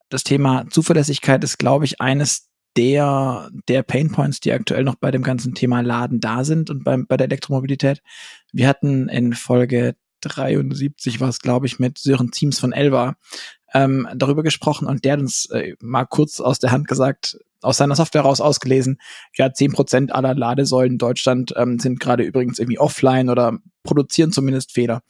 Das 0.09 0.23
Thema 0.23 0.65
Zuverlässigkeit 0.69 1.43
ist, 1.43 1.57
glaube 1.57 1.85
ich, 1.85 1.99
eines 1.99 2.49
der, 2.75 3.49
der 3.67 3.83
Painpoints, 3.83 4.39
die 4.39 4.51
aktuell 4.51 4.83
noch 4.83 4.95
bei 4.95 5.11
dem 5.11 5.23
ganzen 5.23 5.53
Thema 5.53 5.81
Laden 5.81 6.19
da 6.19 6.43
sind 6.43 6.69
und 6.69 6.83
bei, 6.83 6.97
bei 6.97 7.17
der 7.17 7.25
Elektromobilität. 7.25 8.01
Wir 8.51 8.67
hatten 8.67 9.09
in 9.09 9.33
Folge 9.33 9.95
73 10.21 11.19
war 11.19 11.29
es, 11.29 11.39
glaube 11.39 11.65
ich, 11.65 11.79
mit 11.79 11.97
Sören 11.97 12.31
Teams 12.31 12.59
von 12.59 12.71
Elva 12.71 13.15
ähm, 13.73 14.07
darüber 14.15 14.43
gesprochen 14.43 14.87
und 14.87 15.03
der 15.03 15.13
hat 15.13 15.19
uns 15.19 15.45
äh, 15.47 15.75
mal 15.81 16.05
kurz 16.05 16.39
aus 16.39 16.59
der 16.59 16.71
Hand 16.71 16.87
gesagt, 16.87 17.37
aus 17.61 17.77
seiner 17.77 17.95
Software 17.95 18.21
raus 18.21 18.41
ausgelesen, 18.41 18.99
ja, 19.35 19.51
zehn 19.53 19.71
Prozent 19.71 20.13
aller 20.13 20.35
Ladesäulen 20.35 20.93
in 20.93 20.97
Deutschland 20.97 21.53
ähm, 21.57 21.79
sind 21.79 21.99
gerade 21.99 22.23
übrigens 22.23 22.59
irgendwie 22.59 22.79
offline 22.79 23.29
oder 23.29 23.57
produzieren 23.83 24.31
zumindest 24.31 24.71
Fehler. 24.71 25.01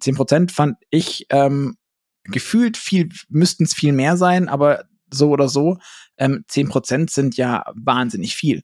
Zehn 0.00 0.16
Prozent 0.16 0.52
fand 0.52 0.76
ich 0.90 1.26
ähm, 1.30 1.76
gefühlt 2.24 2.76
viel, 2.76 3.08
müssten 3.28 3.64
es 3.64 3.74
viel 3.74 3.92
mehr 3.92 4.16
sein, 4.16 4.48
aber 4.48 4.84
so 5.12 5.30
oder 5.30 5.48
so, 5.48 5.78
ähm, 6.18 6.44
zehn 6.48 6.68
Prozent 6.68 7.10
sind 7.10 7.36
ja 7.36 7.64
wahnsinnig 7.74 8.34
viel. 8.34 8.62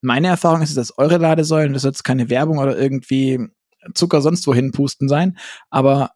Meine 0.00 0.28
Erfahrung 0.28 0.62
ist, 0.62 0.76
dass 0.76 0.96
eure 0.96 1.18
Ladesäulen, 1.18 1.72
das 1.72 1.82
soll 1.82 1.90
jetzt 1.90 2.04
keine 2.04 2.30
Werbung 2.30 2.58
oder 2.58 2.78
irgendwie 2.78 3.48
Zucker 3.94 4.20
sonst 4.22 4.46
wohin 4.46 4.70
pusten 4.70 5.08
sein, 5.08 5.38
aber 5.70 6.12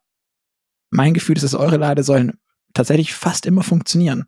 mein 0.89 1.13
Gefühl 1.13 1.35
ist, 1.35 1.43
dass 1.43 1.55
eure 1.55 1.77
Ladesäulen 1.77 2.39
tatsächlich 2.73 3.13
fast 3.13 3.45
immer 3.45 3.63
funktionieren. 3.63 4.25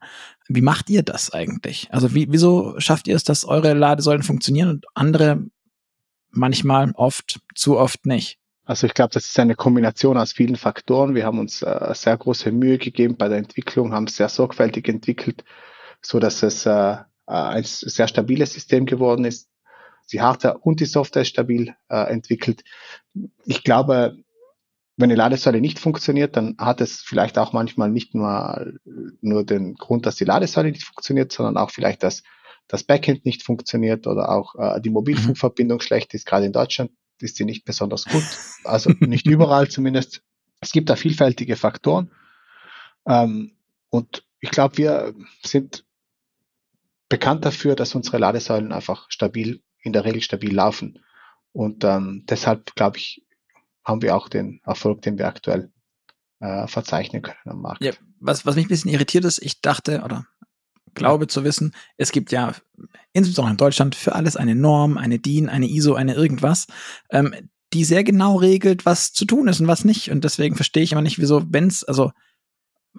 Wie 0.48 0.62
macht 0.62 0.90
ihr 0.90 1.04
das 1.04 1.34
eigentlich? 1.34 1.88
Also 1.92 2.14
wie, 2.14 2.28
wieso 2.30 2.80
schafft 2.80 3.08
ihr 3.08 3.16
es, 3.16 3.24
dass 3.24 3.46
eure 3.46 3.74
Ladesäulen 3.74 4.24
funktionieren 4.24 4.70
und 4.70 4.86
andere 4.94 5.44
manchmal 6.30 6.92
oft, 6.96 7.40
zu 7.56 7.78
oft 7.78 8.06
nicht? 8.06 8.40
Also 8.66 8.88
ich 8.88 8.94
glaube, 8.94 9.14
das 9.14 9.26
ist 9.26 9.40
eine 9.40 9.56
Kombination 9.56 10.18
aus 10.18 10.34
vielen 10.34 10.56
Faktoren. 10.56 11.14
Wir 11.14 11.26
haben 11.26 11.40
uns 11.40 11.62
äh, 11.62 11.94
sehr 11.94 12.18
große 12.18 12.52
Mühe 12.52 12.78
gegeben 12.80 13.16
bei 13.16 13.28
der 13.28 13.38
Entwicklung, 13.38 13.94
haben 13.94 14.06
es 14.08 14.18
sehr 14.18 14.30
sorgfältig 14.30 14.88
entwickelt, 14.90 15.44
so 16.02 16.20
dass 16.20 16.42
es 16.42 16.66
äh, 16.66 16.98
ein 17.28 17.64
sehr 17.64 18.08
stabiles 18.08 18.54
System 18.54 18.86
geworden 18.86 19.26
ist. 19.26 19.50
Die 20.12 20.22
Hardware 20.22 20.60
und 20.60 20.80
die 20.80 20.86
Software 20.86 21.24
ist 21.24 21.30
stabil 21.30 21.76
äh, 21.90 22.12
entwickelt. 22.12 22.64
Ich 23.46 23.64
glaube, 23.64 24.18
wenn 24.98 25.10
die 25.10 25.16
Ladesäule 25.16 25.60
nicht 25.60 25.80
funktioniert, 25.80 26.38
dann 26.38 26.56
hat 26.58 26.80
es 26.82 27.02
vielleicht 27.02 27.38
auch 27.38 27.52
manchmal 27.54 27.90
nicht 27.90 28.16
nur, 28.16 28.74
nur 29.22 29.46
den 29.46 29.76
Grund, 29.76 30.06
dass 30.06 30.16
die 30.16 30.26
Ladesäule 30.26 30.72
nicht 30.72 30.86
funktioniert, 30.86 31.32
sondern 31.32 31.58
auch 31.58 31.72
vielleicht, 31.72 32.04
dass 32.04 32.24
das 32.68 32.84
Backend 32.84 33.26
nicht 33.26 33.44
funktioniert 33.44 34.08
oder 34.08 34.30
auch 34.30 34.56
äh, 34.56 34.82
die 34.82 34.90
Mobilfunkverbindung 34.90 35.82
schlecht 35.82 36.14
ist. 36.14 36.26
Gerade 36.26 36.46
in 36.46 36.54
Deutschland 36.54 36.92
ist 37.20 37.36
sie 37.36 37.46
nicht 37.46 37.66
besonders 37.66 38.06
gut. 38.06 38.24
Also 38.64 38.92
nicht 39.00 39.28
überall 39.28 39.70
zumindest. 39.70 40.24
Es 40.62 40.72
gibt 40.72 40.90
da 40.90 40.96
vielfältige 40.96 41.56
Faktoren. 41.56 42.12
Ähm, 43.06 43.52
und 43.90 44.24
ich 44.40 44.50
glaube, 44.50 44.78
wir 44.78 45.14
sind 45.44 45.86
bekannt 47.10 47.46
dafür, 47.46 47.76
dass 47.76 47.96
unsere 47.96 48.18
Ladesäulen 48.18 48.72
einfach 48.72 49.06
stabil, 49.10 49.62
in 49.82 49.94
der 49.94 50.06
Regel 50.06 50.22
stabil 50.22 50.54
laufen. 50.54 51.00
Und 51.52 51.84
ähm, 51.84 52.24
deshalb, 52.28 52.74
glaube 52.76 52.98
ich, 52.98 53.25
haben 53.86 54.02
wir 54.02 54.16
auch 54.16 54.28
den 54.30 54.60
Erfolg, 54.66 55.02
den 55.04 55.18
wir 55.18 55.28
aktuell 55.28 55.72
äh, 56.40 56.68
verzeichnen 56.68 57.22
können 57.22 57.38
am 57.46 57.62
Markt. 57.62 57.84
Ja, 57.84 57.94
was, 58.20 58.46
was 58.46 58.56
mich 58.56 58.66
ein 58.66 58.70
bisschen 58.70 58.92
irritiert 58.92 59.26
ist, 59.26 59.42
ich 59.42 59.62
dachte 59.62 60.02
oder 60.04 60.26
glaube 60.94 61.28
zu 61.28 61.44
wissen, 61.44 61.74
es 61.98 62.12
gibt 62.12 62.32
ja 62.32 62.54
insbesondere 63.14 63.52
in 63.52 63.58
Deutschland 63.58 63.96
für 63.96 64.16
alles 64.16 64.36
eine 64.36 64.56
Norm, 64.56 64.98
eine 64.98 65.20
DIN, 65.20 65.50
eine 65.50 65.70
ISO, 65.70 65.94
eine 65.94 66.14
irgendwas, 66.14 66.68
ähm, 67.12 67.36
die 67.74 67.84
sehr 67.84 68.04
genau 68.04 68.38
regelt, 68.38 68.86
was 68.86 69.12
zu 69.12 69.26
tun 69.26 69.48
ist 69.48 69.60
und 69.60 69.68
was 69.68 69.84
nicht. 69.84 70.10
Und 70.10 70.24
deswegen 70.24 70.56
verstehe 70.56 70.84
ich 70.84 70.94
immer 70.94 71.02
nicht, 71.02 71.20
wieso, 71.20 71.44
wenn 71.52 71.68
es, 71.68 71.84
also 71.84 72.12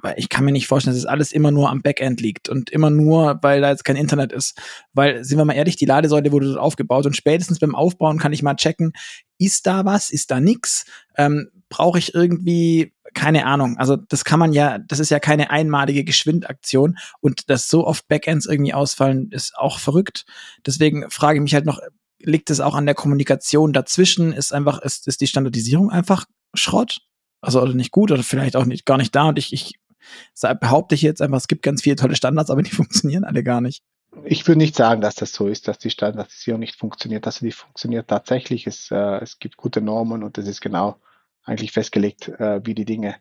weil 0.03 0.15
ich 0.19 0.29
kann 0.29 0.45
mir 0.45 0.53
nicht 0.53 0.67
vorstellen, 0.67 0.95
dass 0.95 1.03
es 1.03 1.09
alles 1.09 1.33
immer 1.33 1.51
nur 1.51 1.71
am 1.71 1.83
Backend 1.83 2.21
liegt 2.21 2.49
und 2.49 2.71
immer 2.71 2.91
nur, 2.91 3.39
weil 3.43 3.61
da 3.61 3.71
jetzt 3.71 3.85
kein 3.85 3.97
Internet 3.97 4.33
ist. 4.33 4.61
Weil, 4.93 5.25
sind 5.25 5.39
wir 5.39 5.45
mal 5.45 5.55
ehrlich, 5.55 5.77
die 5.77 5.87
Ladesäule 5.87 6.33
wurde 6.33 6.47
dort 6.47 6.59
aufgebaut 6.59 7.07
und 7.07 7.17
spätestens 7.17 7.59
beim 7.59 7.75
Aufbauen 7.75 8.19
kann 8.19 8.33
ich 8.33 8.43
mal 8.43 8.55
checken, 8.55 8.93
ist 9.39 9.67
da 9.67 9.85
was, 9.85 10.11
ist 10.11 10.31
da 10.31 10.41
nix? 10.41 10.85
Ähm, 11.17 11.51
Brauche 11.69 11.99
ich 11.99 12.15
irgendwie, 12.15 12.95
keine 13.15 13.47
Ahnung. 13.47 13.77
Also 13.79 13.97
das 13.97 14.25
kann 14.25 14.39
man 14.39 14.53
ja, 14.53 14.79
das 14.79 15.01
ist 15.01 15.11
ja 15.11 15.19
keine 15.19 15.51
einmalige 15.51 16.05
Geschwindaktion 16.05 16.97
und 17.21 17.51
dass 17.51 17.69
so 17.69 17.87
oft 17.87 18.07
Backends 18.07 18.47
irgendwie 18.47 18.75
ausfallen, 18.75 19.31
ist 19.33 19.57
auch 19.57 19.81
verrückt. 19.81 20.27
Deswegen 20.65 21.11
frage 21.11 21.39
ich 21.39 21.43
mich 21.43 21.55
halt 21.55 21.67
noch, 21.67 21.81
liegt 22.21 22.51
es 22.51 22.61
auch 22.61 22.75
an 22.75 22.87
der 22.87 22.95
Kommunikation 22.95 23.73
dazwischen? 23.73 24.33
Ist 24.33 24.53
einfach, 24.53 24.81
ist, 24.81 25.09
ist 25.09 25.21
die 25.21 25.27
Standardisierung 25.27 25.91
einfach 25.91 26.27
Schrott? 26.55 27.01
Also 27.41 27.61
oder 27.61 27.75
nicht 27.75 27.91
gut 27.91 28.11
oder 28.11 28.23
vielleicht 28.23 28.57
auch 28.57 28.65
nicht, 28.65 28.87
gar 28.87 28.99
nicht 28.99 29.15
da 29.15 29.25
und 29.25 29.39
ich, 29.39 29.53
ich 29.53 29.75
behaupte 30.61 30.95
ich 30.95 31.03
jetzt 31.03 31.23
einfach, 31.23 31.39
es 31.39 31.49
gibt 31.49 31.63
ganz 31.63 31.83
viele 31.83 31.97
tolle 31.97 32.17
Standards, 32.17 32.51
aber 32.51 32.63
die 32.63 32.71
funktionieren 32.75 33.25
alle 33.25 33.43
gar 33.43 33.61
nicht. 33.61 33.83
Ich 34.25 34.47
würde 34.47 34.59
nicht 34.59 34.77
sagen, 34.77 35.01
dass 35.01 35.15
das 35.15 35.33
so 35.33 35.47
ist, 35.47 35.69
dass 35.69 35.79
die 35.79 35.91
Standardisierung 35.91 36.61
nicht 36.61 36.77
funktioniert. 36.77 37.27
Also 37.27 37.45
die 37.45 37.53
funktioniert 37.53 38.09
tatsächlich. 38.09 38.67
Es, 38.67 38.91
äh, 38.91 39.21
es 39.21 39.39
gibt 39.39 39.57
gute 39.57 39.81
Normen 39.83 40.23
und 40.23 40.39
es 40.39 40.49
ist 40.49 40.61
genau 40.61 41.01
eigentlich 41.45 41.73
festgelegt, 41.73 42.29
äh, 42.29 42.61
wie 42.65 42.75
die 42.75 42.87
Dinge 42.87 43.17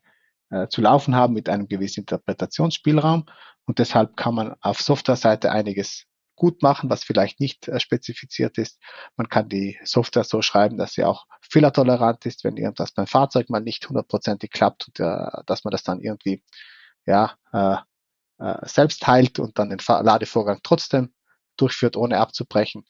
äh, 0.49 0.67
zu 0.67 0.81
laufen 0.81 1.15
haben 1.15 1.33
mit 1.33 1.49
einem 1.49 1.67
gewissen 1.67 2.01
Interpretationsspielraum. 2.01 3.25
Und 3.65 3.79
deshalb 3.79 4.15
kann 4.15 4.35
man 4.35 4.55
auf 4.61 4.81
Softwareseite 4.81 5.51
einiges 5.51 6.05
gut 6.35 6.61
machen, 6.61 6.89
was 6.89 7.03
vielleicht 7.03 7.39
nicht 7.39 7.67
äh, 7.67 7.79
spezifiziert 7.79 8.57
ist. 8.57 8.79
Man 9.15 9.29
kann 9.29 9.49
die 9.49 9.79
Software 9.83 10.23
so 10.23 10.41
schreiben, 10.41 10.77
dass 10.77 10.93
sie 10.93 11.03
auch 11.03 11.25
fehlertolerant 11.41 12.25
ist, 12.25 12.43
wenn 12.43 12.57
irgendwas 12.57 12.91
beim 12.91 13.07
Fahrzeug 13.07 13.49
mal 13.49 13.61
nicht 13.61 13.87
hundertprozentig 13.87 14.51
klappt 14.51 14.87
und 14.87 14.99
äh, 14.99 15.43
dass 15.45 15.63
man 15.63 15.71
das 15.71 15.83
dann 15.83 16.01
irgendwie 16.01 16.43
ja, 17.05 17.35
äh, 17.53 17.77
äh, 18.37 18.67
selbst 18.67 19.05
heilt 19.07 19.39
und 19.39 19.57
dann 19.59 19.69
den 19.69 19.79
Ladevorgang 19.79 20.59
trotzdem 20.63 21.13
durchführt, 21.57 21.95
ohne 21.95 22.19
abzubrechen. 22.19 22.85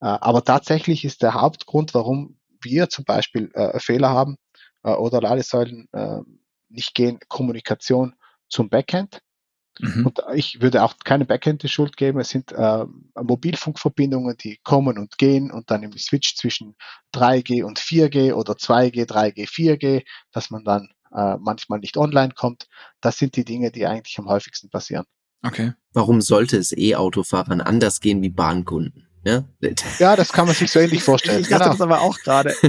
Äh, 0.00 0.06
aber 0.06 0.44
tatsächlich 0.44 1.04
ist 1.04 1.22
der 1.22 1.34
Hauptgrund, 1.34 1.94
warum 1.94 2.38
wir 2.60 2.88
zum 2.88 3.04
Beispiel 3.04 3.50
äh, 3.54 3.78
Fehler 3.80 4.10
haben 4.10 4.36
äh, 4.82 4.90
oder 4.90 5.20
Ladesäulen 5.20 5.88
äh, 5.92 6.20
nicht 6.68 6.94
gehen, 6.94 7.18
Kommunikation 7.28 8.14
zum 8.48 8.68
Backend. 8.68 9.20
Mhm. 9.78 10.06
Und 10.06 10.22
ich 10.34 10.60
würde 10.60 10.82
auch 10.82 10.94
keine 11.04 11.24
Backend 11.24 11.62
die 11.62 11.68
Schuld 11.68 11.96
geben. 11.96 12.20
Es 12.20 12.28
sind 12.28 12.52
äh, 12.52 12.84
Mobilfunkverbindungen, 13.14 14.36
die 14.36 14.58
kommen 14.62 14.98
und 14.98 15.16
gehen 15.16 15.50
und 15.50 15.70
dann 15.70 15.82
im 15.82 15.96
Switch 15.96 16.36
zwischen 16.36 16.76
3G 17.14 17.64
und 17.64 17.78
4G 17.78 18.34
oder 18.34 18.54
2G, 18.54 19.06
3G, 19.06 19.48
4G, 19.48 20.04
dass 20.32 20.50
man 20.50 20.64
dann 20.64 20.90
äh, 21.14 21.36
manchmal 21.38 21.80
nicht 21.80 21.96
online 21.96 22.32
kommt. 22.34 22.68
Das 23.00 23.18
sind 23.18 23.36
die 23.36 23.44
Dinge, 23.44 23.70
die 23.70 23.86
eigentlich 23.86 24.18
am 24.18 24.26
häufigsten 24.28 24.70
passieren. 24.70 25.04
Okay. 25.42 25.72
Warum 25.92 26.20
sollte 26.20 26.56
es 26.56 26.72
E-Autofahrern 26.76 27.60
anders 27.60 28.00
gehen 28.00 28.22
wie 28.22 28.28
Bahnkunden? 28.28 29.06
Ja? 29.24 29.44
ja, 29.98 30.16
das 30.16 30.32
kann 30.32 30.46
man 30.46 30.54
sich 30.54 30.70
so 30.70 30.80
ähnlich 30.80 31.02
vorstellen. 31.04 31.40
Ich 31.40 31.48
dachte 31.48 31.64
genau. 31.64 31.72
das 31.72 31.80
aber 31.80 32.00
auch 32.00 32.18
gerade. 32.18 32.54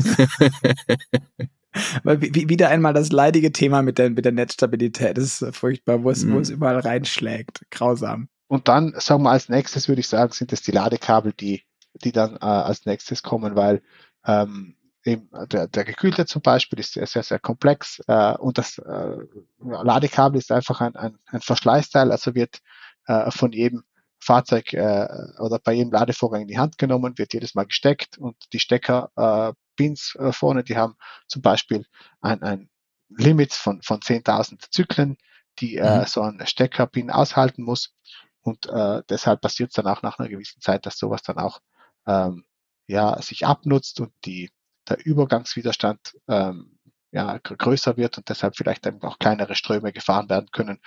Weil 2.03 2.21
wieder 2.21 2.67
einmal 2.67 2.93
das 2.93 3.13
leidige 3.13 3.53
Thema 3.53 3.81
mit 3.81 3.97
der, 3.97 4.09
mit 4.09 4.25
der 4.25 4.33
Netzstabilität. 4.33 5.17
Das 5.17 5.41
ist 5.41 5.55
furchtbar, 5.55 6.03
wo 6.03 6.09
es, 6.09 6.25
mhm. 6.25 6.33
wo 6.33 6.39
es 6.39 6.49
überall 6.49 6.79
reinschlägt. 6.79 7.61
Grausam. 7.71 8.27
Und 8.47 8.67
dann, 8.67 8.93
sagen 8.97 9.23
wir 9.23 9.31
als 9.31 9.47
nächstes, 9.47 9.87
würde 9.87 10.01
ich 10.01 10.09
sagen, 10.09 10.33
sind 10.33 10.51
es 10.51 10.61
die 10.61 10.71
Ladekabel, 10.71 11.31
die, 11.31 11.63
die 12.03 12.11
dann 12.11 12.35
äh, 12.35 12.39
als 12.39 12.85
nächstes 12.85 13.23
kommen, 13.23 13.55
weil 13.55 13.81
ähm, 14.25 14.75
eben 15.03 15.29
der, 15.51 15.67
der 15.67 15.83
gekühlte 15.83 16.25
zum 16.25 16.41
Beispiel 16.41 16.79
ist 16.79 16.93
sehr, 16.93 17.07
sehr, 17.07 17.23
sehr 17.23 17.39
komplex 17.39 18.01
äh, 18.07 18.35
und 18.37 18.57
das 18.57 18.77
äh, 18.77 19.17
Ladekabel 19.59 20.37
ist 20.37 20.51
einfach 20.51 20.81
ein, 20.81 20.95
ein, 20.95 21.17
ein 21.27 21.41
Verschleißteil, 21.41 22.11
also 22.11 22.35
wird 22.35 22.59
äh, 23.07 23.31
von 23.31 23.51
jedem 23.51 23.83
Fahrzeug 24.19 24.73
äh, 24.73 25.07
oder 25.39 25.59
bei 25.59 25.73
jedem 25.73 25.91
Ladevorgang 25.91 26.41
in 26.41 26.47
die 26.47 26.59
Hand 26.59 26.77
genommen, 26.77 27.17
wird 27.17 27.33
jedes 27.33 27.55
Mal 27.55 27.65
gesteckt 27.65 28.17
und 28.17 28.35
die 28.53 28.59
Stecker 28.59 29.09
äh, 29.15 29.53
Pins 29.75 30.15
äh, 30.19 30.31
vorne, 30.31 30.63
die 30.63 30.77
haben 30.77 30.95
zum 31.27 31.41
Beispiel 31.41 31.85
ein, 32.21 32.43
ein 32.43 32.69
Limit 33.09 33.53
von, 33.53 33.81
von 33.81 33.99
10.000 33.99 34.69
Zyklen, 34.69 35.17
die 35.59 35.77
äh, 35.77 35.97
mhm. 35.97 36.03
äh, 36.03 36.05
so 36.05 36.21
ein 36.21 36.45
Steckerpin 36.45 37.09
aushalten 37.09 37.63
muss 37.63 37.95
und 38.41 38.67
äh, 38.67 39.01
deshalb 39.09 39.41
passiert 39.41 39.71
es 39.71 39.75
dann 39.75 39.87
auch 39.87 40.03
nach 40.03 40.19
einer 40.19 40.29
gewissen 40.29 40.61
Zeit, 40.61 40.85
dass 40.85 40.97
sowas 40.97 41.23
dann 41.23 41.37
auch 41.37 41.59
ähm, 42.05 42.45
ja, 42.87 43.19
sich 43.21 43.45
abnutzt 43.45 43.99
und 43.99 44.13
die 44.25 44.51
der 44.95 45.05
Übergangswiderstand 45.05 46.15
ähm, 46.27 46.77
ja, 47.11 47.37
größer 47.37 47.97
wird 47.97 48.17
und 48.17 48.29
deshalb 48.29 48.55
vielleicht 48.55 48.85
dann 48.85 49.01
auch 49.01 49.19
kleinere 49.19 49.55
Ströme 49.55 49.91
gefahren 49.91 50.29
werden 50.29 50.47
können, 50.51 50.79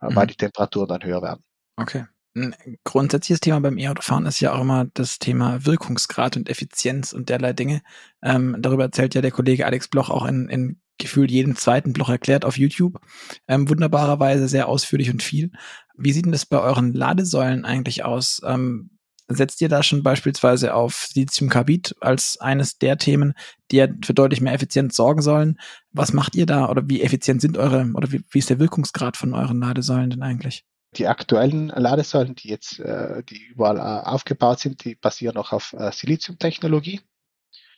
äh, 0.00 0.06
mhm. 0.06 0.16
weil 0.16 0.26
die 0.26 0.36
Temperaturen 0.36 0.88
dann 0.88 1.04
höher 1.04 1.22
werden. 1.22 1.44
Okay. 1.76 2.06
Ein 2.34 2.54
grundsätzliches 2.84 3.40
Thema 3.40 3.60
beim 3.60 3.78
E-Autofahren 3.78 4.26
ist 4.26 4.40
ja 4.40 4.52
auch 4.52 4.60
immer 4.60 4.86
das 4.94 5.18
Thema 5.18 5.64
Wirkungsgrad 5.64 6.36
und 6.36 6.48
Effizienz 6.48 7.12
und 7.12 7.28
derlei 7.30 7.52
Dinge. 7.52 7.82
Ähm, 8.22 8.56
darüber 8.60 8.84
erzählt 8.84 9.14
ja 9.14 9.22
der 9.22 9.30
Kollege 9.30 9.66
Alex 9.66 9.88
Bloch 9.88 10.10
auch 10.10 10.24
in, 10.24 10.48
in 10.48 10.80
gefühlt 10.98 11.30
jedem 11.30 11.56
zweiten 11.56 11.92
Bloch 11.92 12.10
erklärt 12.10 12.44
auf 12.44 12.58
YouTube. 12.58 13.00
Ähm, 13.46 13.68
wunderbarerweise 13.68 14.46
sehr 14.48 14.68
ausführlich 14.68 15.10
und 15.10 15.22
viel. 15.22 15.52
Wie 15.96 16.12
sieht 16.12 16.26
denn 16.26 16.32
das 16.32 16.46
bei 16.46 16.60
euren 16.60 16.92
Ladesäulen 16.92 17.64
eigentlich 17.64 18.04
aus? 18.04 18.40
Ähm, 18.44 18.97
setzt 19.28 19.60
ihr 19.60 19.68
da 19.68 19.82
schon 19.82 20.02
beispielsweise 20.02 20.74
auf 20.74 21.10
Lithiumcarbid 21.14 21.96
als 22.00 22.40
eines 22.40 22.78
der 22.78 22.96
Themen, 22.96 23.34
die 23.70 23.76
ja 23.76 23.88
für 24.04 24.14
deutlich 24.14 24.40
mehr 24.40 24.54
Effizienz 24.54 24.96
sorgen 24.96 25.22
sollen? 25.22 25.60
Was 25.92 26.12
macht 26.12 26.34
ihr 26.34 26.46
da 26.46 26.68
oder 26.68 26.82
wie 26.86 27.02
effizient 27.02 27.42
sind 27.42 27.58
eure 27.58 27.90
oder 27.94 28.10
wie, 28.10 28.24
wie 28.30 28.38
ist 28.38 28.50
der 28.50 28.58
Wirkungsgrad 28.58 29.16
von 29.16 29.34
euren 29.34 29.60
Ladesäulen 29.60 30.10
denn 30.10 30.22
eigentlich? 30.22 30.64
Die 30.96 31.06
aktuellen 31.06 31.68
Ladesäulen, 31.68 32.34
die 32.34 32.48
jetzt, 32.48 32.80
äh, 32.80 33.22
die 33.22 33.44
überall 33.44 33.76
äh, 33.76 34.06
aufgebaut 34.08 34.60
sind, 34.60 34.84
die 34.84 34.94
basieren 34.94 35.34
noch 35.34 35.52
auf 35.52 35.74
äh, 35.74 35.92
Siliziumtechnologie 35.92 37.02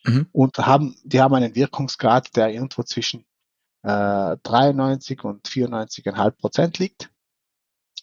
mhm. 0.05 0.29
und 0.31 0.59
haben, 0.59 0.97
die 1.03 1.21
haben 1.21 1.35
einen 1.35 1.57
Wirkungsgrad, 1.57 2.37
der 2.37 2.53
irgendwo 2.53 2.85
zwischen 2.85 3.25
äh, 3.83 4.37
93 4.45 5.25
und 5.25 5.49
94,5 5.49 6.31
Prozent 6.31 6.79
liegt, 6.79 7.11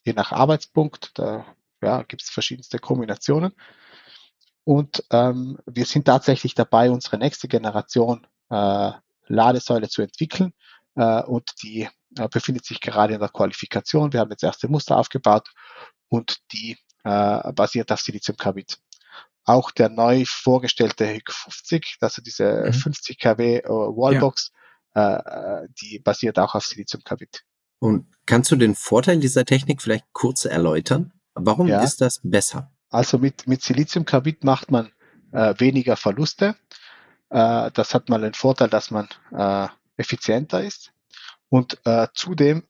je 0.03 0.11
nach 0.11 0.33
Arbeitspunkt. 0.33 1.11
Da 1.13 1.45
ja, 1.81 2.03
gibt 2.03 2.23
es 2.23 2.29
verschiedenste 2.29 2.79
Kombinationen. 2.79 3.53
Und 4.63 5.03
ähm, 5.11 5.57
wir 5.65 5.85
sind 5.85 6.05
tatsächlich 6.05 6.53
dabei, 6.53 6.91
unsere 6.91 7.17
nächste 7.17 7.47
Generation 7.47 8.27
äh, 8.49 8.91
Ladesäule 9.27 9.87
zu 9.89 10.01
entwickeln. 10.01 10.53
Äh, 10.95 11.23
und 11.23 11.51
die 11.63 11.87
äh, 12.17 12.27
befindet 12.29 12.65
sich 12.65 12.81
gerade 12.81 13.13
in 13.13 13.19
der 13.19 13.29
Qualifikation. 13.29 14.11
Wir 14.11 14.19
haben 14.19 14.31
jetzt 14.31 14.43
erste 14.43 14.67
Muster 14.67 14.97
aufgebaut 14.97 15.47
und 16.09 16.39
die 16.51 16.77
äh, 17.03 17.53
basiert 17.53 17.91
auf 17.91 18.01
Siliziumcarbid. 18.01 18.77
Auch 19.45 19.71
der 19.71 19.89
neu 19.89 20.25
vorgestellte 20.27 21.05
HIC 21.05 21.31
50, 21.31 21.97
also 22.01 22.21
diese 22.21 22.65
mhm. 22.65 22.73
50 22.73 23.19
kW 23.19 23.57
äh, 23.59 23.69
Wallbox, 23.69 24.51
ja. 24.95 25.61
äh, 25.61 25.67
die 25.81 25.99
basiert 25.99 26.39
auch 26.39 26.55
auf 26.55 26.65
Siliziumcarbid. 26.65 27.43
Und 27.79 28.07
kannst 28.25 28.51
du 28.51 28.55
den 28.55 28.75
Vorteil 28.75 29.19
dieser 29.19 29.45
Technik 29.45 29.81
vielleicht 29.81 30.05
kurz 30.11 30.45
erläutern? 30.45 31.13
Warum 31.39 31.67
ja. 31.67 31.81
ist 31.81 32.01
das 32.01 32.19
besser? 32.23 32.71
Also 32.89 33.17
mit, 33.17 33.47
mit 33.47 33.61
Siliziumcarbid 33.61 34.43
macht 34.43 34.71
man 34.71 34.91
äh, 35.31 35.53
weniger 35.57 35.95
Verluste. 35.95 36.55
Äh, 37.29 37.71
das 37.71 37.93
hat 37.93 38.09
mal 38.09 38.21
den 38.21 38.33
Vorteil, 38.33 38.69
dass 38.69 38.91
man 38.91 39.07
äh, 39.31 39.67
effizienter 39.97 40.63
ist. 40.63 40.93
Und 41.49 41.79
äh, 41.85 42.07
zudem 42.13 42.63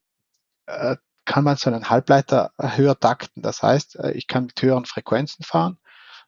äh, 0.65 0.95
kann 1.25 1.43
man 1.43 1.57
so 1.57 1.69
einen 1.69 1.89
Halbleiter 1.89 2.51
höher 2.57 2.99
takten. 2.99 3.41
Das 3.41 3.61
heißt, 3.61 3.97
äh, 3.97 4.11
ich 4.11 4.27
kann 4.27 4.45
mit 4.45 4.61
höheren 4.61 4.85
Frequenzen 4.85 5.43
fahren, 5.43 5.77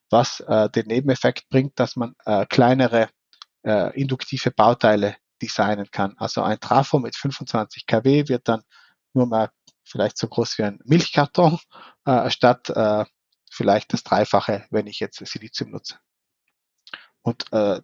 was 0.10 0.44
den 0.76 0.88
Nebeneffekt 0.88 1.50
bringt, 1.50 1.80
dass 1.80 1.96
man 1.96 2.16
kleinere 2.50 3.10
induktive 3.94 4.50
Bauteile 4.50 5.18
designen 5.40 5.92
kann. 5.92 6.16
Also 6.18 6.42
ein 6.42 6.60
Trafo 6.60 6.98
mit 6.98 7.16
25 7.16 7.86
kW 7.86 8.28
wird 8.28 8.48
dann 8.48 8.64
nur 9.14 9.28
mal 9.28 9.52
vielleicht 9.90 10.18
so 10.18 10.28
groß 10.28 10.58
wie 10.58 10.64
ein 10.64 10.80
Milchkarton, 10.84 11.60
äh, 12.06 12.30
statt 12.30 12.70
äh, 12.70 13.06
vielleicht 13.50 13.94
das 13.94 14.04
Dreifache, 14.04 14.66
wenn 14.70 14.88
ich 14.88 15.00
jetzt 15.00 15.26
Silizium 15.26 15.72
nutze. 15.72 15.96
Und 17.22 17.52
äh, 17.52 17.82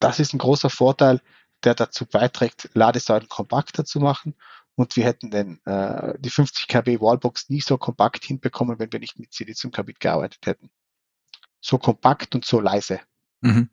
das 0.00 0.18
ist 0.18 0.34
ein 0.34 0.38
großer 0.38 0.70
Vorteil, 0.70 1.20
der 1.62 1.74
dazu 1.74 2.06
beiträgt, 2.06 2.70
Ladesäulen 2.74 3.28
kompakter 3.28 3.84
zu 3.84 4.00
machen. 4.00 4.34
Und 4.76 4.96
wir 4.96 5.04
hätten 5.04 5.30
den, 5.30 5.64
äh, 5.66 6.18
die 6.18 6.30
50 6.30 6.66
kW 6.66 7.00
Wallbox 7.00 7.48
nie 7.48 7.60
so 7.60 7.78
kompakt 7.78 8.24
hinbekommen, 8.24 8.78
wenn 8.78 8.92
wir 8.92 8.98
nicht 8.98 9.18
mit 9.18 9.32
Siliziumkarbid 9.32 10.00
gearbeitet 10.00 10.46
hätten. 10.46 10.70
So 11.60 11.78
kompakt 11.78 12.34
und 12.34 12.44
so 12.44 12.60
leise. 12.60 13.00
Mhm. 13.40 13.68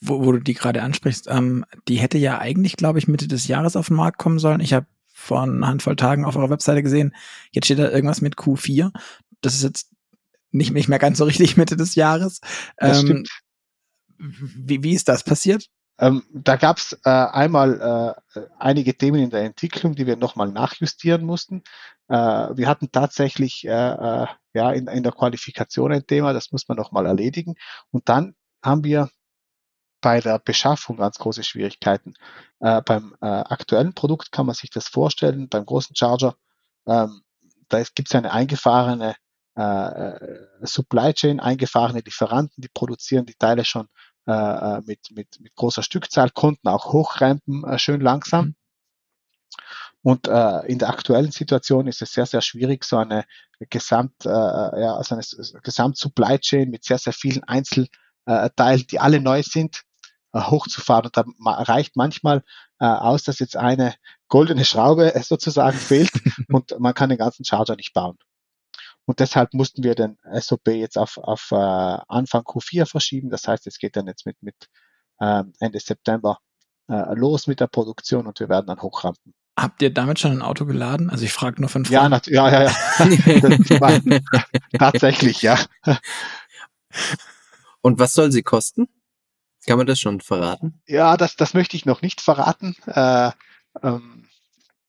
Wo, 0.00 0.24
wo, 0.24 0.32
du 0.32 0.40
die 0.40 0.54
gerade 0.54 0.82
ansprichst, 0.82 1.28
ähm, 1.28 1.64
die 1.86 1.96
hätte 1.96 2.18
ja 2.18 2.38
eigentlich, 2.38 2.76
glaube 2.76 2.98
ich, 2.98 3.06
Mitte 3.06 3.28
des 3.28 3.46
Jahres 3.46 3.76
auf 3.76 3.88
den 3.88 3.96
Markt 3.96 4.18
kommen 4.18 4.38
sollen. 4.38 4.60
Ich 4.60 4.72
habe 4.72 4.86
vor 5.24 5.42
einer 5.42 5.66
Handvoll 5.66 5.96
Tagen 5.96 6.24
auf 6.24 6.36
eurer 6.36 6.50
Webseite 6.50 6.82
gesehen. 6.82 7.14
Jetzt 7.50 7.66
steht 7.66 7.78
da 7.78 7.90
irgendwas 7.90 8.20
mit 8.20 8.36
Q4. 8.36 8.92
Das 9.40 9.54
ist 9.54 9.62
jetzt 9.62 9.90
nicht, 10.50 10.72
nicht 10.72 10.88
mehr 10.88 10.98
ganz 10.98 11.18
so 11.18 11.24
richtig 11.24 11.56
Mitte 11.56 11.76
des 11.76 11.94
Jahres. 11.94 12.40
Ähm, 12.78 13.24
wie, 14.18 14.82
wie 14.82 14.94
ist 14.94 15.08
das 15.08 15.24
passiert? 15.24 15.68
Ähm, 15.98 16.22
da 16.32 16.56
gab 16.56 16.78
es 16.78 16.98
äh, 17.04 17.10
einmal 17.10 18.16
äh, 18.34 18.40
einige 18.58 18.96
Themen 18.96 19.20
in 19.20 19.30
der 19.30 19.42
Entwicklung, 19.42 19.94
die 19.94 20.06
wir 20.06 20.16
nochmal 20.16 20.48
nachjustieren 20.48 21.24
mussten. 21.24 21.62
Äh, 22.08 22.16
wir 22.16 22.68
hatten 22.68 22.90
tatsächlich 22.90 23.64
äh, 23.66 23.70
äh, 23.70 24.26
ja 24.54 24.72
in, 24.72 24.88
in 24.88 25.02
der 25.02 25.12
Qualifikation 25.12 25.92
ein 25.92 26.06
Thema, 26.06 26.32
das 26.32 26.50
muss 26.52 26.68
man 26.68 26.76
nochmal 26.76 27.06
erledigen. 27.06 27.54
Und 27.90 28.08
dann 28.08 28.34
haben 28.62 28.82
wir 28.84 29.08
bei 30.04 30.20
der 30.20 30.38
Beschaffung 30.38 30.98
ganz 30.98 31.16
große 31.16 31.42
Schwierigkeiten. 31.42 32.12
Äh, 32.60 32.82
beim 32.82 33.16
äh, 33.22 33.26
aktuellen 33.26 33.94
Produkt 33.94 34.32
kann 34.32 34.44
man 34.44 34.54
sich 34.54 34.68
das 34.68 34.86
vorstellen, 34.86 35.48
beim 35.48 35.64
großen 35.64 35.96
Charger, 35.96 36.36
ähm, 36.86 37.22
da 37.70 37.82
gibt 37.94 38.10
es 38.10 38.14
eine 38.14 38.30
eingefahrene 38.30 39.16
äh, 39.56 39.62
äh, 39.62 40.46
Supply 40.60 41.14
Chain, 41.14 41.40
eingefahrene 41.40 42.00
Lieferanten, 42.00 42.60
die 42.60 42.68
produzieren 42.68 43.24
die 43.24 43.34
Teile 43.34 43.64
schon 43.64 43.88
äh, 44.26 44.32
äh 44.32 44.82
mit, 44.84 45.10
mit, 45.10 45.40
mit 45.40 45.56
großer 45.56 45.82
Stückzahl, 45.82 46.28
konnten 46.28 46.68
auch 46.68 46.92
hochrampen, 46.92 47.64
äh, 47.64 47.78
schön 47.78 48.02
langsam. 48.02 48.44
Mhm. 48.44 48.56
Und 50.02 50.28
äh, 50.28 50.66
in 50.66 50.78
der 50.80 50.90
aktuellen 50.90 51.30
Situation 51.30 51.86
ist 51.86 52.02
es 52.02 52.12
sehr, 52.12 52.26
sehr 52.26 52.42
schwierig, 52.42 52.84
so 52.84 52.98
eine 52.98 53.24
Gesamt, 53.70 54.26
äh, 54.26 54.28
ja, 54.28 55.02
so 55.02 55.14
eine 55.14 55.24
Gesamt-Supply 55.62 56.40
Chain 56.40 56.68
mit 56.68 56.84
sehr, 56.84 56.98
sehr 56.98 57.14
vielen 57.14 57.42
Einzelteilen, 57.44 58.86
die 58.90 59.00
alle 59.00 59.20
neu 59.20 59.42
sind, 59.42 59.82
hochzufahren. 60.34 61.06
Und 61.06 61.16
da 61.16 61.24
reicht 61.44 61.96
manchmal 61.96 62.42
äh, 62.80 62.86
aus, 62.86 63.22
dass 63.22 63.38
jetzt 63.38 63.56
eine 63.56 63.94
goldene 64.28 64.64
Schraube 64.64 65.12
sozusagen 65.22 65.76
fehlt 65.76 66.10
und 66.52 66.78
man 66.78 66.94
kann 66.94 67.08
den 67.08 67.18
ganzen 67.18 67.44
Charger 67.44 67.76
nicht 67.76 67.92
bauen. 67.92 68.18
Und 69.06 69.20
deshalb 69.20 69.52
mussten 69.52 69.82
wir 69.82 69.94
den 69.94 70.18
SOP 70.32 70.68
jetzt 70.68 70.96
auf, 70.96 71.18
auf 71.18 71.48
äh, 71.52 71.56
Anfang 71.56 72.42
Q4 72.42 72.86
verschieben. 72.86 73.30
Das 73.30 73.46
heißt, 73.46 73.66
es 73.66 73.78
geht 73.78 73.96
dann 73.96 74.06
jetzt 74.06 74.24
mit, 74.24 74.42
mit 74.42 74.56
äh, 75.20 75.44
Ende 75.60 75.78
September 75.78 76.38
äh, 76.88 77.14
los 77.14 77.46
mit 77.46 77.60
der 77.60 77.66
Produktion 77.66 78.26
und 78.26 78.40
wir 78.40 78.48
werden 78.48 78.66
dann 78.66 78.80
hochrampen. 78.80 79.34
Habt 79.58 79.82
ihr 79.82 79.92
damit 79.92 80.18
schon 80.18 80.32
ein 80.32 80.42
Auto 80.42 80.64
geladen? 80.64 81.10
Also 81.10 81.24
ich 81.24 81.32
frage 81.32 81.60
nur 81.60 81.70
von 81.70 81.84
Ja, 81.84 82.08
ja, 82.08 82.50
ja, 82.50 82.62
ja. 82.64 82.72
Tatsächlich, 84.78 85.42
ja. 85.42 85.58
Und 87.80 87.98
was 88.00 88.14
soll 88.14 88.32
sie 88.32 88.42
kosten? 88.42 88.88
Kann 89.66 89.78
man 89.78 89.86
das 89.86 89.98
schon 89.98 90.20
verraten? 90.20 90.82
Ja, 90.86 91.16
das, 91.16 91.36
das 91.36 91.54
möchte 91.54 91.76
ich 91.76 91.86
noch 91.86 92.02
nicht 92.02 92.20
verraten. 92.20 92.76
Äh, 92.86 93.30
ähm, 93.82 94.28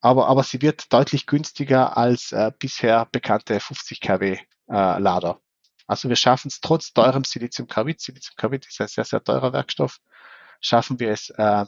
aber, 0.01 0.28
aber 0.28 0.43
sie 0.43 0.61
wird 0.61 0.91
deutlich 0.93 1.26
günstiger 1.26 1.97
als 1.97 2.32
äh, 2.32 2.51
bisher 2.57 3.07
bekannte 3.11 3.59
50 3.59 4.01
kW 4.01 4.34
äh, 4.34 4.39
Lader. 4.67 5.39
Also 5.88 6.09
wir 6.09 6.15
schaffen 6.15 6.47
es 6.47 6.61
trotz 6.61 6.93
teurem 6.93 7.23
Siliziumkarbid, 7.23 8.01
Siliziumkarbid 8.01 8.67
ist 8.67 8.82
ein 8.82 8.88
sehr, 8.88 9.05
sehr 9.05 9.23
teurer 9.23 9.53
Werkstoff, 9.53 9.99
schaffen 10.59 10.99
wir 10.99 11.11
es 11.11 11.30
äh, 11.30 11.65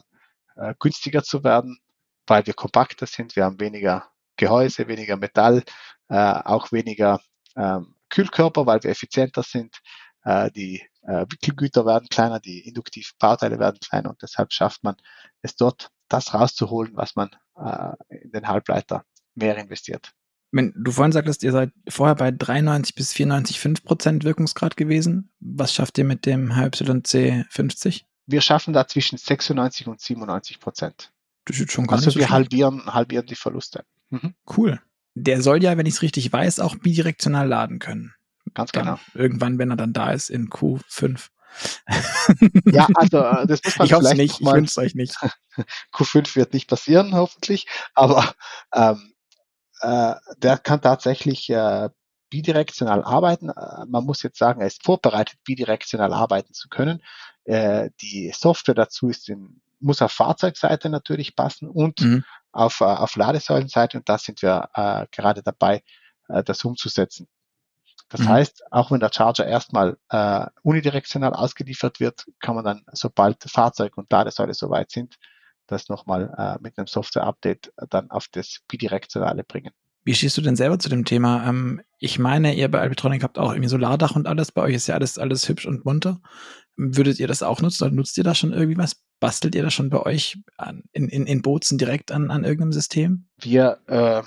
äh, 0.56 0.74
günstiger 0.78 1.22
zu 1.22 1.44
werden 1.44 1.80
weil 2.28 2.46
wir 2.46 2.54
kompakter 2.54 3.06
sind, 3.06 3.36
wir 3.36 3.44
haben 3.44 3.60
weniger 3.60 4.08
Gehäuse, 4.36 4.86
weniger 4.88 5.16
Metall, 5.16 5.64
äh, 6.08 6.14
auch 6.16 6.72
weniger 6.72 7.20
ähm, 7.56 7.94
Kühlkörper, 8.10 8.66
weil 8.66 8.82
wir 8.82 8.90
effizienter 8.90 9.42
sind. 9.42 9.80
Äh, 10.24 10.50
die 10.52 10.82
äh, 11.08 11.24
Wickelgüter 11.30 11.86
werden 11.86 12.08
kleiner, 12.08 12.38
die 12.38 12.60
induktiven 12.60 13.12
Bauteile 13.18 13.58
werden 13.58 13.78
kleiner 13.80 14.10
und 14.10 14.20
deshalb 14.22 14.52
schafft 14.52 14.84
man 14.84 14.96
es 15.42 15.56
dort, 15.56 15.90
das 16.08 16.34
rauszuholen, 16.34 16.92
was 16.94 17.16
man 17.16 17.30
äh, 17.56 17.92
in 18.22 18.30
den 18.30 18.48
Halbleiter 18.48 19.04
mehr 19.34 19.56
investiert. 19.56 20.12
Wenn 20.50 20.72
du 20.76 20.92
vorhin 20.92 21.12
sagtest, 21.12 21.42
ihr 21.42 21.52
seid 21.52 21.72
vorher 21.88 22.14
bei 22.14 22.30
93 22.30 22.94
bis 22.94 23.12
94,5 23.12 23.84
Prozent 23.84 24.24
Wirkungsgrad 24.24 24.76
gewesen. 24.76 25.30
Was 25.40 25.74
schafft 25.74 25.98
ihr 25.98 26.04
mit 26.04 26.24
dem 26.24 26.56
HYC 26.56 27.46
50? 27.50 28.06
Wir 28.26 28.40
schaffen 28.40 28.72
da 28.72 28.86
zwischen 28.86 29.18
96 29.18 29.86
und 29.86 30.00
97 30.00 30.60
Prozent. 30.60 31.12
Das 31.44 31.60
ist 31.60 31.72
schon 31.72 31.86
gar 31.86 31.96
also 31.96 32.06
nicht 32.06 32.14
so 32.14 32.20
wir 32.20 32.30
halbieren, 32.30 32.86
halbieren 32.86 33.26
die 33.26 33.34
Verluste. 33.34 33.84
Mhm. 34.10 34.34
Cool. 34.56 34.80
Der 35.14 35.42
soll 35.42 35.62
ja, 35.62 35.76
wenn 35.76 35.86
ich 35.86 35.94
es 35.94 36.02
richtig 36.02 36.32
weiß, 36.32 36.60
auch 36.60 36.76
bidirektional 36.76 37.46
laden 37.46 37.78
können. 37.78 38.14
Ganz 38.54 38.72
dann 38.72 38.84
genau. 38.84 38.98
Irgendwann, 39.14 39.58
wenn 39.58 39.70
er 39.70 39.76
dann 39.76 39.92
da 39.92 40.12
ist 40.12 40.30
in 40.30 40.48
Q5. 40.48 41.28
ja, 42.66 42.86
also 42.94 43.18
äh, 43.18 43.46
das 43.46 43.62
muss 43.64 43.76
man 43.78 43.86
Ich 43.86 43.92
hoffe 43.92 44.06
es 44.06 44.14
nicht, 44.14 44.40
ich 44.40 44.46
wünsche 44.46 44.80
euch 44.80 44.94
nicht. 44.94 45.16
Q5 45.92 46.36
wird 46.36 46.52
nicht 46.52 46.68
passieren, 46.68 47.14
hoffentlich, 47.14 47.66
aber 47.94 48.34
ähm, 48.74 49.14
äh, 49.80 50.14
der 50.38 50.58
kann 50.58 50.80
tatsächlich 50.80 51.48
äh, 51.50 51.88
bidirektional 52.30 53.02
arbeiten. 53.02 53.48
Äh, 53.48 53.86
man 53.86 54.04
muss 54.04 54.22
jetzt 54.22 54.38
sagen, 54.38 54.60
er 54.60 54.66
ist 54.66 54.84
vorbereitet, 54.84 55.38
bidirektional 55.44 56.12
arbeiten 56.12 56.52
zu 56.52 56.68
können. 56.68 57.02
Äh, 57.44 57.90
die 58.02 58.32
Software 58.36 58.74
dazu 58.74 59.08
ist 59.08 59.28
in 59.28 59.60
muss 59.80 60.02
auf 60.02 60.12
Fahrzeugseite 60.12 60.88
natürlich 60.88 61.36
passen 61.36 61.68
und 61.68 62.00
mhm. 62.00 62.24
auf, 62.52 62.80
äh, 62.80 62.84
auf 62.84 63.16
Ladesäulenseite 63.16 63.98
und 63.98 64.08
da 64.08 64.18
sind 64.18 64.42
wir 64.42 64.68
äh, 64.74 65.06
gerade 65.10 65.42
dabei, 65.42 65.82
äh, 66.28 66.42
das 66.42 66.64
umzusetzen. 66.64 67.28
Das 68.08 68.22
mhm. 68.22 68.28
heißt, 68.28 68.72
auch 68.72 68.90
wenn 68.90 69.00
der 69.00 69.12
Charger 69.12 69.46
erstmal 69.46 69.98
äh, 70.08 70.46
unidirektional 70.62 71.34
ausgeliefert 71.34 72.00
wird, 72.00 72.26
kann 72.40 72.54
man 72.54 72.64
dann, 72.64 72.82
sobald 72.92 73.42
Fahrzeug 73.44 73.96
und 73.96 74.10
Ladesäule 74.10 74.54
soweit 74.54 74.90
sind, 74.90 75.18
das 75.66 75.88
nochmal 75.88 76.34
äh, 76.36 76.62
mit 76.62 76.78
einem 76.78 76.86
Software-Update 76.86 77.72
dann 77.90 78.10
auf 78.10 78.28
das 78.32 78.60
bidirektionale 78.68 79.44
bringen. 79.44 79.72
Wie 80.04 80.14
stehst 80.14 80.38
du 80.38 80.40
denn 80.40 80.56
selber 80.56 80.78
zu 80.78 80.88
dem 80.88 81.04
Thema? 81.04 81.46
Ähm, 81.46 81.82
ich 81.98 82.18
meine, 82.18 82.54
ihr 82.54 82.70
bei 82.70 82.80
Albitronic 82.80 83.22
habt 83.22 83.38
auch 83.38 83.50
irgendwie 83.50 83.68
Solardach 83.68 84.16
und 84.16 84.26
alles. 84.26 84.52
Bei 84.52 84.62
euch 84.62 84.74
ist 84.74 84.86
ja 84.86 84.94
alles, 84.94 85.18
alles 85.18 85.46
hübsch 85.48 85.66
und 85.66 85.84
munter. 85.84 86.22
Würdet 86.76 87.20
ihr 87.20 87.28
das 87.28 87.42
auch 87.42 87.60
nutzen 87.60 87.84
oder 87.84 87.94
nutzt 87.94 88.16
ihr 88.16 88.24
da 88.24 88.34
schon 88.34 88.52
irgendwie 88.52 88.78
was? 88.78 89.02
Bastelt 89.20 89.54
ihr 89.54 89.64
das 89.64 89.74
schon 89.74 89.90
bei 89.90 90.00
euch 90.00 90.38
an, 90.56 90.84
in, 90.92 91.08
in, 91.08 91.26
in 91.26 91.42
Bozen 91.42 91.76
direkt 91.76 92.12
an, 92.12 92.30
an 92.30 92.44
irgendeinem 92.44 92.72
System? 92.72 93.26
Wir 93.36 93.80
äh, 93.86 94.22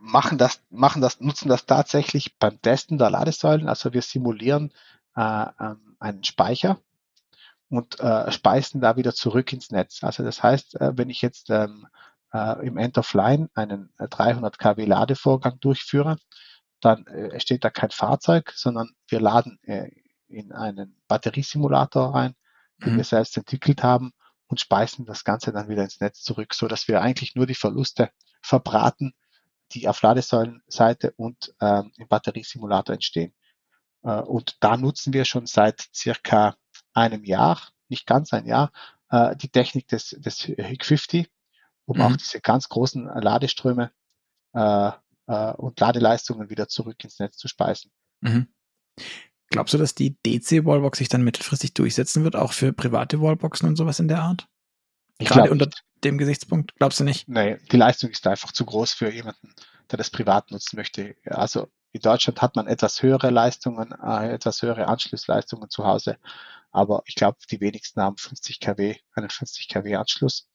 machen 0.00 0.38
das, 0.38 0.62
machen 0.70 1.02
das, 1.02 1.20
nutzen 1.20 1.48
das 1.48 1.66
tatsächlich 1.66 2.38
beim 2.38 2.60
Testen 2.60 2.98
der 2.98 3.10
Ladesäulen. 3.10 3.68
Also 3.68 3.92
wir 3.92 4.02
simulieren 4.02 4.72
äh, 5.16 5.46
ähm, 5.60 5.96
einen 5.98 6.24
Speicher 6.24 6.78
und 7.68 7.98
äh, 8.00 8.30
speisen 8.30 8.80
da 8.80 8.96
wieder 8.96 9.14
zurück 9.14 9.52
ins 9.52 9.70
Netz. 9.70 10.04
Also 10.04 10.22
das 10.22 10.42
heißt, 10.42 10.80
äh, 10.80 10.96
wenn 10.96 11.10
ich 11.10 11.22
jetzt 11.22 11.50
ähm, 11.50 11.86
äh, 12.32 12.66
im 12.66 12.76
End 12.76 12.98
of 12.98 13.12
Line 13.14 13.48
einen 13.54 13.92
300 13.98 14.58
kW 14.58 14.84
Ladevorgang 14.84 15.58
durchführe, 15.60 16.18
dann 16.80 17.06
äh, 17.06 17.40
steht 17.40 17.64
da 17.64 17.70
kein 17.70 17.90
Fahrzeug, 17.90 18.52
sondern 18.54 18.90
wir 19.08 19.20
laden 19.20 19.58
äh, 19.62 19.90
in 20.28 20.52
einen 20.52 20.96
Batteriesimulator 21.08 22.14
rein, 22.14 22.34
den 22.84 22.94
mhm. 22.94 22.96
wir 22.98 23.04
selbst 23.04 23.36
entwickelt 23.36 23.82
haben 23.82 24.12
und 24.46 24.60
speisen 24.60 25.06
das 25.06 25.24
Ganze 25.24 25.52
dann 25.52 25.68
wieder 25.68 25.84
ins 25.84 26.00
Netz 26.00 26.22
zurück, 26.22 26.54
so 26.54 26.68
dass 26.68 26.88
wir 26.88 27.00
eigentlich 27.00 27.34
nur 27.34 27.46
die 27.46 27.54
Verluste 27.54 28.10
verbraten, 28.42 29.14
die 29.74 29.88
auf 29.88 30.02
Ladesäulenseite 30.02 31.12
und 31.16 31.54
ähm, 31.60 31.92
im 31.96 32.08
Batteriesimulator 32.08 32.94
entstehen. 32.94 33.34
Äh, 34.02 34.20
und 34.20 34.56
da 34.60 34.76
nutzen 34.76 35.12
wir 35.12 35.24
schon 35.24 35.46
seit 35.46 35.88
circa 35.94 36.56
einem 36.92 37.24
Jahr, 37.24 37.60
nicht 37.88 38.06
ganz 38.06 38.32
ein 38.32 38.46
Jahr, 38.46 38.72
äh, 39.10 39.36
die 39.36 39.48
Technik 39.48 39.88
des, 39.88 40.10
des 40.18 40.40
HIG 40.40 40.84
50, 40.84 41.30
um 41.86 41.98
mhm. 41.98 42.02
auch 42.02 42.16
diese 42.16 42.40
ganz 42.40 42.68
großen 42.68 43.04
Ladeströme 43.04 43.90
äh, 44.54 44.90
äh, 45.26 45.52
und 45.52 45.80
Ladeleistungen 45.80 46.50
wieder 46.50 46.68
zurück 46.68 47.02
ins 47.02 47.18
Netz 47.18 47.36
zu 47.36 47.48
speisen. 47.48 47.90
Mhm. 48.20 48.48
Glaubst 49.50 49.74
du, 49.74 49.78
dass 49.78 49.94
die 49.94 50.16
DC-Wallbox 50.24 50.98
sich 50.98 51.08
dann 51.08 51.22
mittelfristig 51.22 51.74
durchsetzen 51.74 52.24
wird, 52.24 52.36
auch 52.36 52.52
für 52.52 52.72
private 52.72 53.20
Wallboxen 53.20 53.68
und 53.68 53.76
sowas 53.76 54.00
in 54.00 54.08
der 54.08 54.22
Art? 54.22 54.48
Ich 55.18 55.28
Gerade 55.28 55.50
unter 55.50 55.68
dem 56.02 56.18
Gesichtspunkt, 56.18 56.74
glaubst 56.76 57.00
du 57.00 57.04
nicht? 57.04 57.28
Nee, 57.28 57.58
die 57.70 57.76
Leistung 57.76 58.10
ist 58.10 58.26
einfach 58.26 58.52
zu 58.52 58.64
groß 58.64 58.92
für 58.92 59.10
jemanden, 59.10 59.54
der 59.90 59.96
das 59.96 60.10
privat 60.10 60.50
nutzen 60.50 60.76
möchte. 60.76 61.16
Also 61.24 61.68
in 61.92 62.00
Deutschland 62.00 62.42
hat 62.42 62.56
man 62.56 62.66
etwas 62.66 63.02
höhere 63.02 63.30
Leistungen, 63.30 63.94
äh, 64.02 64.32
etwas 64.32 64.60
höhere 64.62 64.88
Anschlussleistungen 64.88 65.70
zu 65.70 65.84
Hause, 65.84 66.18
aber 66.72 67.02
ich 67.06 67.14
glaube, 67.14 67.38
die 67.50 67.60
wenigsten 67.60 68.00
haben 68.00 68.16
50 68.16 68.58
kW, 68.58 68.96
einen 69.14 69.30
50 69.30 69.68
kW 69.68 69.94
Anschluss. 69.94 70.48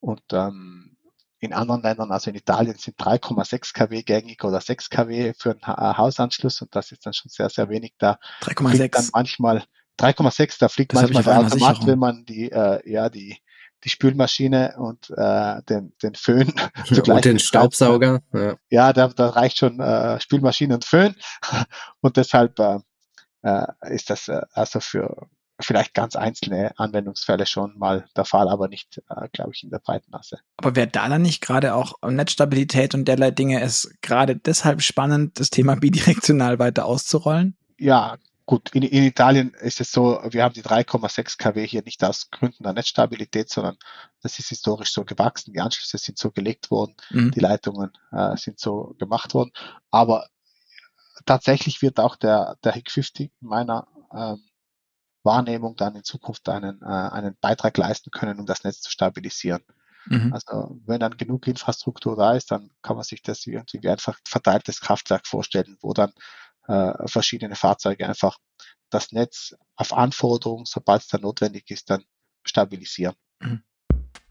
Und 0.00 0.22
ähm, 0.32 0.96
in 1.38 1.52
anderen 1.52 1.82
Ländern, 1.82 2.10
also 2.12 2.30
in 2.30 2.36
Italien, 2.36 2.76
sind 2.76 2.98
3,6 2.98 3.74
kW 3.74 4.02
gängig 4.02 4.42
oder 4.42 4.60
6 4.60 4.88
kW 4.88 5.34
für 5.36 5.50
einen 5.50 5.62
ha 5.62 5.92
äh, 5.92 5.96
Hausanschluss 5.98 6.62
und 6.62 6.74
das 6.74 6.92
ist 6.92 7.04
dann 7.04 7.12
schon 7.12 7.30
sehr, 7.30 7.50
sehr 7.50 7.68
wenig. 7.68 7.94
Da 7.98 8.18
3,6. 8.42 8.88
dann 8.90 9.08
manchmal 9.12 9.64
3,6, 9.98 10.56
da 10.58 10.68
fliegt 10.68 10.94
das 10.94 11.02
manchmal 11.02 11.22
der 11.24 11.38
Automat, 11.40 11.86
wenn 11.86 11.98
man 11.98 12.24
die, 12.24 12.50
äh, 12.50 12.90
ja, 12.90 13.10
die, 13.10 13.38
die 13.84 13.88
Spülmaschine 13.88 14.74
und 14.78 15.10
äh, 15.16 15.62
den, 15.68 15.92
den 16.02 16.14
Föhn. 16.14 16.52
und 17.08 17.24
den 17.24 17.38
Staubsauger. 17.38 18.20
Ja, 18.32 18.54
ja 18.68 18.92
da, 18.92 19.08
da 19.08 19.30
reicht 19.30 19.58
schon 19.58 19.80
äh, 19.80 20.20
Spülmaschine 20.20 20.74
und 20.74 20.84
Föhn. 20.84 21.14
Und 22.00 22.16
deshalb 22.16 22.58
äh, 22.58 22.78
äh, 23.42 23.66
ist 23.90 24.10
das 24.10 24.28
äh, 24.28 24.40
also 24.52 24.80
für 24.80 25.28
vielleicht 25.62 25.94
ganz 25.94 26.16
einzelne 26.16 26.72
Anwendungsfälle 26.76 27.46
schon 27.46 27.78
mal 27.78 28.06
der 28.16 28.24
Fall, 28.24 28.48
aber 28.48 28.68
nicht, 28.68 29.02
äh, 29.08 29.28
glaube 29.32 29.52
ich, 29.54 29.62
in 29.62 29.70
der 29.70 29.78
breiten 29.78 30.10
Masse. 30.10 30.38
Aber 30.56 30.74
wäre 30.76 30.86
da 30.86 31.08
dann 31.08 31.22
nicht 31.22 31.42
gerade 31.42 31.74
auch 31.74 31.94
Netzstabilität 32.02 32.94
und 32.94 33.06
derlei 33.06 33.30
Dinge 33.30 33.60
es 33.60 33.92
gerade 34.00 34.36
deshalb 34.36 34.82
spannend, 34.82 35.38
das 35.38 35.50
Thema 35.50 35.76
bidirektional 35.76 36.58
weiter 36.58 36.86
auszurollen? 36.86 37.56
Ja, 37.78 38.16
gut. 38.50 38.70
In, 38.74 38.82
in 38.82 39.04
Italien 39.04 39.54
ist 39.54 39.80
es 39.80 39.92
so, 39.92 40.20
wir 40.28 40.42
haben 40.42 40.54
die 40.54 40.64
3,6 40.64 41.38
kW 41.38 41.64
hier 41.66 41.82
nicht 41.84 42.02
aus 42.02 42.30
Gründen 42.30 42.64
der 42.64 42.72
Netzstabilität, 42.72 43.48
sondern 43.48 43.76
das 44.22 44.40
ist 44.40 44.48
historisch 44.48 44.92
so 44.92 45.04
gewachsen. 45.04 45.52
Die 45.52 45.60
Anschlüsse 45.60 45.98
sind 45.98 46.18
so 46.18 46.32
gelegt 46.32 46.72
worden, 46.72 46.96
mhm. 47.10 47.30
die 47.30 47.38
Leitungen 47.38 47.92
äh, 48.10 48.36
sind 48.36 48.58
so 48.58 48.96
gemacht 48.98 49.34
worden. 49.34 49.52
Aber 49.92 50.26
tatsächlich 51.26 51.80
wird 51.80 52.00
auch 52.00 52.16
der, 52.16 52.56
der 52.64 52.72
HIC 52.72 52.90
50 52.90 53.30
in 53.40 53.48
meiner 53.48 53.86
ähm, 54.12 54.42
Wahrnehmung 55.22 55.76
dann 55.76 55.94
in 55.94 56.02
Zukunft 56.02 56.48
einen, 56.48 56.82
äh, 56.82 56.86
einen 56.86 57.36
Beitrag 57.40 57.78
leisten 57.78 58.10
können, 58.10 58.40
um 58.40 58.46
das 58.46 58.64
Netz 58.64 58.80
zu 58.80 58.90
stabilisieren. 58.90 59.62
Mhm. 60.06 60.32
Also 60.32 60.80
wenn 60.86 60.98
dann 60.98 61.16
genug 61.16 61.46
Infrastruktur 61.46 62.16
da 62.16 62.32
ist, 62.32 62.50
dann 62.50 62.72
kann 62.82 62.96
man 62.96 63.04
sich 63.04 63.22
das 63.22 63.46
irgendwie 63.46 63.80
wie 63.80 63.90
einfach 63.90 64.18
verteiltes 64.26 64.80
Kraftwerk 64.80 65.28
vorstellen, 65.28 65.76
wo 65.82 65.92
dann 65.92 66.12
äh, 66.70 67.08
verschiedene 67.08 67.56
Fahrzeuge 67.56 68.08
einfach 68.08 68.38
das 68.90 69.12
Netz 69.12 69.54
auf 69.76 69.92
Anforderung, 69.92 70.66
sobald 70.66 71.02
es 71.02 71.08
dann 71.08 71.22
notwendig 71.22 71.70
ist, 71.70 71.90
dann 71.90 72.04
stabilisieren. 72.44 73.14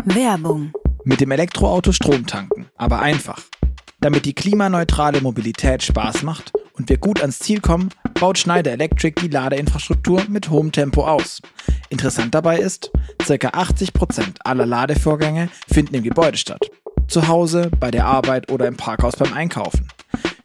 Werbung. 0.05 0.71
Mit 1.03 1.21
dem 1.21 1.31
Elektroauto 1.31 1.91
Strom 1.91 2.25
tanken, 2.25 2.69
aber 2.75 2.99
einfach. 2.99 3.41
Damit 4.01 4.25
die 4.25 4.33
klimaneutrale 4.33 5.21
Mobilität 5.21 5.83
Spaß 5.83 6.23
macht 6.23 6.53
und 6.73 6.87
wir 6.89 6.97
gut 6.97 7.21
ans 7.21 7.39
Ziel 7.39 7.59
kommen, 7.59 7.89
baut 8.19 8.37
Schneider 8.37 8.71
Electric 8.71 9.19
die 9.21 9.27
Ladeinfrastruktur 9.27 10.23
mit 10.29 10.49
hohem 10.49 10.71
Tempo 10.71 11.05
aus. 11.05 11.41
Interessant 11.89 12.33
dabei 12.35 12.59
ist, 12.59 12.91
ca. 13.25 13.49
80 13.49 13.93
Prozent 13.93 14.45
aller 14.45 14.65
Ladevorgänge 14.65 15.49
finden 15.67 15.95
im 15.95 16.03
Gebäude 16.03 16.37
statt. 16.37 16.69
Zu 17.07 17.27
Hause, 17.27 17.71
bei 17.79 17.91
der 17.91 18.05
Arbeit 18.05 18.51
oder 18.51 18.67
im 18.67 18.77
Parkhaus 18.77 19.15
beim 19.15 19.33
Einkaufen. 19.33 19.87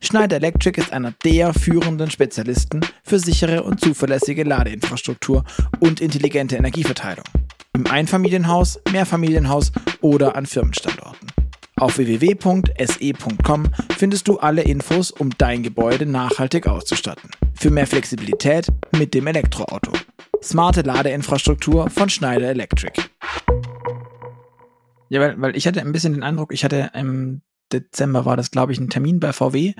Schneider 0.00 0.36
Electric 0.36 0.80
ist 0.80 0.92
einer 0.92 1.12
der 1.24 1.54
führenden 1.54 2.10
Spezialisten 2.10 2.80
für 3.02 3.18
sichere 3.18 3.62
und 3.62 3.80
zuverlässige 3.80 4.44
Ladeinfrastruktur 4.44 5.44
und 5.80 6.00
intelligente 6.00 6.56
Energieverteilung. 6.56 7.24
Im 7.72 7.86
Einfamilienhaus, 7.86 8.80
Mehrfamilienhaus 8.92 9.72
oder 10.00 10.36
an 10.36 10.46
Firmenstandorten. 10.46 11.28
Auf 11.76 11.98
www.se.com 11.98 13.64
findest 13.96 14.28
du 14.28 14.38
alle 14.38 14.62
Infos, 14.62 15.10
um 15.10 15.30
dein 15.36 15.62
Gebäude 15.64 16.06
nachhaltig 16.06 16.68
auszustatten. 16.68 17.30
Für 17.54 17.70
mehr 17.70 17.86
Flexibilität 17.86 18.68
mit 18.96 19.12
dem 19.12 19.26
Elektroauto. 19.26 19.92
Smarte 20.42 20.82
Ladeinfrastruktur 20.82 21.90
von 21.90 22.08
Schneider 22.08 22.50
Electric. 22.50 23.00
Ja, 25.08 25.20
weil, 25.20 25.40
weil 25.40 25.56
ich 25.56 25.66
hatte 25.66 25.80
ein 25.80 25.92
bisschen 25.92 26.12
den 26.12 26.22
Eindruck, 26.22 26.52
ich 26.52 26.64
hatte 26.64 26.90
im 26.94 27.42
Dezember 27.80 28.24
war 28.24 28.36
das, 28.36 28.50
glaube 28.50 28.72
ich, 28.72 28.80
ein 28.80 28.90
Termin 28.90 29.20
bei 29.20 29.32
VW, 29.32 29.74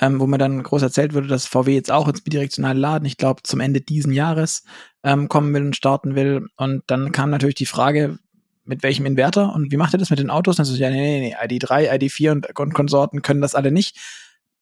ähm, 0.00 0.20
wo 0.20 0.26
mir 0.26 0.38
dann 0.38 0.62
groß 0.62 0.82
erzählt 0.82 1.14
wurde, 1.14 1.26
dass 1.26 1.46
VW 1.46 1.74
jetzt 1.74 1.90
auch 1.90 2.08
ins 2.08 2.22
bidirektionale 2.22 2.78
Laden, 2.78 3.04
ich 3.04 3.16
glaube, 3.16 3.42
zum 3.42 3.60
Ende 3.60 3.80
diesen 3.80 4.12
Jahres 4.12 4.64
ähm, 5.02 5.28
kommen 5.28 5.52
will 5.54 5.66
und 5.66 5.76
starten 5.76 6.14
will. 6.14 6.46
Und 6.56 6.82
dann 6.86 7.12
kam 7.12 7.30
natürlich 7.30 7.56
die 7.56 7.66
Frage, 7.66 8.18
mit 8.64 8.82
welchem 8.82 9.06
Inverter 9.06 9.54
und 9.54 9.72
wie 9.72 9.76
macht 9.76 9.94
ihr 9.94 9.98
das 9.98 10.10
mit 10.10 10.18
den 10.18 10.30
Autos? 10.30 10.56
dann 10.56 10.66
so, 10.66 10.74
ja, 10.76 10.90
nee, 10.90 11.20
nee, 11.20 11.34
nee, 11.40 11.56
ID3, 11.58 11.90
ID4 11.90 12.30
und 12.30 12.74
Konsorten 12.74 13.22
können 13.22 13.40
das 13.40 13.54
alle 13.54 13.72
nicht. 13.72 13.96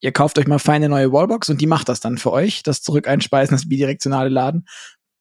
Ihr 0.00 0.12
kauft 0.12 0.38
euch 0.38 0.46
mal 0.46 0.58
feine 0.58 0.88
neue 0.88 1.12
Wallbox 1.12 1.50
und 1.50 1.60
die 1.60 1.66
macht 1.66 1.88
das 1.88 2.00
dann 2.00 2.16
für 2.16 2.30
euch, 2.30 2.62
das 2.62 2.82
zurück 2.82 3.08
einspeisen, 3.08 3.56
das 3.56 3.68
bidirektionale 3.68 4.28
Laden. 4.28 4.66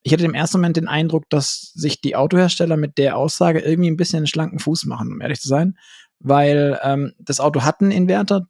Ich 0.04 0.14
hatte 0.14 0.26
im 0.26 0.36
ersten 0.36 0.60
Moment 0.60 0.78
den 0.78 0.88
Eindruck, 0.88 1.24
dass 1.30 1.72
sich 1.74 2.00
die 2.00 2.16
Autohersteller 2.16 2.78
mit 2.78 3.00
der 3.00 3.18
Aussage 3.18 3.60
irgendwie 3.60 3.90
ein 3.90 3.98
bisschen 3.98 4.18
einen 4.18 4.28
schlanken 4.28 4.60
Fuß 4.60 4.86
machen, 4.86 5.12
um 5.12 5.22
ehrlich 5.22 5.42
zu 5.42 5.48
sein, 5.48 5.80
weil 6.20 6.80
ähm, 6.84 7.14
das 7.20 7.40
Auto 7.40 7.64
hat 7.64 7.82
einen 7.82 7.92
Inverter. 7.92 8.48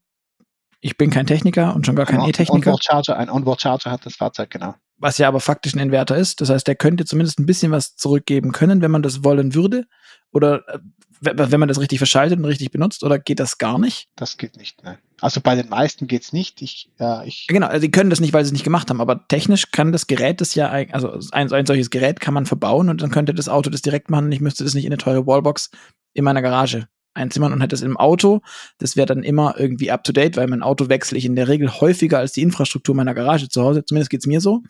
Ich 0.81 0.97
bin 0.97 1.09
kein 1.09 1.25
Techniker 1.25 1.75
und 1.75 1.85
schon 1.85 1.95
gar 1.95 2.05
kein 2.05 2.21
E-Techniker. 2.21 2.69
Onboard-Charger, 2.69 3.17
ein 3.17 3.29
Onboard-Charger 3.29 3.89
hat 3.89 4.05
das 4.05 4.15
Fahrzeug, 4.15 4.51
genau. 4.51 4.75
Was 4.97 5.17
ja 5.17 5.27
aber 5.27 5.39
faktisch 5.39 5.73
ein 5.73 5.79
Inverter 5.79 6.15
ist. 6.15 6.41
Das 6.41 6.49
heißt, 6.49 6.67
der 6.67 6.75
könnte 6.75 7.05
zumindest 7.05 7.39
ein 7.39 7.45
bisschen 7.45 7.71
was 7.71 7.95
zurückgeben 7.95 8.51
können, 8.51 8.81
wenn 8.81 8.91
man 8.91 9.01
das 9.01 9.23
wollen 9.23 9.55
würde. 9.55 9.87
Oder 10.31 10.67
äh, 10.67 10.79
wenn 11.21 11.59
man 11.59 11.69
das 11.69 11.79
richtig 11.79 11.97
verschaltet 11.97 12.37
und 12.39 12.45
richtig 12.45 12.71
benutzt, 12.71 13.03
oder 13.03 13.19
geht 13.19 13.39
das 13.39 13.57
gar 13.57 13.79
nicht? 13.79 14.09
Das 14.15 14.37
geht 14.37 14.57
nicht, 14.57 14.83
nein. 14.83 14.97
Also 15.21 15.41
bei 15.41 15.55
den 15.55 15.69
meisten 15.69 16.07
geht's 16.07 16.33
nicht. 16.33 16.61
Ich, 16.61 16.91
äh, 16.99 17.27
ich 17.27 17.47
genau, 17.47 17.67
also 17.67 17.81
die 17.81 17.91
können 17.91 18.09
das 18.09 18.19
nicht, 18.19 18.33
weil 18.33 18.43
sie 18.43 18.49
es 18.49 18.53
nicht 18.53 18.63
gemacht 18.63 18.89
haben, 18.89 19.01
aber 19.01 19.27
technisch 19.27 19.71
kann 19.71 19.91
das 19.91 20.07
Gerät 20.07 20.41
das 20.41 20.55
ja, 20.55 20.69
also 20.69 21.19
ein, 21.31 21.51
ein 21.51 21.65
solches 21.65 21.89
Gerät 21.89 22.19
kann 22.19 22.33
man 22.33 22.45
verbauen 22.45 22.89
und 22.89 23.01
dann 23.01 23.11
könnte 23.11 23.33
das 23.33 23.49
Auto 23.49 23.69
das 23.69 23.81
direkt 23.81 24.09
machen 24.09 24.25
und 24.25 24.31
ich 24.31 24.41
müsste 24.41 24.63
das 24.63 24.73
nicht 24.73 24.85
in 24.85 24.91
eine 24.91 24.97
teure 24.97 25.25
Wallbox 25.25 25.71
in 26.13 26.25
meiner 26.25 26.41
Garage 26.41 26.87
einzimmern 27.15 27.53
und 27.53 27.61
hätte 27.61 27.73
das 27.73 27.81
im 27.81 27.97
Auto. 27.97 28.41
Das 28.77 28.95
wäre 28.95 29.05
dann 29.05 29.23
immer 29.23 29.55
irgendwie 29.57 29.91
up 29.91 30.03
to 30.03 30.11
date, 30.11 30.37
weil 30.37 30.47
mein 30.47 30.63
Auto 30.63 30.89
wechsle 30.89 31.17
ich 31.17 31.25
in 31.25 31.35
der 31.35 31.47
Regel 31.47 31.71
häufiger 31.71 32.19
als 32.19 32.33
die 32.33 32.41
Infrastruktur 32.41 32.95
meiner 32.95 33.13
Garage 33.13 33.49
zu 33.49 33.61
Hause. 33.63 33.85
Zumindest 33.85 34.09
geht's 34.09 34.27
mir 34.27 34.41
so. 34.41 34.61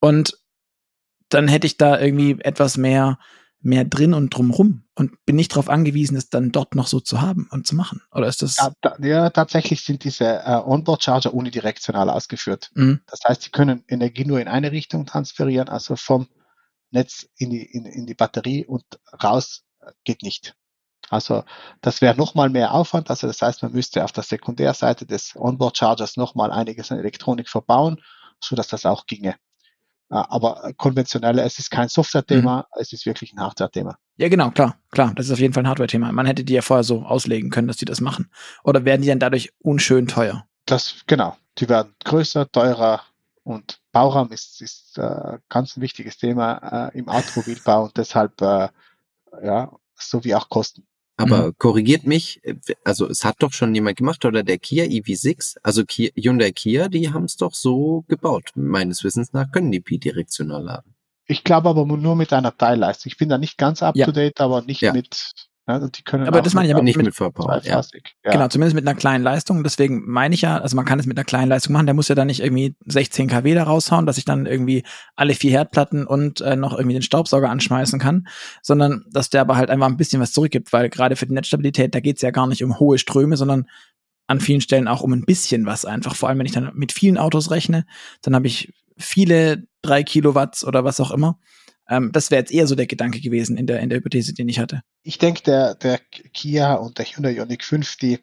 Und 0.00 0.38
dann 1.28 1.48
hätte 1.48 1.66
ich 1.66 1.78
da 1.78 1.98
irgendwie 1.98 2.36
etwas 2.40 2.76
mehr 2.76 3.18
mehr 3.62 3.84
drin 3.84 4.12
und 4.12 4.30
drumrum 4.30 4.84
und 4.94 5.24
bin 5.24 5.36
nicht 5.36 5.52
darauf 5.52 5.68
angewiesen, 5.68 6.16
es 6.16 6.28
dann 6.28 6.50
dort 6.50 6.74
noch 6.74 6.88
so 6.88 7.00
zu 7.00 7.20
haben 7.20 7.48
und 7.50 7.66
zu 7.66 7.76
machen. 7.76 8.02
Oder 8.10 8.26
ist 8.26 8.42
das? 8.42 8.56
Ja, 8.56 8.72
da, 8.80 8.96
ja 9.00 9.30
tatsächlich 9.30 9.82
sind 9.82 10.04
diese 10.04 10.24
äh, 10.24 10.60
Onboard-Charger 10.64 11.32
unidirektional 11.32 12.10
ausgeführt. 12.10 12.70
Mhm. 12.74 13.00
Das 13.06 13.20
heißt, 13.26 13.42
sie 13.42 13.50
können 13.50 13.84
Energie 13.88 14.24
nur 14.24 14.40
in 14.40 14.48
eine 14.48 14.72
Richtung 14.72 15.06
transferieren, 15.06 15.68
also 15.68 15.96
vom 15.96 16.28
Netz 16.90 17.26
in 17.36 17.50
die, 17.50 17.62
in, 17.62 17.86
in 17.86 18.06
die 18.06 18.14
Batterie 18.14 18.66
und 18.66 18.84
raus 19.22 19.62
äh, 19.80 19.92
geht 20.04 20.22
nicht. 20.22 20.56
Also 21.12 21.44
das 21.82 22.00
wäre 22.00 22.16
nochmal 22.16 22.48
mehr 22.48 22.72
Aufwand. 22.72 23.10
Also 23.10 23.26
das 23.26 23.42
heißt, 23.42 23.62
man 23.62 23.72
müsste 23.72 24.02
auf 24.02 24.12
der 24.12 24.22
Sekundärseite 24.22 25.04
des 25.04 25.36
Onboard-Chargers 25.36 26.16
nochmal 26.16 26.50
einiges 26.50 26.90
an 26.90 26.98
Elektronik 26.98 27.50
verbauen, 27.50 28.00
so 28.40 28.56
dass 28.56 28.68
das 28.68 28.86
auch 28.86 29.04
ginge. 29.04 29.36
Aber 30.08 30.72
konventionell, 30.78 31.38
es 31.38 31.58
ist 31.58 31.70
kein 31.70 31.88
Software-Thema, 31.88 32.56
mhm. 32.58 32.80
es 32.80 32.94
ist 32.94 33.04
wirklich 33.04 33.34
ein 33.34 33.40
Hardware-Thema. 33.40 33.98
Ja, 34.16 34.28
genau, 34.28 34.50
klar, 34.50 34.78
klar. 34.90 35.12
Das 35.14 35.26
ist 35.26 35.32
auf 35.32 35.38
jeden 35.38 35.52
Fall 35.52 35.64
ein 35.64 35.68
Hardware-Thema. 35.68 36.12
Man 36.12 36.24
hätte 36.24 36.44
die 36.44 36.54
ja 36.54 36.62
vorher 36.62 36.84
so 36.84 37.02
auslegen 37.02 37.50
können, 37.50 37.68
dass 37.68 37.76
die 37.76 37.84
das 37.84 38.00
machen. 38.00 38.30
Oder 38.64 38.86
werden 38.86 39.02
die 39.02 39.08
dann 39.08 39.18
dadurch 39.18 39.52
unschön 39.58 40.08
teuer? 40.08 40.46
Das, 40.64 41.02
genau. 41.06 41.36
Die 41.58 41.68
werden 41.68 41.94
größer, 42.04 42.50
teurer 42.50 43.02
und 43.42 43.80
Bauraum 43.92 44.32
ist, 44.32 44.62
ist 44.62 44.96
äh, 44.96 45.38
ganz 45.50 45.76
ein 45.76 45.82
wichtiges 45.82 46.16
Thema 46.16 46.90
äh, 46.94 46.98
im 46.98 47.08
Automobilbau 47.08 47.84
und 47.84 47.96
deshalb, 47.98 48.40
äh, 48.40 48.68
ja, 49.42 49.70
so 49.94 50.24
wie 50.24 50.34
auch 50.34 50.48
Kosten. 50.48 50.86
Aber 51.16 51.48
mhm. 51.48 51.58
korrigiert 51.58 52.06
mich, 52.06 52.40
also 52.84 53.08
es 53.08 53.24
hat 53.24 53.36
doch 53.40 53.52
schon 53.52 53.74
jemand 53.74 53.98
gemacht, 53.98 54.24
oder 54.24 54.42
der 54.42 54.58
Kia 54.58 54.84
EV6, 54.84 55.56
also 55.62 55.84
Kia, 55.84 56.10
Hyundai 56.16 56.52
Kia, 56.52 56.88
die 56.88 57.12
haben 57.12 57.24
es 57.24 57.36
doch 57.36 57.54
so 57.54 58.04
gebaut. 58.08 58.50
Meines 58.54 59.04
Wissens 59.04 59.32
nach 59.32 59.50
können 59.52 59.70
die 59.70 59.80
bidirektional 59.80 60.62
laden. 60.62 60.94
Ich 61.26 61.44
glaube 61.44 61.68
aber 61.68 61.84
nur 61.84 62.16
mit 62.16 62.32
einer 62.32 62.56
Teilleistung. 62.56 63.10
Ich 63.10 63.18
bin 63.18 63.28
da 63.28 63.38
nicht 63.38 63.56
ganz 63.56 63.82
up 63.82 63.94
to 63.94 64.10
date, 64.10 64.38
ja. 64.38 64.44
aber 64.44 64.62
nicht 64.62 64.80
ja. 64.80 64.92
mit 64.92 65.32
ja, 65.68 65.76
und 65.76 65.96
die 65.96 66.02
können 66.02 66.26
aber 66.26 66.42
das 66.42 66.54
meine 66.54 66.66
ich 66.66 66.74
aber 66.74 66.82
nicht 66.82 66.96
mit, 66.96 67.06
mit. 67.06 67.14
Ja. 67.64 67.80
ja. 68.24 68.32
Genau, 68.32 68.48
zumindest 68.48 68.74
mit 68.74 68.86
einer 68.86 68.96
kleinen 68.96 69.22
Leistung. 69.22 69.62
Deswegen 69.62 70.02
meine 70.10 70.34
ich 70.34 70.42
ja, 70.42 70.58
also 70.58 70.74
man 70.74 70.84
kann 70.84 70.98
es 70.98 71.06
mit 71.06 71.16
einer 71.16 71.24
kleinen 71.24 71.48
Leistung 71.48 71.72
machen. 71.72 71.86
Der 71.86 71.94
muss 71.94 72.08
ja 72.08 72.16
dann 72.16 72.26
nicht 72.26 72.40
irgendwie 72.40 72.74
16 72.86 73.28
kW 73.28 73.54
da 73.54 73.62
raushauen, 73.62 74.04
dass 74.04 74.18
ich 74.18 74.24
dann 74.24 74.46
irgendwie 74.46 74.82
alle 75.14 75.34
vier 75.34 75.52
Herdplatten 75.52 76.04
und 76.04 76.40
äh, 76.40 76.56
noch 76.56 76.72
irgendwie 76.72 76.94
den 76.94 77.02
Staubsauger 77.02 77.48
anschmeißen 77.48 78.00
kann, 78.00 78.26
sondern 78.60 79.04
dass 79.12 79.30
der 79.30 79.42
aber 79.42 79.56
halt 79.56 79.70
einfach 79.70 79.86
ein 79.86 79.96
bisschen 79.96 80.20
was 80.20 80.32
zurückgibt, 80.32 80.72
weil 80.72 80.90
gerade 80.90 81.14
für 81.14 81.26
die 81.26 81.34
Netzstabilität, 81.34 81.94
da 81.94 82.00
geht 82.00 82.16
es 82.16 82.22
ja 82.22 82.32
gar 82.32 82.48
nicht 82.48 82.64
um 82.64 82.80
hohe 82.80 82.98
Ströme, 82.98 83.36
sondern 83.36 83.66
an 84.26 84.40
vielen 84.40 84.62
Stellen 84.62 84.88
auch 84.88 85.02
um 85.02 85.12
ein 85.12 85.24
bisschen 85.24 85.64
was 85.64 85.84
einfach. 85.84 86.16
Vor 86.16 86.28
allem, 86.28 86.38
wenn 86.38 86.46
ich 86.46 86.52
dann 86.52 86.72
mit 86.74 86.90
vielen 86.90 87.18
Autos 87.18 87.52
rechne, 87.52 87.86
dann 88.22 88.34
habe 88.34 88.48
ich 88.48 88.72
viele 88.96 89.64
drei 89.82 90.02
Kilowatt 90.02 90.64
oder 90.64 90.84
was 90.84 90.98
auch 90.98 91.12
immer. 91.12 91.38
Ähm, 91.88 92.10
das 92.12 92.30
wäre 92.30 92.40
jetzt 92.40 92.52
eher 92.52 92.66
so 92.66 92.74
der 92.74 92.86
Gedanke 92.86 93.20
gewesen 93.20 93.56
in 93.56 93.66
der, 93.66 93.80
in 93.80 93.88
der 93.88 93.98
Hypothese, 93.98 94.34
den 94.34 94.48
ich 94.48 94.58
hatte. 94.58 94.82
Ich 95.02 95.18
denke, 95.18 95.42
der, 95.42 95.74
der 95.74 95.98
Kia 95.98 96.74
und 96.74 96.98
der 96.98 97.06
Hyundai 97.06 97.32
Ioniq 97.32 97.64
5, 97.64 97.96
die 97.96 98.18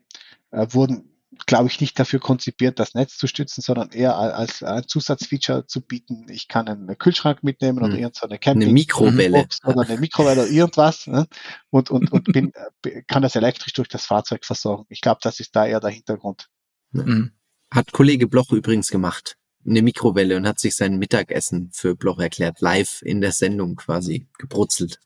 äh, 0.51 0.67
wurden 0.69 1.09
glaube 1.45 1.67
ich, 1.67 1.79
nicht 1.79 1.97
dafür 1.99 2.19
konzipiert, 2.19 2.79
das 2.79 2.93
Netz 2.93 3.17
zu 3.17 3.27
stützen, 3.27 3.61
sondern 3.61 3.91
eher 3.91 4.17
als 4.17 4.63
ein 4.63 4.87
Zusatzfeature 4.87 5.65
zu 5.65 5.81
bieten. 5.81 6.25
Ich 6.29 6.47
kann 6.47 6.67
einen 6.67 6.97
Kühlschrank 6.97 7.43
mitnehmen 7.43 7.79
oder 7.79 7.89
mhm. 7.89 8.03
irgendeine 8.03 8.39
Camping 8.39 8.63
eine 8.63 8.73
Mikrowelle 8.73 9.47
oder 9.63 9.81
eine 9.81 9.99
Mikrowelle 9.99 10.43
oder 10.43 10.51
irgendwas 10.51 11.07
ne? 11.07 11.27
und, 11.69 11.89
und, 11.89 12.11
und 12.11 12.25
bin, 12.25 12.51
äh, 12.85 13.03
kann 13.03 13.21
das 13.21 13.35
elektrisch 13.35 13.73
durch 13.73 13.87
das 13.87 14.05
Fahrzeug 14.05 14.45
versorgen. 14.45 14.85
Ich 14.89 15.01
glaube, 15.01 15.19
das 15.23 15.39
ist 15.39 15.55
da 15.55 15.65
eher 15.65 15.79
der 15.79 15.91
Hintergrund. 15.91 16.47
Mhm. 16.91 17.31
Hat 17.71 17.91
Kollege 17.91 18.27
Bloch 18.27 18.51
übrigens 18.51 18.89
gemacht 18.89 19.38
eine 19.65 19.81
Mikrowelle 19.81 20.37
und 20.37 20.47
hat 20.47 20.59
sich 20.59 20.75
sein 20.75 20.97
Mittagessen 20.97 21.69
für 21.73 21.95
Bloch 21.95 22.19
erklärt, 22.19 22.61
live 22.61 23.01
in 23.01 23.21
der 23.21 23.31
Sendung 23.31 23.75
quasi 23.75 24.27
gebrutzelt. 24.37 24.99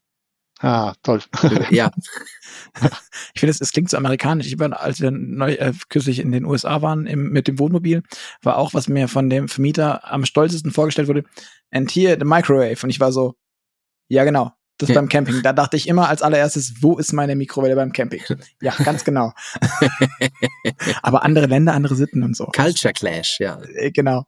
Ah, 0.60 0.94
toll. 1.04 1.22
ja. 1.72 1.92
Ich 3.34 3.40
finde, 3.40 3.52
es, 3.52 3.60
es 3.60 3.72
klingt 3.72 3.90
so 3.90 3.98
amerikanisch. 3.98 4.48
Ich 4.48 4.60
war, 4.60 4.80
als 4.80 5.02
wir 5.02 5.12
neu, 5.12 5.54
äh, 5.54 5.74
kürzlich 5.90 6.20
in 6.20 6.32
den 6.32 6.46
USA 6.46 6.82
waren 6.82 7.08
im, 7.08 7.32
mit 7.32 7.48
dem 7.48 7.60
Wohnmobil, 7.60 8.04
war 8.42 8.58
auch, 8.58 8.74
was 8.74 8.88
mir 8.88 9.08
von 9.08 9.30
dem 9.30 9.48
Vermieter 9.48 10.12
am 10.12 10.26
stolzesten 10.26 10.72
vorgestellt 10.72 11.08
wurde, 11.08 11.24
and 11.72 11.92
here 11.92 12.16
the 12.18 12.26
microwave. 12.26 12.78
Und 12.84 12.90
ich 12.90 13.00
war 13.00 13.12
so, 13.12 13.36
ja 14.08 14.24
genau, 14.24 14.52
das 14.78 14.90
ja. 14.90 14.96
beim 14.96 15.10
Camping. 15.10 15.42
Da 15.44 15.54
dachte 15.54 15.78
ich 15.78 15.88
immer 15.88 16.10
als 16.10 16.22
allererstes, 16.22 16.76
wo 16.82 16.98
ist 16.98 17.14
meine 17.14 17.36
Mikrowelle 17.36 17.76
beim 17.76 17.92
Camping? 17.92 18.22
Ja, 18.62 18.74
ganz 18.84 19.04
genau. 19.06 19.34
Aber 21.02 21.24
andere 21.24 21.48
Länder, 21.48 21.74
andere 21.74 21.96
Sitten 21.96 22.24
und 22.24 22.36
so. 22.36 22.46
Culture 22.46 22.94
Clash, 22.94 23.40
ja. 23.40 23.60
Äh, 23.76 23.92
genau. 23.92 24.26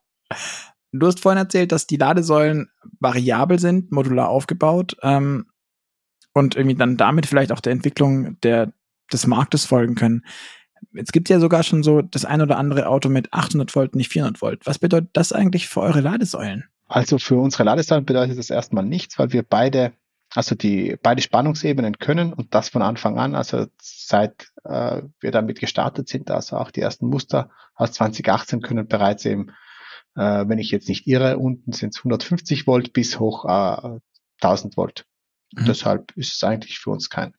Du 0.92 1.08
hast 1.08 1.20
vorhin 1.20 1.40
erzählt, 1.40 1.72
dass 1.72 1.88
die 1.88 1.98
Ladesäulen 1.98 2.70
variabel 3.00 3.60
sind, 3.60 3.92
modular 3.92 4.30
aufgebaut 4.30 4.96
ähm, 5.02 5.48
und 6.34 6.56
irgendwie 6.56 6.76
dann 6.76 6.98
damit 6.98 7.26
vielleicht 7.26 7.52
auch 7.52 7.60
der 7.60 7.74
Entwicklung 7.74 8.40
der, 8.42 8.72
des 9.12 9.28
Marktes 9.28 9.66
folgen 9.66 9.96
können. 9.96 10.26
Jetzt 10.94 11.14
gibt 11.14 11.30
es 11.30 11.34
ja 11.34 11.40
sogar 11.40 11.64
schon 11.64 11.84
so 11.84 12.02
das 12.02 12.26
ein 12.26 12.42
oder 12.42 12.58
andere 12.58 12.88
Auto 12.88 13.10
mit 13.10 13.34
800 13.34 13.76
Volt, 13.76 13.96
nicht 13.96 14.12
400 14.12 14.42
Volt. 14.42 14.66
Was 14.66 14.80
bedeutet 14.80 15.10
das 15.14 15.34
eigentlich 15.34 15.68
für 15.68 15.82
eure 15.82 16.02
Ladesäulen? 16.02 16.66
Also 16.88 17.18
für 17.18 17.38
unsere 17.38 17.64
Ladesäulen 17.64 18.06
bedeutet 18.06 18.38
das 18.38 18.50
erstmal 18.50 18.86
nichts, 18.86 19.18
weil 19.18 19.34
wir 19.34 19.44
beide, 19.44 19.94
also 20.34 20.56
die 20.56 20.98
beide 21.02 21.22
Spannungsebenen 21.22 21.98
können 21.98 22.32
und 22.32 22.54
das 22.54 22.70
von 22.70 22.82
Anfang 22.82 23.18
an, 23.18 23.36
also 23.36 23.66
seit 23.82 24.52
äh, 24.64 25.02
wir 25.20 25.32
damit 25.32 25.60
gestartet 25.60 26.08
sind, 26.08 26.30
also 26.30 26.58
auch 26.58 26.72
die 26.72 26.82
ersten 26.82 27.08
Muster 27.08 27.50
aus 27.74 27.92
2018 27.94 28.62
können 28.62 28.88
bereits 28.88 29.26
eben, 29.26 29.52
äh, 30.16 30.48
wenn 30.48 30.60
ich 30.60 30.72
jetzt 30.72 30.90
nicht 30.90 31.08
irre, 31.08 31.38
unten 31.38 31.72
sind 31.72 31.94
es 31.94 32.00
150 32.00 32.68
Volt 32.68 32.94
bis 32.94 33.20
hoch 33.20 33.46
äh, 33.46 34.00
1000 34.42 34.78
Volt. 34.78 35.06
Mhm. 35.54 35.66
Deshalb 35.66 36.12
ist 36.16 36.36
es 36.36 36.44
eigentlich 36.44 36.80
für 36.80 36.92
uns 36.92 37.10
kein. 37.10 37.34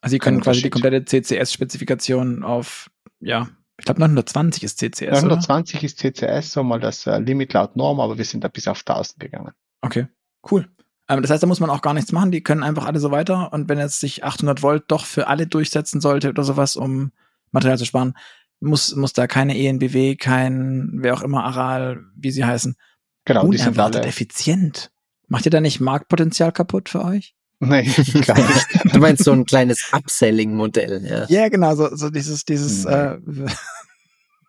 Also 0.00 0.12
Sie 0.12 0.18
können 0.18 0.40
quasi 0.40 0.62
die 0.62 0.70
komplette 0.70 1.04
CCS-Spezifikation 1.04 2.42
auf, 2.42 2.90
ja, 3.20 3.48
ich 3.78 3.84
glaube 3.84 4.00
920 4.00 4.64
ist 4.64 4.78
CCS. 4.78 5.00
Ja, 5.00 5.22
920 5.22 5.76
oder? 5.76 5.84
ist 5.84 5.98
CCS, 5.98 6.52
so 6.52 6.62
mal 6.62 6.80
das 6.80 7.06
äh, 7.06 7.18
Limit 7.18 7.52
laut 7.52 7.76
Norm, 7.76 8.00
aber 8.00 8.18
wir 8.18 8.24
sind 8.24 8.44
da 8.44 8.48
bis 8.48 8.68
auf 8.68 8.80
1000 8.80 9.20
gegangen. 9.20 9.52
Okay, 9.82 10.06
cool. 10.50 10.68
Ähm, 11.08 11.22
das 11.22 11.30
heißt, 11.30 11.42
da 11.42 11.46
muss 11.46 11.60
man 11.60 11.70
auch 11.70 11.82
gar 11.82 11.94
nichts 11.94 12.12
machen, 12.12 12.30
die 12.30 12.42
können 12.42 12.62
einfach 12.62 12.86
alle 12.86 12.98
so 12.98 13.10
weiter 13.10 13.52
und 13.52 13.68
wenn 13.68 13.78
jetzt 13.78 14.00
sich 14.00 14.24
800 14.24 14.62
Volt 14.62 14.84
doch 14.88 15.04
für 15.04 15.28
alle 15.28 15.46
durchsetzen 15.46 16.00
sollte 16.00 16.28
oder 16.28 16.44
sowas, 16.44 16.76
um 16.76 17.12
Material 17.52 17.78
zu 17.78 17.84
sparen, 17.84 18.14
muss, 18.60 18.94
muss 18.94 19.12
da 19.12 19.26
keine 19.26 19.58
ENBW, 19.58 20.16
kein, 20.16 20.90
wer 20.94 21.14
auch 21.14 21.22
immer, 21.22 21.44
Aral, 21.44 22.04
wie 22.16 22.30
sie 22.30 22.44
heißen. 22.44 22.76
Genau, 23.24 23.50
die 23.50 23.58
sind 23.58 23.78
alle 23.78 24.02
effizient. 24.02 24.90
Macht 25.28 25.46
ihr 25.46 25.50
da 25.50 25.60
nicht 25.60 25.80
Marktpotenzial 25.80 26.52
kaputt 26.52 26.88
für 26.88 27.04
euch? 27.04 27.34
Nee, 27.60 27.82
gar 28.26 28.38
nicht. 28.38 28.94
du 28.94 28.98
meinst 28.98 29.24
so 29.24 29.32
ein 29.32 29.44
kleines 29.44 29.90
Upselling-Modell, 29.92 31.04
ja. 31.04 31.26
Ja, 31.28 31.48
genau, 31.48 31.74
so, 31.74 31.94
so 31.94 32.08
dieses, 32.08 32.44
dieses, 32.44 32.86
äh, 32.86 33.18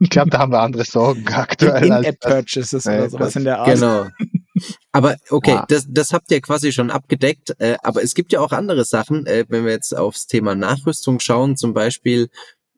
ich 0.02 0.10
glaube, 0.10 0.32
da 0.32 0.40
haben 0.40 0.52
wir 0.52 0.62
andere 0.62 0.84
Sorgen 0.84 1.28
aktuell. 1.32 1.86
In-App-Purchases 1.86 2.88
oder 2.88 3.10
sowas 3.10 3.36
in 3.36 3.44
der 3.44 3.60
Art. 3.60 3.74
Genau. 3.74 4.08
Aber 4.92 5.16
okay, 5.30 5.54
wow. 5.54 5.66
das, 5.68 5.86
das 5.88 6.12
habt 6.12 6.32
ihr 6.32 6.42
quasi 6.42 6.72
schon 6.72 6.90
abgedeckt. 6.90 7.56
Äh, 7.60 7.78
aber 7.82 8.04
es 8.04 8.14
gibt 8.14 8.32
ja 8.32 8.42
auch 8.42 8.52
andere 8.52 8.84
Sachen, 8.84 9.26
äh, 9.26 9.46
wenn 9.48 9.64
wir 9.64 9.72
jetzt 9.72 9.96
aufs 9.96 10.28
Thema 10.28 10.54
Nachrüstung 10.54 11.20
schauen, 11.20 11.56
zum 11.56 11.74
Beispiel 11.74 12.30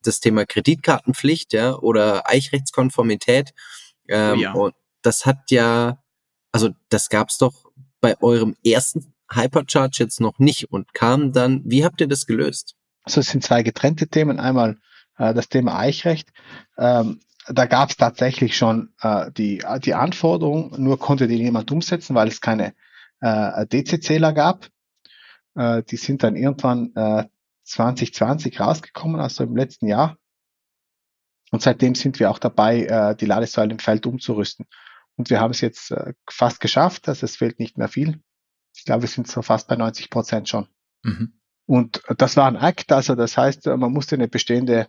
das 0.07 0.19
Thema 0.19 0.45
Kreditkartenpflicht, 0.45 1.53
ja, 1.53 1.75
oder 1.75 2.29
Eichrechtskonformität. 2.29 3.53
Ähm, 4.07 4.37
oh 4.37 4.41
ja. 4.41 4.51
Und 4.53 4.75
das 5.01 5.25
hat 5.25 5.51
ja, 5.51 6.03
also 6.51 6.69
das 6.89 7.09
gab's 7.09 7.37
doch 7.37 7.65
bei 8.01 8.15
eurem 8.21 8.55
ersten 8.65 9.13
Hypercharge 9.31 9.97
jetzt 9.99 10.19
noch 10.19 10.39
nicht 10.39 10.71
und 10.71 10.93
kam 10.93 11.31
dann, 11.31 11.61
wie 11.65 11.83
habt 11.85 12.01
ihr 12.01 12.07
das 12.07 12.25
gelöst? 12.25 12.75
Also 13.03 13.21
es 13.21 13.27
sind 13.27 13.43
zwei 13.43 13.63
getrennte 13.63 14.07
Themen. 14.07 14.39
Einmal 14.39 14.77
äh, 15.17 15.33
das 15.33 15.49
Thema 15.49 15.77
Eichrecht. 15.77 16.29
Ähm, 16.77 17.19
da 17.47 17.65
gab 17.65 17.89
es 17.89 17.97
tatsächlich 17.97 18.55
schon 18.55 18.93
äh, 19.01 19.31
die, 19.31 19.63
die 19.83 19.93
Anforderung, 19.93 20.73
nur 20.77 20.97
konnte 20.97 21.27
die 21.27 21.41
niemand 21.41 21.71
umsetzen, 21.71 22.15
weil 22.15 22.29
es 22.29 22.39
keine 22.39 22.73
äh, 23.19 23.65
DC-Zähler 23.65 24.33
gab. 24.33 24.69
Äh, 25.55 25.83
die 25.83 25.97
sind 25.97 26.23
dann 26.23 26.35
irgendwann 26.35 26.93
äh, 26.95 27.25
2020 27.63 28.59
rausgekommen, 28.59 29.19
also 29.19 29.43
im 29.43 29.55
letzten 29.55 29.87
Jahr. 29.87 30.17
Und 31.51 31.61
seitdem 31.61 31.95
sind 31.95 32.19
wir 32.19 32.31
auch 32.31 32.39
dabei, 32.39 32.85
äh, 32.85 33.15
die 33.15 33.25
Ladesäule 33.25 33.71
im 33.71 33.79
Feld 33.79 34.05
umzurüsten. 34.05 34.65
Und 35.15 35.29
wir 35.29 35.39
haben 35.39 35.51
es 35.51 35.61
jetzt 35.61 35.91
äh, 35.91 36.13
fast 36.29 36.59
geschafft, 36.59 37.07
also 37.07 37.25
es 37.25 37.35
fehlt 37.35 37.59
nicht 37.59 37.77
mehr 37.77 37.87
viel. 37.87 38.21
Ich 38.75 38.85
glaube, 38.85 39.03
wir 39.03 39.09
sind 39.09 39.27
so 39.27 39.41
fast 39.41 39.67
bei 39.67 39.75
90 39.75 40.09
Prozent 40.09 40.49
schon. 40.49 40.67
Mhm. 41.03 41.39
Und 41.65 42.01
das 42.17 42.35
war 42.35 42.47
ein 42.47 42.57
Akt, 42.57 42.91
also 42.91 43.15
das 43.15 43.37
heißt, 43.37 43.67
man 43.67 43.91
musste 43.91 44.15
eine 44.15 44.27
bestehende 44.27 44.87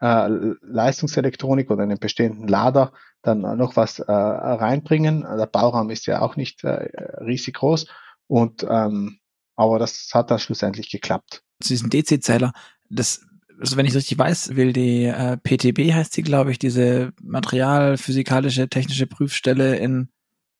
äh, 0.00 0.28
Leistungselektronik 0.62 1.70
oder 1.70 1.84
einen 1.84 1.98
bestehenden 1.98 2.48
Lader 2.48 2.92
dann 3.22 3.40
noch 3.40 3.76
was 3.76 4.00
äh, 4.00 4.10
reinbringen. 4.12 5.22
Der 5.22 5.46
Bauraum 5.46 5.90
ist 5.90 6.06
ja 6.06 6.20
auch 6.20 6.36
nicht 6.36 6.64
äh, 6.64 6.90
riesig 7.20 7.54
groß 7.54 7.86
und 8.26 8.66
ähm, 8.68 9.20
aber 9.56 9.78
das 9.78 10.10
hat 10.14 10.30
dann 10.30 10.38
schlussendlich 10.38 10.90
geklappt. 10.90 11.42
Zu 11.60 11.68
diesem 11.68 11.90
DC-Zähler, 11.90 12.52
das 12.88 13.26
also 13.60 13.76
wenn 13.76 13.84
ich 13.84 13.94
richtig 13.94 14.18
weiß, 14.18 14.56
will 14.56 14.72
die 14.72 15.04
äh, 15.04 15.36
PTB 15.36 15.92
heißt 15.92 16.14
sie, 16.14 16.22
glaube 16.22 16.50
ich, 16.50 16.58
diese 16.58 17.12
Materialphysikalische 17.22 18.68
Technische 18.68 19.06
Prüfstelle 19.06 19.76
in 19.76 20.08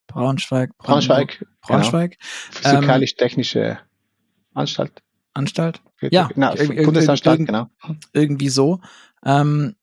Braunschweig. 0.07 0.77
Braunschweig. 0.77 1.47
Braunschweig. 1.63 2.19
Genau. 2.19 2.75
Physikalisch-technische 2.77 3.79
Anstalt. 4.53 5.03
Anstalt? 5.33 5.81
Ja, 6.01 6.29
genau, 6.29 6.55
Bundesanstalt, 6.55 7.47
genau. 7.47 7.71
Irgendwie 8.13 8.49
so. 8.49 8.81
Ähm, 9.25 9.77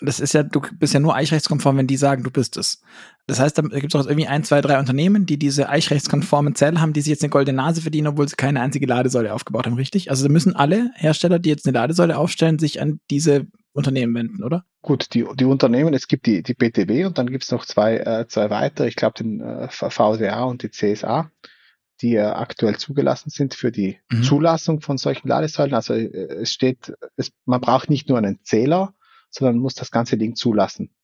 das 0.00 0.20
ist 0.20 0.34
ja, 0.34 0.42
du 0.42 0.60
bist 0.78 0.92
ja 0.92 1.00
nur 1.00 1.14
eichrechtskonform, 1.14 1.78
wenn 1.78 1.86
die 1.86 1.96
sagen, 1.96 2.22
du 2.22 2.30
bist 2.30 2.56
es. 2.56 2.82
Das 3.26 3.40
heißt, 3.40 3.58
da 3.58 3.62
gibt 3.62 3.94
es 3.94 4.00
auch 4.00 4.06
irgendwie 4.06 4.26
ein, 4.26 4.44
zwei, 4.44 4.60
drei 4.60 4.78
Unternehmen, 4.78 5.26
die 5.26 5.38
diese 5.38 5.68
eichrechtskonformen 5.68 6.54
Zellen 6.54 6.80
haben, 6.80 6.92
die 6.92 7.00
sich 7.00 7.10
jetzt 7.10 7.22
eine 7.22 7.30
goldene 7.30 7.56
Nase 7.56 7.80
verdienen, 7.80 8.08
obwohl 8.08 8.28
sie 8.28 8.36
keine 8.36 8.60
einzige 8.60 8.86
Ladesäule 8.86 9.32
aufgebaut 9.32 9.66
haben, 9.66 9.74
richtig? 9.74 10.10
Also 10.10 10.28
müssen 10.28 10.54
alle 10.54 10.90
Hersteller, 10.94 11.38
die 11.38 11.48
jetzt 11.48 11.66
eine 11.66 11.78
Ladesäule 11.78 12.18
aufstellen, 12.18 12.58
sich 12.58 12.80
an 12.80 13.00
diese 13.10 13.46
Unternehmen 13.72 14.14
wenden, 14.14 14.44
oder? 14.44 14.64
Gut, 14.82 15.14
die, 15.14 15.24
die 15.34 15.44
Unternehmen, 15.44 15.94
es 15.94 16.08
gibt 16.08 16.26
die, 16.26 16.42
die 16.42 16.54
BTW 16.54 17.06
und 17.06 17.18
dann 17.18 17.30
gibt 17.30 17.44
es 17.44 17.50
noch 17.50 17.64
zwei, 17.64 17.96
äh, 17.96 18.26
zwei 18.28 18.50
weitere, 18.50 18.88
ich 18.88 18.96
glaube 18.96 19.14
den 19.18 19.40
äh, 19.40 19.68
VDA 19.68 20.44
und 20.44 20.62
die 20.62 20.70
CSA 20.70 21.30
die 22.02 22.16
äh, 22.16 22.22
aktuell 22.22 22.76
zugelassen 22.76 23.30
sind 23.30 23.54
für 23.54 23.72
die 23.72 23.98
mhm. 24.10 24.22
Zulassung 24.22 24.80
von 24.80 24.98
solchen 24.98 25.28
Ladesäulen. 25.28 25.74
Also 25.74 25.94
äh, 25.94 26.06
es 26.06 26.52
steht, 26.52 26.92
es, 27.16 27.32
man 27.44 27.60
braucht 27.60 27.90
nicht 27.90 28.08
nur 28.08 28.18
einen 28.18 28.40
Zähler, 28.42 28.94
sondern 29.30 29.58
muss 29.58 29.74
das 29.74 29.90
ganze 29.90 30.16
Ding 30.16 30.34
zulassen. 30.34 30.94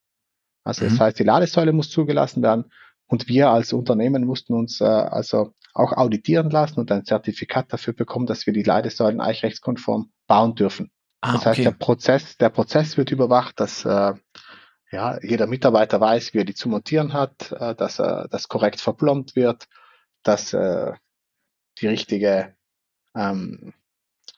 Also 0.63 0.85
mhm. 0.85 0.89
das 0.89 0.99
heißt, 0.99 1.19
die 1.19 1.23
Ladesäule 1.23 1.73
muss 1.73 1.89
zugelassen 1.89 2.41
werden 2.41 2.71
und 3.07 3.27
wir 3.27 3.49
als 3.49 3.73
Unternehmen 3.73 4.25
mussten 4.25 4.53
uns 4.53 4.81
äh, 4.81 4.85
also 4.85 5.53
auch 5.73 5.93
auditieren 5.93 6.49
lassen 6.49 6.79
und 6.79 6.91
ein 6.91 7.05
Zertifikat 7.05 7.73
dafür 7.73 7.93
bekommen, 7.93 8.25
dass 8.25 8.45
wir 8.45 8.53
die 8.53 8.63
Ladesäulen 8.63 9.21
eichrechtskonform 9.21 10.11
bauen 10.27 10.55
dürfen. 10.55 10.91
Ah, 11.21 11.33
das 11.33 11.45
heißt, 11.45 11.59
okay. 11.59 11.63
der 11.63 11.77
Prozess, 11.77 12.37
der 12.37 12.49
Prozess 12.49 12.97
wird 12.97 13.11
überwacht, 13.11 13.59
dass 13.59 13.85
äh, 13.85 14.13
ja, 14.91 15.19
jeder 15.21 15.47
Mitarbeiter 15.47 15.99
weiß, 15.99 16.33
wie 16.33 16.39
er 16.39 16.45
die 16.45 16.53
zu 16.53 16.69
montieren 16.69 17.13
hat, 17.13 17.51
äh, 17.51 17.73
dass 17.75 17.99
äh, 17.99 18.27
das 18.29 18.47
korrekt 18.47 18.79
verplombt 18.79 19.35
wird, 19.35 19.67
dass 20.21 20.53
äh, 20.53 20.93
die 21.79 21.87
richtige, 21.87 22.55
ähm, 23.15 23.73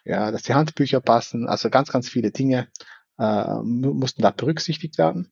ja, 0.05 0.31
dass 0.31 0.43
die 0.43 0.53
Handbücher 0.53 1.01
passen, 1.01 1.47
also 1.47 1.69
ganz, 1.69 1.91
ganz 1.91 2.07
viele 2.07 2.31
Dinge 2.31 2.69
äh, 3.17 3.61
mussten 3.61 4.21
da 4.21 4.31
berücksichtigt 4.31 4.97
werden. 4.97 5.31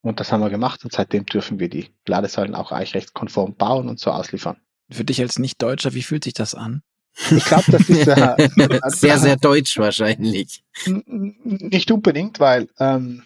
Und 0.00 0.20
das 0.20 0.32
haben 0.32 0.40
wir 0.40 0.50
gemacht 0.50 0.84
und 0.84 0.92
seitdem 0.92 1.26
dürfen 1.26 1.58
wir 1.58 1.68
die 1.68 1.90
Ladesäulen 2.06 2.54
auch 2.54 2.72
eichrechtskonform 2.72 3.56
bauen 3.56 3.88
und 3.88 3.98
so 3.98 4.10
ausliefern. 4.10 4.60
Für 4.90 5.04
dich 5.04 5.20
als 5.20 5.38
Nicht-Deutscher, 5.38 5.94
wie 5.94 6.02
fühlt 6.02 6.24
sich 6.24 6.34
das 6.34 6.54
an? 6.54 6.82
Ich 7.30 7.44
glaube, 7.44 7.70
das 7.72 7.88
ist 7.88 8.06
äh, 8.06 8.48
sehr, 8.88 9.18
sehr 9.18 9.36
deutsch 9.36 9.76
wahrscheinlich. 9.76 10.62
Nicht 10.86 11.90
unbedingt, 11.90 12.38
weil 12.38 12.68
ähm, 12.78 13.24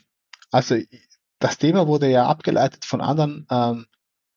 also 0.50 0.76
das 1.38 1.58
Thema 1.58 1.86
wurde 1.86 2.08
ja 2.08 2.26
abgeleitet 2.26 2.84
von 2.84 3.00
anderen 3.00 3.46
ähm, 3.50 3.86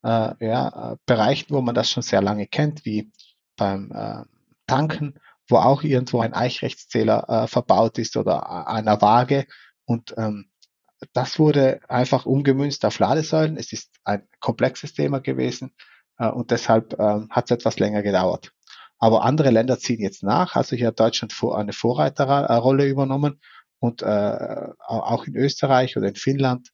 äh, 0.04 0.46
ja, 0.46 0.94
äh, 0.94 0.98
Bereichen, 1.06 1.48
wo 1.50 1.62
man 1.62 1.76
das 1.76 1.90
schon 1.90 2.04
sehr 2.04 2.22
lange 2.22 2.48
kennt, 2.48 2.86
wie 2.86 3.12
beim 3.56 3.92
äh, 3.92 4.24
Tanken, 4.68 5.16
wo 5.48 5.58
auch 5.58 5.84
irgendwo 5.84 6.22
ein 6.22 6.34
Eichrechtszähler 6.34 7.30
äh, 7.30 7.48
verbaut 7.48 7.98
ist 7.98 8.18
oder 8.18 8.68
einer 8.68 9.02
Waage. 9.02 9.46
Und 9.86 10.14
ähm, 10.18 10.50
das 11.14 11.40
wurde 11.40 11.82
einfach 11.88 12.26
umgemünzt 12.26 12.86
auf 12.86 13.00
Ladesäulen. 13.00 13.58
Es 13.58 13.72
ist 13.74 13.92
ein 14.04 14.28
komplexes 14.40 14.94
Thema 14.94 15.20
gewesen 15.20 15.76
äh, 16.18 16.28
und 16.28 16.52
deshalb 16.52 16.94
äh, 16.94 17.22
hat 17.30 17.46
es 17.46 17.52
etwas 17.52 17.80
länger 17.80 18.02
gedauert. 18.02 18.52
Aber 18.98 19.24
andere 19.24 19.52
Länder 19.52 19.78
ziehen 19.78 20.00
jetzt 20.00 20.24
nach. 20.24 20.56
Also 20.56 20.76
hier 20.76 20.88
hat 20.88 21.00
Deutschland 21.00 21.34
vor, 21.34 21.58
eine 21.58 21.74
Vorreiterrolle 21.74 22.86
übernommen 22.86 23.42
und 23.80 24.02
äh, 24.02 24.68
auch 24.80 25.26
in 25.26 25.36
Österreich 25.36 25.98
oder 25.98 26.08
in 26.08 26.16
Finnland. 26.16 26.70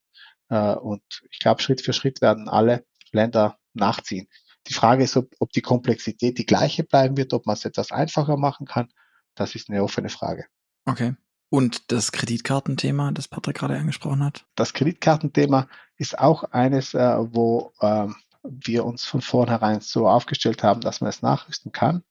Äh, 0.50 0.76
und 0.76 1.04
ich 1.32 1.40
glaube, 1.40 1.62
Schritt 1.62 1.82
für 1.82 1.94
Schritt 1.94 2.22
werden 2.22 2.48
alle 2.48 2.86
Länder 3.12 3.58
nachziehen. 3.74 4.28
Die 4.68 4.74
Frage 4.74 5.04
ist, 5.04 5.18
ob, 5.18 5.34
ob 5.40 5.52
die 5.52 5.62
Komplexität 5.62 6.38
die 6.38 6.46
gleiche 6.46 6.84
bleiben 6.84 7.18
wird, 7.18 7.34
ob 7.34 7.46
man 7.46 7.56
es 7.56 7.66
etwas 7.66 7.92
einfacher 7.92 8.38
machen 8.38 8.66
kann. 8.66 8.90
Das 9.36 9.56
ist 9.56 9.70
eine 9.70 9.84
offene 9.84 10.10
Frage. 10.10 10.46
Okay. 10.86 11.16
Und 11.50 11.92
das 11.92 12.12
Kreditkartenthema, 12.12 13.12
das 13.12 13.28
Patrick 13.28 13.58
gerade 13.58 13.78
angesprochen 13.78 14.24
hat? 14.24 14.46
Das 14.56 14.74
Kreditkartenthema 14.74 15.68
ist 15.98 16.18
auch 16.18 16.44
eines, 16.46 16.94
äh, 16.94 17.18
wo 17.20 17.74
ähm, 17.82 18.16
wir 18.44 18.86
uns 18.86 19.04
von 19.04 19.22
vornherein 19.22 19.82
so 19.82 20.08
aufgestellt 20.08 20.64
haben, 20.64 20.82
dass 20.82 21.02
man 21.02 21.10
es 21.10 21.22
nachrüsten 21.22 21.72
kann. 21.72 22.04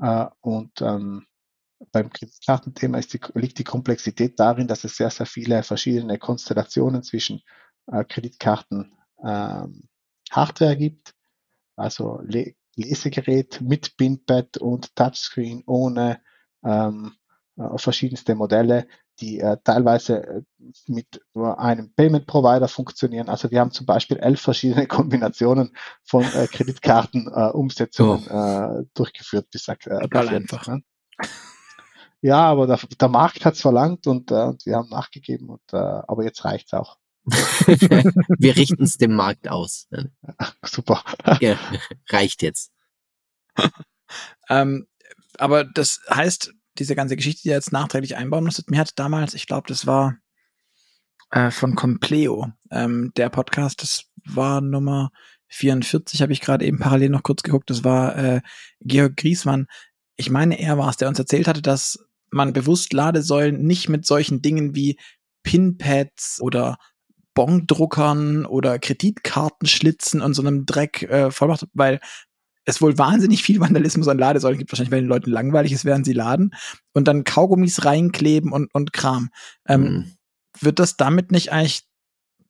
Äh, 0.00 0.26
und 0.40 0.80
ähm, 0.80 1.26
beim 1.92 2.10
Kreditkartenthema 2.10 3.00
die, 3.00 3.20
liegt 3.34 3.58
die 3.58 3.64
Komplexität 3.64 4.40
darin, 4.40 4.68
dass 4.68 4.84
es 4.84 4.96
sehr, 4.96 5.10
sehr 5.10 5.26
viele 5.26 5.62
verschiedene 5.62 6.18
Konstellationen 6.18 7.02
zwischen 7.02 7.42
äh, 7.86 8.04
Kreditkarten 8.04 8.96
ähm, 9.22 9.88
Hardware 10.30 10.76
gibt, 10.76 11.14
also 11.76 12.20
Le 12.24 12.54
Lesegerät 12.78 13.62
mit 13.62 13.96
Bindpad 13.96 14.58
und 14.58 14.94
Touchscreen 14.96 15.62
ohne 15.66 16.20
ähm, 16.62 17.14
äh, 17.56 17.78
verschiedenste 17.78 18.34
Modelle, 18.34 18.86
die 19.20 19.40
äh, 19.40 19.56
teilweise 19.64 20.22
äh, 20.26 20.42
mit 20.86 21.22
nur 21.32 21.58
einem 21.58 21.94
Payment 21.94 22.26
Provider 22.26 22.68
funktionieren. 22.68 23.30
Also 23.30 23.50
wir 23.50 23.60
haben 23.60 23.70
zum 23.70 23.86
Beispiel 23.86 24.18
elf 24.18 24.42
verschiedene 24.42 24.86
Kombinationen 24.88 25.74
von 26.02 26.24
äh, 26.24 26.46
Kreditkartenumsetzungen 26.48 28.26
oh. 28.28 28.80
äh, 28.80 28.84
durchgeführt, 28.92 29.50
bis, 29.50 29.68
äh, 29.68 29.76
Total 29.76 30.28
einfach. 30.28 30.66
Ne? 30.66 30.82
Ja, 32.20 32.40
aber 32.40 32.66
der, 32.66 32.78
der 33.00 33.08
Markt 33.08 33.44
hat 33.44 33.54
es 33.54 33.60
verlangt 33.60 34.06
und 34.06 34.30
äh, 34.30 34.52
wir 34.64 34.76
haben 34.76 34.88
nachgegeben 34.88 35.48
und 35.48 35.72
äh, 35.72 35.76
aber 35.76 36.24
jetzt 36.24 36.44
reicht's 36.44 36.74
auch. 36.74 36.98
wir 38.38 38.56
richten 38.56 38.84
es 38.84 38.98
dem 38.98 39.14
Markt 39.14 39.48
aus. 39.48 39.88
Super. 40.62 41.02
Ja, 41.40 41.58
reicht 42.08 42.42
jetzt. 42.42 42.70
ähm, 44.48 44.86
aber 45.38 45.64
das 45.64 46.00
heißt, 46.08 46.52
diese 46.78 46.94
ganze 46.94 47.16
Geschichte, 47.16 47.42
die 47.42 47.48
ihr 47.48 47.54
jetzt 47.54 47.72
nachträglich 47.72 48.16
einbauen 48.16 48.44
musstet, 48.44 48.70
mir 48.70 48.78
hat 48.78 48.98
damals, 48.98 49.34
ich 49.34 49.46
glaube, 49.46 49.66
das 49.68 49.86
war 49.86 50.16
äh, 51.30 51.50
von 51.50 51.74
Compleo, 51.74 52.52
ähm, 52.70 53.12
der 53.16 53.28
Podcast, 53.28 53.82
das 53.82 54.04
war 54.24 54.60
Nummer 54.60 55.10
44, 55.48 56.22
habe 56.22 56.32
ich 56.32 56.40
gerade 56.40 56.64
eben 56.64 56.78
parallel 56.78 57.10
noch 57.10 57.22
kurz 57.22 57.42
geguckt, 57.42 57.70
das 57.70 57.84
war 57.84 58.16
äh, 58.16 58.40
Georg 58.80 59.16
Griesmann. 59.16 59.66
Ich 60.16 60.30
meine, 60.30 60.58
er 60.58 60.78
war 60.78 60.90
es, 60.90 60.96
der 60.96 61.08
uns 61.08 61.18
erzählt 61.18 61.48
hatte, 61.48 61.62
dass 61.62 61.98
man 62.30 62.52
bewusst 62.52 62.92
Ladesäulen 62.92 63.64
nicht 63.64 63.88
mit 63.88 64.06
solchen 64.06 64.42
Dingen 64.42 64.74
wie 64.74 64.98
Pinpads 65.42 66.40
oder 66.40 66.76
Bongdruckern 67.36 68.46
oder 68.46 68.80
Kreditkartenschlitzen 68.80 70.20
und 70.20 70.34
so 70.34 70.42
einem 70.42 70.66
Dreck 70.66 71.02
äh, 71.04 71.30
voll 71.30 71.46
macht, 71.46 71.68
weil 71.74 72.00
es 72.64 72.82
wohl 72.82 72.98
wahnsinnig 72.98 73.42
viel 73.44 73.60
Vandalismus 73.60 74.08
an 74.08 74.18
Ladesäulen 74.18 74.58
gibt, 74.58 74.72
wahrscheinlich, 74.72 74.90
weil 74.90 75.02
den 75.02 75.08
Leuten 75.08 75.30
langweilig 75.30 75.70
ist, 75.70 75.84
während 75.84 76.04
sie 76.04 76.14
laden 76.14 76.52
und 76.94 77.06
dann 77.06 77.22
Kaugummis 77.22 77.84
reinkleben 77.84 78.50
und, 78.50 78.74
und 78.74 78.92
Kram. 78.92 79.30
Ähm, 79.68 79.82
mhm. 79.82 80.12
Wird 80.58 80.78
das 80.80 80.96
damit 80.96 81.30
nicht 81.30 81.52
eigentlich 81.52 81.84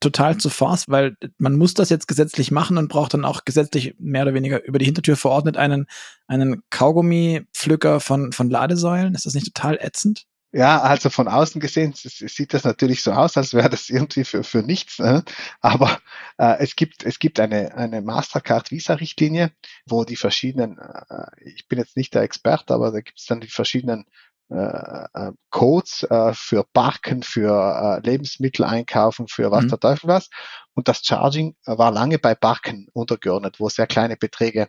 total 0.00 0.36
zu 0.36 0.50
Farce, 0.50 0.84
weil 0.88 1.16
man 1.38 1.56
muss 1.56 1.74
das 1.74 1.90
jetzt 1.90 2.06
gesetzlich 2.06 2.50
machen 2.50 2.78
und 2.78 2.88
braucht 2.88 3.14
dann 3.14 3.24
auch 3.24 3.44
gesetzlich 3.44 3.96
mehr 3.98 4.22
oder 4.22 4.34
weniger 4.34 4.64
über 4.64 4.78
die 4.78 4.84
Hintertür 4.84 5.16
verordnet 5.16 5.56
einen, 5.56 5.86
einen 6.28 6.62
Kaugummi-Pflücker 6.70 8.00
von, 8.00 8.32
von 8.32 8.48
Ladesäulen? 8.48 9.14
Ist 9.14 9.26
das 9.26 9.34
nicht 9.34 9.54
total 9.54 9.78
ätzend? 9.80 10.26
Ja, 10.56 10.80
also 10.80 11.10
von 11.10 11.28
außen 11.28 11.60
gesehen 11.60 11.92
sieht 11.94 12.54
das 12.54 12.64
natürlich 12.64 13.02
so 13.02 13.12
aus, 13.12 13.36
als 13.36 13.52
wäre 13.52 13.68
das 13.68 13.90
irgendwie 13.90 14.24
für, 14.24 14.42
für 14.42 14.62
nichts. 14.62 14.98
Ne? 14.98 15.22
Aber 15.60 15.98
äh, 16.38 16.56
es 16.60 16.76
gibt, 16.76 17.04
es 17.04 17.18
gibt 17.18 17.38
eine, 17.40 17.74
eine 17.74 18.00
Mastercard-Visa-Richtlinie, 18.00 19.52
wo 19.84 20.04
die 20.04 20.16
verschiedenen, 20.16 20.78
äh, 20.78 21.26
ich 21.44 21.68
bin 21.68 21.78
jetzt 21.78 21.98
nicht 21.98 22.14
der 22.14 22.22
Experte, 22.22 22.72
aber 22.72 22.90
da 22.90 23.00
gibt 23.00 23.18
es 23.18 23.26
dann 23.26 23.42
die 23.42 23.48
verschiedenen 23.48 24.06
äh, 24.48 24.54
äh, 24.56 25.32
Codes 25.50 26.04
äh, 26.04 26.32
für 26.32 26.64
Parken, 26.64 27.22
für 27.22 28.00
äh, 28.02 28.06
Lebensmittel 28.08 28.64
einkaufen, 28.64 29.28
für 29.28 29.50
was 29.50 29.64
mhm. 29.64 29.68
der 29.68 29.80
Teufel 29.80 30.08
was. 30.08 30.30
Und 30.72 30.88
das 30.88 31.02
Charging 31.04 31.54
war 31.66 31.90
lange 31.90 32.18
bei 32.18 32.34
Parken 32.34 32.88
untergeordnet, 32.94 33.60
wo 33.60 33.68
sehr 33.68 33.86
kleine 33.86 34.16
Beträge 34.16 34.68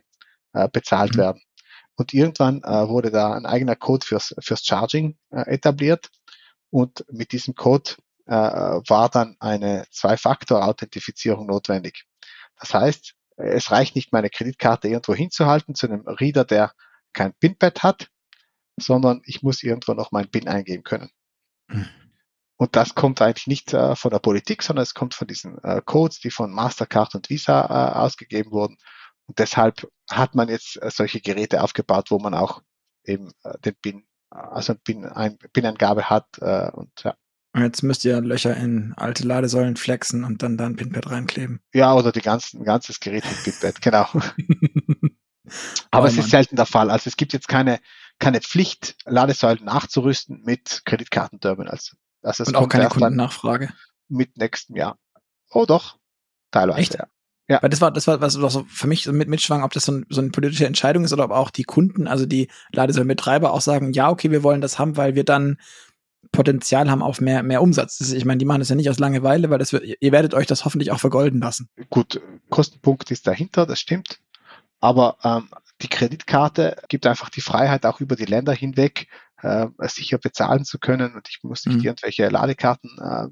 äh, 0.52 0.68
bezahlt 0.68 1.14
mhm. 1.14 1.18
werden. 1.20 1.42
Und 1.98 2.14
irgendwann 2.14 2.62
äh, 2.62 2.88
wurde 2.88 3.10
da 3.10 3.32
ein 3.32 3.44
eigener 3.44 3.74
Code 3.74 4.06
fürs, 4.06 4.32
fürs 4.38 4.64
Charging 4.64 5.18
äh, 5.30 5.52
etabliert. 5.52 6.10
Und 6.70 7.04
mit 7.10 7.32
diesem 7.32 7.56
Code 7.56 7.90
äh, 8.26 8.32
war 8.32 9.08
dann 9.08 9.36
eine 9.40 9.84
Zwei-Faktor-Authentifizierung 9.90 11.46
notwendig. 11.46 12.04
Das 12.60 12.72
heißt, 12.72 13.14
es 13.36 13.70
reicht 13.72 13.96
nicht, 13.96 14.12
meine 14.12 14.30
Kreditkarte 14.30 14.86
irgendwo 14.86 15.14
hinzuhalten 15.14 15.74
zu 15.74 15.88
einem 15.88 16.06
Reader, 16.06 16.44
der 16.44 16.72
kein 17.12 17.34
PIN-Pad 17.34 17.82
hat, 17.82 18.08
sondern 18.76 19.20
ich 19.24 19.42
muss 19.42 19.64
irgendwo 19.64 19.94
noch 19.94 20.12
mein 20.12 20.30
PIN 20.30 20.46
eingeben 20.46 20.84
können. 20.84 21.10
Mhm. 21.66 21.88
Und 22.58 22.76
das 22.76 22.94
kommt 22.94 23.20
eigentlich 23.22 23.48
nicht 23.48 23.74
äh, 23.74 23.96
von 23.96 24.12
der 24.12 24.20
Politik, 24.20 24.62
sondern 24.62 24.84
es 24.84 24.94
kommt 24.94 25.14
von 25.14 25.26
diesen 25.26 25.58
äh, 25.64 25.82
Codes, 25.84 26.20
die 26.20 26.30
von 26.30 26.52
Mastercard 26.52 27.16
und 27.16 27.28
Visa 27.28 27.60
äh, 27.62 27.98
ausgegeben 27.98 28.52
wurden. 28.52 28.76
Und 29.28 29.38
deshalb 29.38 29.86
hat 30.10 30.34
man 30.34 30.48
jetzt 30.48 30.82
äh, 30.82 30.90
solche 30.90 31.20
Geräte 31.20 31.62
aufgebaut, 31.62 32.10
wo 32.10 32.18
man 32.18 32.34
auch 32.34 32.62
eben 33.04 33.30
äh, 33.44 33.58
den 33.60 33.76
PIN, 33.76 34.06
also 34.30 34.74
PIN, 34.74 35.04
ein, 35.04 35.38
PIN-Angabe 35.52 36.10
hat 36.10 36.26
äh, 36.40 36.70
und 36.72 36.90
ja. 37.04 37.14
Und 37.54 37.62
jetzt 37.62 37.82
müsst 37.82 38.04
ihr 38.04 38.20
Löcher 38.20 38.56
in 38.56 38.92
alte 38.96 39.26
Ladesäulen 39.26 39.76
flexen 39.76 40.24
und 40.24 40.42
dann 40.42 40.56
da 40.58 40.66
ein 40.66 40.76
Pinpad 40.76 41.10
reinkleben. 41.10 41.60
Ja, 41.72 41.94
oder 41.94 42.12
die 42.12 42.20
ganzen, 42.20 42.60
ein 42.60 42.64
ganzes 42.64 43.00
Gerät 43.00 43.24
mit 43.24 43.42
Pinpad, 43.42 43.80
genau. 43.80 44.06
Aber 45.90 46.04
oh, 46.04 46.08
es 46.08 46.18
ist 46.18 46.30
selten 46.30 46.56
der 46.56 46.66
Fall. 46.66 46.90
Also 46.90 47.08
es 47.08 47.16
gibt 47.16 47.32
jetzt 47.32 47.48
keine, 47.48 47.80
keine 48.18 48.40
Pflicht, 48.40 48.96
Ladesäulen 49.06 49.64
nachzurüsten 49.64 50.42
mit 50.44 50.82
Kreditkartenterminals. 50.84 51.96
Also 52.22 52.42
es 52.42 52.48
und 52.48 52.56
auch 52.56 52.68
keine 52.68 52.88
Kundennachfrage. 52.88 53.72
Mit 54.08 54.36
nächstem 54.36 54.76
Jahr. 54.76 54.98
Oh 55.50 55.64
doch, 55.64 55.98
teilweise. 56.50 56.80
Echt? 56.80 56.94
Ja. 56.94 57.06
Ja. 57.48 57.62
Weil 57.62 57.70
das 57.70 57.80
war, 57.80 57.90
das 57.90 58.06
war, 58.06 58.20
was 58.20 58.34
so 58.34 58.64
für 58.68 58.86
mich 58.86 59.04
so 59.04 59.12
mit 59.12 59.28
mitschwang, 59.28 59.62
ob 59.62 59.72
das 59.72 59.84
so, 59.86 59.92
ein, 59.92 60.06
so 60.10 60.20
eine 60.20 60.30
politische 60.30 60.66
Entscheidung 60.66 61.04
ist 61.04 61.14
oder 61.14 61.24
ob 61.24 61.30
auch 61.30 61.50
die 61.50 61.64
Kunden, 61.64 62.06
also 62.06 62.26
die 62.26 62.48
Ladesäulenbetreiber 62.72 63.52
auch 63.52 63.62
sagen, 63.62 63.92
ja, 63.94 64.10
okay, 64.10 64.30
wir 64.30 64.42
wollen 64.42 64.60
das 64.60 64.78
haben, 64.78 64.98
weil 64.98 65.14
wir 65.14 65.24
dann 65.24 65.58
Potenzial 66.30 66.90
haben 66.90 67.02
auf 67.02 67.20
mehr, 67.20 67.42
mehr 67.42 67.62
Umsatz. 67.62 68.00
Ist, 68.00 68.12
ich 68.12 68.26
meine, 68.26 68.38
die 68.38 68.44
machen 68.44 68.58
das 68.58 68.68
ja 68.68 68.74
nicht 68.74 68.90
aus 68.90 68.98
Langeweile, 68.98 69.48
weil 69.48 69.58
das 69.58 69.72
ihr 69.72 70.12
werdet 70.12 70.34
euch 70.34 70.46
das 70.46 70.66
hoffentlich 70.66 70.92
auch 70.92 71.00
vergolden 71.00 71.40
lassen. 71.40 71.70
Gut, 71.88 72.20
Kostenpunkt 72.50 73.10
ist 73.10 73.26
dahinter, 73.26 73.64
das 73.64 73.80
stimmt. 73.80 74.20
Aber 74.80 75.16
ähm, 75.24 75.48
die 75.80 75.88
Kreditkarte 75.88 76.76
gibt 76.88 77.06
einfach 77.06 77.30
die 77.30 77.40
Freiheit, 77.40 77.86
auch 77.86 78.00
über 78.00 78.14
die 78.14 78.26
Länder 78.26 78.52
hinweg 78.52 79.08
äh, 79.40 79.68
sicher 79.82 80.18
bezahlen 80.18 80.64
zu 80.64 80.78
können. 80.78 81.14
Und 81.14 81.28
ich 81.30 81.42
muss 81.42 81.64
nicht 81.64 81.78
mhm. 81.78 81.84
irgendwelche 81.84 82.28
Ladekarten 82.28 82.98
äh, 82.98 83.28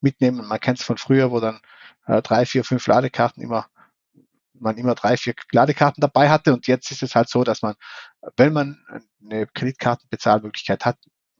mitnehmen. 0.00 0.46
Man 0.46 0.60
kennt 0.60 0.80
es 0.80 0.84
von 0.84 0.96
früher, 0.96 1.30
wo 1.30 1.38
dann 1.38 1.60
äh, 2.06 2.22
drei, 2.22 2.46
vier, 2.46 2.64
fünf 2.64 2.86
Ladekarten 2.86 3.42
immer 3.42 3.66
man 4.60 4.76
immer 4.76 4.94
drei, 4.94 5.16
vier 5.16 5.34
Ladekarten 5.52 6.00
dabei 6.00 6.30
hatte 6.30 6.52
und 6.52 6.66
jetzt 6.66 6.90
ist 6.90 7.02
es 7.02 7.14
halt 7.14 7.28
so, 7.28 7.44
dass 7.44 7.62
man, 7.62 7.74
wenn 8.36 8.52
man 8.52 8.78
eine 9.24 9.46
Kreditkartenbezahlmöglichkeit 9.46 10.84
hat, 10.84 10.98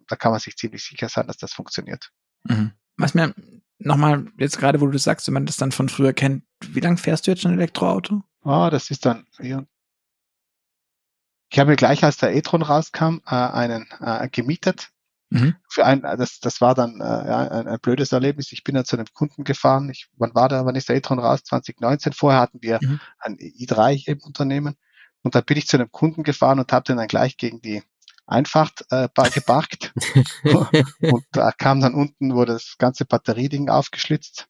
da 0.08 0.16
kann 0.16 0.32
man 0.32 0.40
sich 0.40 0.56
ziemlich 0.56 0.84
sicher 0.84 1.08
sein, 1.08 1.26
dass 1.26 1.36
das 1.36 1.52
funktioniert. 1.52 2.10
Mhm. 2.44 2.72
Was 2.96 3.14
mir 3.14 3.34
nochmal, 3.78 4.26
jetzt 4.38 4.58
gerade 4.58 4.80
wo 4.80 4.86
du 4.86 4.92
das 4.92 5.04
sagst, 5.04 5.26
wenn 5.26 5.34
man 5.34 5.46
das 5.46 5.56
dann 5.56 5.72
von 5.72 5.88
früher 5.88 6.12
kennt, 6.12 6.44
wie 6.64 6.80
lange 6.80 6.96
fährst 6.96 7.26
du 7.26 7.30
jetzt 7.30 7.42
schon 7.42 7.52
Elektroauto? 7.52 8.22
Ah, 8.42 8.70
das 8.70 8.90
ist 8.90 9.06
dann, 9.06 9.26
ja. 9.38 9.64
ich 11.50 11.58
habe 11.58 11.70
mir 11.70 11.76
gleich, 11.76 12.02
als 12.04 12.16
der 12.16 12.34
e-tron 12.34 12.62
rauskam, 12.62 13.20
äh, 13.26 13.34
einen 13.34 13.86
äh, 14.00 14.28
gemietet 14.30 14.90
Mhm. 15.30 15.54
Für 15.68 15.86
ein, 15.86 16.02
das, 16.02 16.40
das 16.40 16.60
war 16.60 16.74
dann 16.74 17.00
äh, 17.00 17.04
ja, 17.04 17.48
ein, 17.48 17.68
ein 17.68 17.80
blödes 17.80 18.12
Erlebnis. 18.12 18.52
Ich 18.52 18.64
bin 18.64 18.74
dann 18.74 18.84
zu 18.84 18.96
einem 18.96 19.06
Kunden 19.14 19.44
gefahren. 19.44 19.88
Ich, 19.88 20.08
wann 20.16 20.34
war 20.34 20.48
der, 20.48 20.66
wann 20.66 20.74
ist 20.74 20.88
der 20.88 20.96
e-tron 20.96 21.20
raus? 21.20 21.44
2019. 21.44 22.12
Vorher 22.12 22.40
hatten 22.40 22.58
wir 22.62 22.80
mhm. 22.82 23.00
ein 23.20 23.36
i3 23.36 24.08
im 24.08 24.20
Unternehmen. 24.22 24.76
Und 25.22 25.34
da 25.34 25.40
bin 25.40 25.56
ich 25.56 25.68
zu 25.68 25.76
einem 25.76 25.90
Kunden 25.92 26.24
gefahren 26.24 26.58
und 26.58 26.72
habe 26.72 26.84
den 26.84 26.96
dann 26.96 27.06
gleich 27.06 27.36
gegen 27.36 27.60
die 27.60 27.82
Einfahrt 28.26 28.84
äh, 28.90 29.08
geparkt. 29.34 29.92
und 31.00 31.24
da 31.32 31.52
kam 31.52 31.80
dann 31.80 31.94
unten, 31.94 32.34
wurde 32.34 32.54
das 32.54 32.76
ganze 32.78 33.04
Batterieding 33.04 33.68
aufgeschlitzt. 33.68 34.46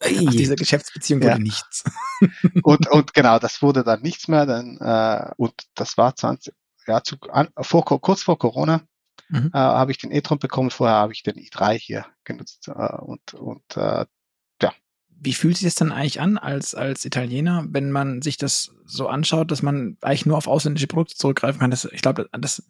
Ach, 0.00 0.08
diese 0.08 0.56
Geschäftsbeziehung 0.56 1.20
wurde 1.20 1.32
ja. 1.32 1.38
nichts. 1.38 1.84
und, 2.62 2.88
und 2.88 3.12
genau, 3.12 3.38
das 3.38 3.60
wurde 3.60 3.84
dann 3.84 4.02
nichts 4.02 4.28
mehr. 4.28 4.46
Dann, 4.46 4.78
äh, 4.78 5.30
und 5.36 5.54
das 5.74 5.98
war 5.98 6.16
20, 6.16 6.54
ja, 6.86 7.02
zu, 7.02 7.16
an, 7.30 7.48
vor, 7.60 7.84
kurz 7.84 8.22
vor 8.22 8.38
Corona 8.38 8.82
mhm. 9.28 9.50
äh, 9.52 9.58
habe 9.58 9.92
ich 9.92 9.98
den 9.98 10.12
e-tron 10.12 10.38
bekommen, 10.38 10.70
vorher 10.70 10.96
habe 10.96 11.12
ich 11.12 11.22
den 11.22 11.36
i3 11.36 11.78
hier 11.78 12.06
genutzt 12.24 12.68
äh, 12.68 12.96
und, 12.96 13.34
und 13.34 13.76
äh, 13.76 14.06
ja. 14.62 14.72
Wie 15.08 15.34
fühlt 15.34 15.56
sich 15.56 15.66
das 15.66 15.74
dann 15.74 15.92
eigentlich 15.92 16.20
an 16.20 16.38
als, 16.38 16.74
als 16.74 17.04
Italiener, 17.04 17.64
wenn 17.68 17.90
man 17.90 18.22
sich 18.22 18.36
das 18.36 18.74
so 18.84 19.08
anschaut, 19.08 19.50
dass 19.50 19.62
man 19.62 19.96
eigentlich 20.00 20.26
nur 20.26 20.36
auf 20.36 20.46
ausländische 20.46 20.86
Produkte 20.86 21.16
zurückgreifen 21.16 21.60
kann? 21.60 21.70
Das, 21.70 21.84
ich 21.84 22.02
glaube, 22.02 22.28
das 22.32 22.58
ist 22.58 22.68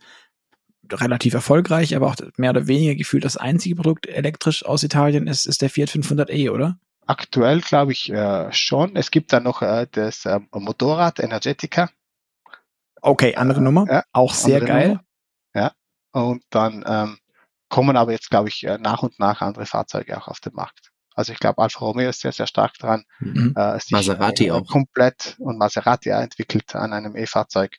relativ 0.93 1.35
erfolgreich, 1.35 1.97
aber 1.97 2.09
auch 2.09 2.17
mehr 2.37 2.51
oder 2.51 2.67
weniger 2.67 2.95
gefühlt 2.95 3.25
das 3.25 3.37
einzige 3.37 3.77
Produkt 3.77 4.07
elektrisch 4.07 4.65
aus 4.65 4.83
Italien 4.83 5.27
ist, 5.27 5.47
ist 5.47 5.63
der 5.63 5.71
Fiat 5.71 5.89
500e, 5.89 6.51
oder? 6.51 6.79
Aktuell 7.07 7.61
glaube 7.61 7.93
ich 7.93 8.11
äh, 8.11 8.51
schon. 8.53 8.97
Es 8.97 9.11
gibt 9.11 9.33
da 9.33 9.41
noch 9.41 9.63
äh, 9.63 9.87
das 9.91 10.25
äh, 10.25 10.41
Motorrad 10.53 11.21
Energetica. 11.21 11.91
Okay, 13.03 13.35
andere 13.37 13.61
Nummer. 13.61 13.87
Ja, 13.89 14.05
auch 14.13 14.33
sehr 14.33 14.61
geil. 14.61 14.89
Nummer. 14.89 15.04
Und 16.15 16.45
dann 16.51 16.85
ähm, 16.87 17.19
kommen 17.69 17.97
aber 17.97 18.13
jetzt, 18.13 18.31
glaube 18.31 18.49
ich, 18.49 18.65
äh, 18.65 18.79
nach 18.79 19.03
und 19.03 19.19
nach 19.19 19.41
andere 19.41 19.67
Fahrzeuge 19.67 20.17
auch 20.17 20.29
auf 20.29 20.39
den 20.39 20.55
Markt. 20.55 20.93
Also 21.17 21.33
ich 21.33 21.41
glaube, 21.41 21.61
Alfa 21.61 21.81
Romeo 21.81 22.09
ist 22.09 22.21
sehr, 22.21 22.31
sehr 22.31 22.47
stark 22.47 22.75
dran. 22.75 23.05
Mhm. 23.19 23.53
Äh, 23.57 23.79
Maserati 23.91 24.47
äh, 24.47 24.51
auch. 24.53 24.65
Komplett 24.67 25.35
und 25.41 25.59
Maserati 25.59 26.11
entwickelt 26.11 26.75
an 26.77 26.93
einem 26.93 27.17
E-Fahrzeug. 27.17 27.77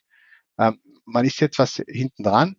Ähm, 0.58 0.78
man 1.06 1.24
ist 1.24 1.40
jetzt 1.40 1.58
was 1.58 1.82
hinten 1.86 2.24
dran, 2.24 2.56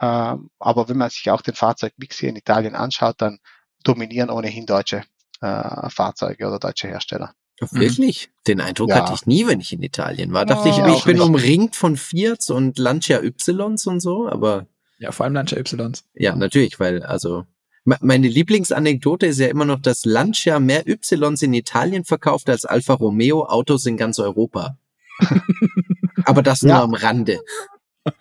ähm, 0.00 0.50
aber 0.58 0.88
wenn 0.90 0.98
man 0.98 1.08
sich 1.08 1.30
auch 1.30 1.40
den 1.40 1.54
Fahrzeugmix 1.54 2.18
hier 2.18 2.28
in 2.28 2.36
Italien 2.36 2.74
anschaut, 2.74 3.16
dann 3.18 3.38
dominieren 3.82 4.28
ohnehin 4.28 4.66
deutsche 4.66 5.02
äh, 5.40 5.88
Fahrzeuge 5.88 6.46
oder 6.46 6.58
deutsche 6.58 6.88
Hersteller. 6.88 7.32
Wirklich? 7.58 8.28
Mhm. 8.28 8.32
Den 8.48 8.60
Eindruck 8.60 8.90
ja. 8.90 8.96
hatte 8.96 9.14
ich 9.14 9.24
nie, 9.24 9.46
wenn 9.46 9.60
ich 9.60 9.72
in 9.72 9.82
Italien 9.82 10.34
war. 10.34 10.44
Dachte 10.44 10.68
oh, 10.68 10.70
ich, 10.70 10.96
ich 10.98 11.04
bin 11.04 11.16
nicht. 11.16 11.24
umringt 11.24 11.74
von 11.74 11.96
Fiat 11.96 12.50
und 12.50 12.78
Lancia 12.78 13.22
Ys 13.22 13.86
und 13.86 14.00
so, 14.00 14.28
aber 14.28 14.66
Ja, 14.98 15.12
vor 15.12 15.24
allem 15.24 15.34
Lancia 15.34 15.58
Ys. 15.58 16.04
Ja, 16.14 16.34
natürlich, 16.34 16.80
weil 16.80 17.02
also 17.02 17.44
meine 17.84 18.26
Lieblingsanekdote 18.26 19.26
ist 19.26 19.38
ja 19.38 19.46
immer 19.46 19.64
noch, 19.64 19.80
dass 19.80 20.04
Lancia 20.04 20.58
mehr 20.58 20.86
Ys 20.88 21.12
in 21.42 21.54
Italien 21.54 22.04
verkauft 22.04 22.50
als 22.50 22.64
Alfa 22.64 22.94
Romeo 22.94 23.44
Autos 23.44 23.86
in 23.86 23.96
ganz 23.96 24.18
Europa. 24.18 24.76
Aber 26.24 26.42
das 26.42 26.62
nur 26.62 26.74
am 26.74 26.94
Rande. 26.94 27.40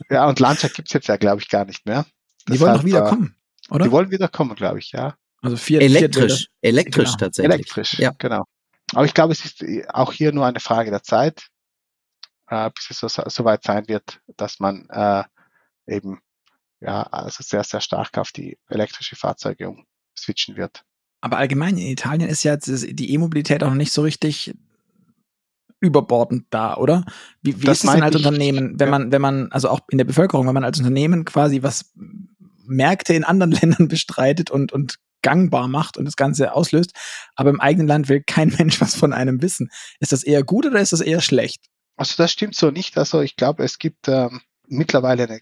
Ja, 0.09 0.27
und 0.27 0.39
Lancia 0.39 0.69
gibt's 0.69 0.93
jetzt 0.93 1.07
ja, 1.07 1.17
glaube 1.17 1.41
ich, 1.41 1.49
gar 1.49 1.65
nicht 1.65 1.85
mehr. 1.85 2.05
Die 2.47 2.59
wollen 2.59 2.75
doch 2.75 2.83
wieder 2.83 3.07
äh, 3.07 3.09
kommen, 3.09 3.35
oder? 3.69 3.85
Die 3.85 3.91
wollen 3.91 4.11
wieder 4.11 4.27
kommen, 4.27 4.55
glaube 4.55 4.79
ich, 4.79 4.91
ja. 4.91 5.15
Also 5.41 5.57
vier, 5.57 5.81
elektrisch, 5.81 6.47
vier 6.61 6.69
elektrisch 6.69 7.09
genau. 7.09 7.17
tatsächlich. 7.17 7.53
Elektrisch, 7.53 7.99
ja. 7.99 8.11
genau. 8.17 8.43
Aber 8.93 9.05
ich 9.05 9.13
glaube, 9.13 9.33
es 9.33 9.43
ist 9.45 9.63
auch 9.89 10.11
hier 10.13 10.31
nur 10.31 10.45
eine 10.45 10.59
Frage 10.59 10.91
der 10.91 11.03
Zeit, 11.03 11.47
äh, 12.49 12.69
bis 12.71 12.89
es 12.91 12.99
so, 12.99 13.07
so 13.07 13.45
weit 13.45 13.63
sein 13.63 13.87
wird, 13.87 14.19
dass 14.37 14.59
man 14.59 14.87
äh, 14.89 15.23
eben 15.87 16.19
ja 16.81 17.03
also 17.03 17.43
sehr, 17.43 17.63
sehr 17.63 17.81
stark 17.81 18.17
auf 18.17 18.31
die 18.31 18.57
elektrische 18.69 19.15
Fahrzeuge 19.15 19.69
umswitchen 20.15 20.55
wird. 20.55 20.83
Aber 21.21 21.37
allgemein 21.37 21.77
in 21.77 21.87
Italien 21.87 22.29
ist 22.29 22.43
ja 22.43 22.57
die 22.57 23.13
E-Mobilität 23.13 23.63
auch 23.63 23.69
noch 23.69 23.75
nicht 23.75 23.93
so 23.93 24.03
richtig 24.03 24.53
überbordend 25.79 26.45
da, 26.49 26.77
oder? 26.77 27.05
Wie, 27.41 27.61
wie 27.61 27.67
ist 27.67 27.83
es 27.83 27.91
denn 27.91 28.03
als 28.03 28.15
Unternehmen, 28.15 28.79
wenn 28.79 28.89
man, 28.89 29.11
wenn 29.11 29.21
man, 29.21 29.51
also 29.51 29.69
auch 29.69 29.81
in 29.89 29.97
der 29.97 30.05
Bevölkerung, 30.05 30.47
wenn 30.47 30.53
man 30.53 30.63
als 30.63 30.79
Unternehmen 30.79 31.25
quasi 31.25 31.63
was 31.63 31.93
Märkte 32.65 33.13
in 33.13 33.23
anderen 33.23 33.51
Ländern 33.61 33.87
bestreitet 33.87 34.51
und, 34.51 34.71
und 34.71 34.99
gangbar 35.21 35.67
macht 35.67 35.97
und 35.97 36.05
das 36.05 36.15
Ganze 36.15 36.53
auslöst, 36.53 36.93
aber 37.35 37.49
im 37.49 37.59
eigenen 37.59 37.87
Land 37.87 38.09
will 38.09 38.21
kein 38.23 38.49
Mensch 38.57 38.79
was 38.81 38.95
von 38.95 39.13
einem 39.13 39.41
wissen. 39.41 39.69
Ist 39.99 40.11
das 40.11 40.23
eher 40.23 40.43
gut 40.43 40.65
oder 40.65 40.79
ist 40.79 40.93
das 40.93 41.01
eher 41.01 41.21
schlecht? 41.21 41.65
Also 41.97 42.15
das 42.17 42.31
stimmt 42.31 42.55
so 42.55 42.71
nicht. 42.71 42.97
Also 42.97 43.21
ich 43.21 43.35
glaube, 43.35 43.63
es 43.63 43.79
gibt 43.79 44.07
ähm, 44.07 44.41
mittlerweile 44.67 45.23
eine, 45.23 45.39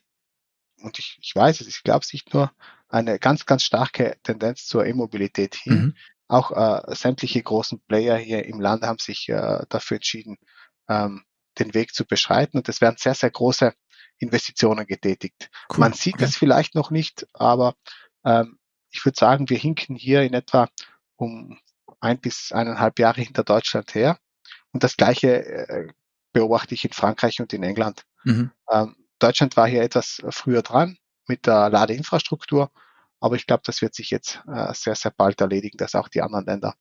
und 0.84 1.00
ich, 1.00 1.18
ich 1.22 1.36
weiß 1.36 1.62
es, 1.62 1.68
ich 1.68 1.84
glaube 1.84 2.02
es 2.04 2.14
nicht 2.14 2.34
nur, 2.34 2.52
eine 2.90 3.18
ganz, 3.18 3.46
ganz 3.46 3.64
starke 3.64 4.18
Tendenz 4.24 4.68
zur 4.68 4.86
E-Mobilität 4.86 5.56
hin. 5.56 5.74
Mhm. 5.74 5.96
Auch 6.28 6.52
äh, 6.52 6.96
sämtliche 6.96 7.42
großen 7.42 7.82
Player 7.88 8.18
hier 8.18 8.46
im 8.46 8.60
Land 8.60 8.84
haben 8.84 9.00
sich 9.00 9.30
äh, 9.30 9.66
dafür 9.70 9.96
entschieden, 9.96 10.38
ähm, 10.88 11.24
den 11.60 11.74
Weg 11.74 11.94
zu 11.94 12.06
beschreiten. 12.06 12.58
Und 12.58 12.70
es 12.70 12.82
werden 12.82 12.98
sehr, 13.00 13.16
sehr 13.16 13.32
große 13.32 13.74
Investitionen 14.20 14.86
getätigt. 14.86 15.50
Cool. 15.70 15.80
Man 15.80 15.94
sieht 15.94 16.16
okay. 16.16 16.26
es 16.26 16.38
vielleicht 16.38 16.76
noch 16.76 16.92
nicht, 16.92 17.28
aber 17.34 17.76
ähm, 18.26 18.60
ich 18.92 19.04
würde 19.06 19.18
sagen, 19.18 19.50
wir 19.50 19.58
hinken 19.58 19.96
hier 19.96 20.22
in 20.22 20.34
etwa 20.34 20.70
um 21.16 21.60
ein 22.00 22.20
bis 22.20 22.52
eineinhalb 22.52 23.00
Jahre 23.00 23.22
hinter 23.22 23.44
Deutschland 23.44 23.96
her. 23.96 24.20
Und 24.72 24.84
das 24.84 24.98
Gleiche 24.98 25.46
äh, 25.46 25.88
beobachte 26.32 26.74
ich 26.74 26.86
in 26.86 26.92
Frankreich 26.92 27.40
und 27.40 27.54
in 27.54 27.64
England. 27.64 28.06
Mhm. 28.24 28.52
Ähm, 28.72 28.96
Deutschland 29.24 29.56
war 29.58 29.68
hier 29.68 29.82
etwas 29.82 30.22
früher 30.30 30.62
dran 30.62 30.98
mit 31.28 31.48
der 31.48 31.70
Ladeinfrastruktur, 31.70 32.72
aber 33.20 33.36
ich 33.36 33.48
glaube, 33.48 33.64
das 33.66 33.82
wird 33.82 33.96
sich 33.96 34.10
jetzt 34.12 34.44
äh, 34.54 34.74
sehr, 34.74 34.96
sehr 34.96 35.14
bald 35.16 35.40
erledigen, 35.40 35.78
dass 35.78 35.96
auch 35.96 36.10
die 36.10 36.22
anderen 36.22 36.46
Länder 36.46 36.76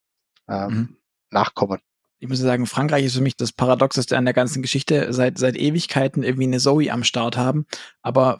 ähm, 0.48 0.68
mhm. 0.68 0.96
nachkommen. 1.30 1.80
Ich 2.18 2.28
muss 2.28 2.38
sagen, 2.38 2.66
Frankreich 2.66 3.04
ist 3.04 3.14
für 3.14 3.20
mich 3.20 3.36
das 3.36 3.52
Paradoxeste 3.52 4.16
an 4.16 4.24
der 4.24 4.34
ganzen 4.34 4.62
Geschichte. 4.62 5.12
Seit, 5.12 5.38
seit 5.38 5.56
Ewigkeiten 5.56 6.22
irgendwie 6.22 6.44
eine 6.44 6.58
Zoe 6.58 6.90
am 6.90 7.04
Start 7.04 7.36
haben, 7.36 7.66
aber 8.00 8.38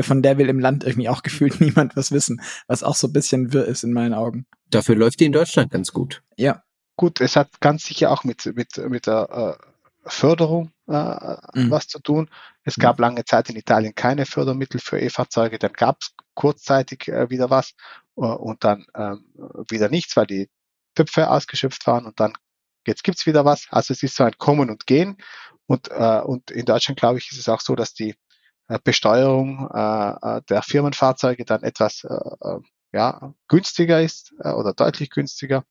von 0.00 0.22
der 0.22 0.38
will 0.38 0.48
im 0.48 0.60
Land 0.60 0.84
irgendwie 0.84 1.08
auch 1.08 1.22
gefühlt 1.24 1.60
niemand 1.60 1.96
was 1.96 2.12
wissen, 2.12 2.40
was 2.68 2.82
auch 2.82 2.94
so 2.94 3.08
ein 3.08 3.12
bisschen 3.12 3.52
wirr 3.52 3.66
ist 3.66 3.82
in 3.82 3.92
meinen 3.92 4.14
Augen. 4.14 4.46
Dafür 4.68 4.94
läuft 4.94 5.20
die 5.20 5.26
in 5.26 5.32
Deutschland 5.32 5.72
ganz 5.72 5.92
gut. 5.92 6.22
Ja. 6.36 6.62
Gut, 6.96 7.20
es 7.20 7.34
hat 7.34 7.60
ganz 7.60 7.84
sicher 7.84 8.10
auch 8.10 8.24
mit, 8.24 8.46
mit, 8.54 8.76
mit 8.76 9.06
der 9.06 9.58
äh, 9.58 9.66
Förderung 10.04 10.72
äh, 10.86 11.36
mhm. 11.54 11.70
was 11.70 11.88
zu 11.88 11.98
tun. 11.98 12.28
Es 12.70 12.76
gab 12.76 13.00
lange 13.00 13.24
Zeit 13.24 13.50
in 13.50 13.56
Italien 13.56 13.94
keine 13.96 14.26
Fördermittel 14.26 14.80
für 14.80 15.00
E-Fahrzeuge, 15.00 15.58
dann 15.58 15.72
gab 15.72 15.98
es 16.02 16.14
kurzzeitig 16.34 17.08
äh, 17.08 17.28
wieder 17.28 17.50
was 17.50 17.72
äh, 18.16 18.20
und 18.20 18.62
dann 18.62 18.86
ähm, 18.94 19.24
wieder 19.68 19.88
nichts, 19.88 20.16
weil 20.16 20.26
die 20.26 20.48
Töpfe 20.94 21.28
ausgeschöpft 21.30 21.84
waren 21.88 22.06
und 22.06 22.20
dann 22.20 22.32
jetzt 22.86 23.02
gibt's 23.02 23.26
wieder 23.26 23.44
was. 23.44 23.66
Also 23.70 23.92
es 23.92 24.04
ist 24.04 24.14
so 24.14 24.22
ein 24.22 24.38
Kommen 24.38 24.70
und 24.70 24.86
Gehen 24.86 25.16
und, 25.66 25.88
äh, 25.90 26.20
und 26.20 26.52
in 26.52 26.64
Deutschland, 26.64 26.98
glaube 27.00 27.18
ich, 27.18 27.30
ist 27.32 27.38
es 27.38 27.48
auch 27.48 27.60
so, 27.60 27.74
dass 27.74 27.92
die 27.92 28.14
äh, 28.68 28.78
Besteuerung 28.82 29.68
äh, 29.74 30.38
äh, 30.38 30.42
der 30.48 30.62
Firmenfahrzeuge 30.62 31.44
dann 31.44 31.64
etwas 31.64 32.04
äh, 32.04 32.58
ja, 32.92 33.34
günstiger 33.48 34.00
ist 34.00 34.32
äh, 34.38 34.50
oder 34.50 34.74
deutlich 34.74 35.10
günstiger. 35.10 35.64